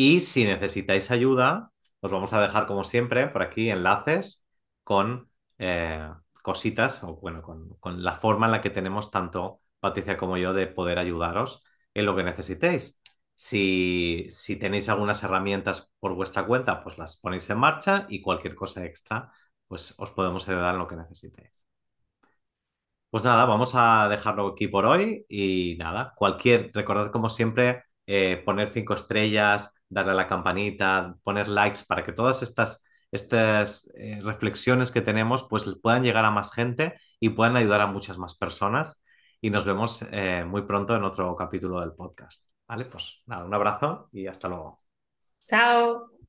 y 0.00 0.20
si 0.20 0.44
necesitáis 0.44 1.10
ayuda, 1.10 1.72
os 2.00 2.10
vamos 2.10 2.32
a 2.32 2.40
dejar 2.40 2.66
como 2.66 2.84
siempre 2.84 3.28
por 3.28 3.42
aquí 3.42 3.70
enlaces 3.70 4.46
con 4.82 5.30
eh, 5.58 6.10
cositas 6.42 7.04
o 7.04 7.16
bueno, 7.16 7.42
con, 7.42 8.02
la 8.02 8.16
forma 8.16 8.46
en 8.46 8.52
la 8.52 8.62
que 8.62 8.70
tenemos 8.70 9.10
tanto 9.10 9.60
Patricia 9.78 10.16
como 10.16 10.38
yo 10.38 10.54
de 10.54 10.66
poder 10.68 10.98
ayudaros 10.98 11.62
en 11.92 12.06
lo 12.06 12.16
que 12.16 12.22
necesitéis. 12.24 12.98
Si, 13.34 14.26
si, 14.30 14.56
tenéis 14.56 14.88
algunas 14.88 15.22
herramientas 15.22 15.92
por 16.00 16.14
vuestra 16.14 16.46
cuenta, 16.46 16.82
pues 16.82 16.96
las 16.98 17.18
ponéis 17.18 17.50
en 17.50 17.58
marcha 17.58 18.06
y 18.08 18.22
cualquier 18.22 18.54
cosa 18.54 18.84
extra, 18.86 19.30
pues 19.68 19.94
os 19.98 20.10
podemos 20.12 20.48
ayudar 20.48 20.74
en 20.74 20.80
lo 20.80 20.88
que 20.88 20.96
necesitéis. 20.96 21.66
Pues 23.10 23.24
nada, 23.24 23.44
vamos 23.44 23.72
a 23.74 24.08
dejarlo 24.08 24.46
aquí 24.48 24.68
por 24.68 24.86
hoy 24.86 25.26
y 25.28 25.76
nada, 25.78 26.14
cualquier, 26.16 26.70
recordad 26.72 27.10
como 27.10 27.28
siempre, 27.28 27.84
eh, 28.06 28.40
poner 28.44 28.72
cinco 28.72 28.94
estrellas, 28.94 29.74
darle 29.90 30.12
a 30.12 30.14
la 30.14 30.26
campanita, 30.26 31.16
poner 31.22 31.48
likes 31.48 31.80
para 31.86 32.04
que 32.04 32.12
todas 32.12 32.42
estas, 32.42 32.84
estas 33.12 33.90
eh, 33.94 34.20
reflexiones 34.22 34.90
que 34.90 35.02
tenemos 35.02 35.46
pues 35.50 35.64
puedan 35.82 36.02
llegar 36.02 36.24
a 36.24 36.30
más 36.30 36.52
gente 36.54 36.94
y 37.18 37.30
puedan 37.30 37.56
ayudar 37.56 37.82
a 37.82 37.86
muchas 37.86 38.18
más 38.18 38.36
personas. 38.36 39.02
Y 39.42 39.50
nos 39.50 39.64
vemos 39.66 40.02
eh, 40.12 40.44
muy 40.44 40.62
pronto 40.62 40.94
en 40.96 41.04
otro 41.04 41.34
capítulo 41.36 41.80
del 41.80 41.92
podcast. 41.92 42.48
¿Vale? 42.68 42.84
Pues 42.84 43.22
nada, 43.26 43.44
un 43.44 43.54
abrazo 43.54 44.08
y 44.12 44.26
hasta 44.26 44.48
luego. 44.48 44.78
Chao. 45.48 46.19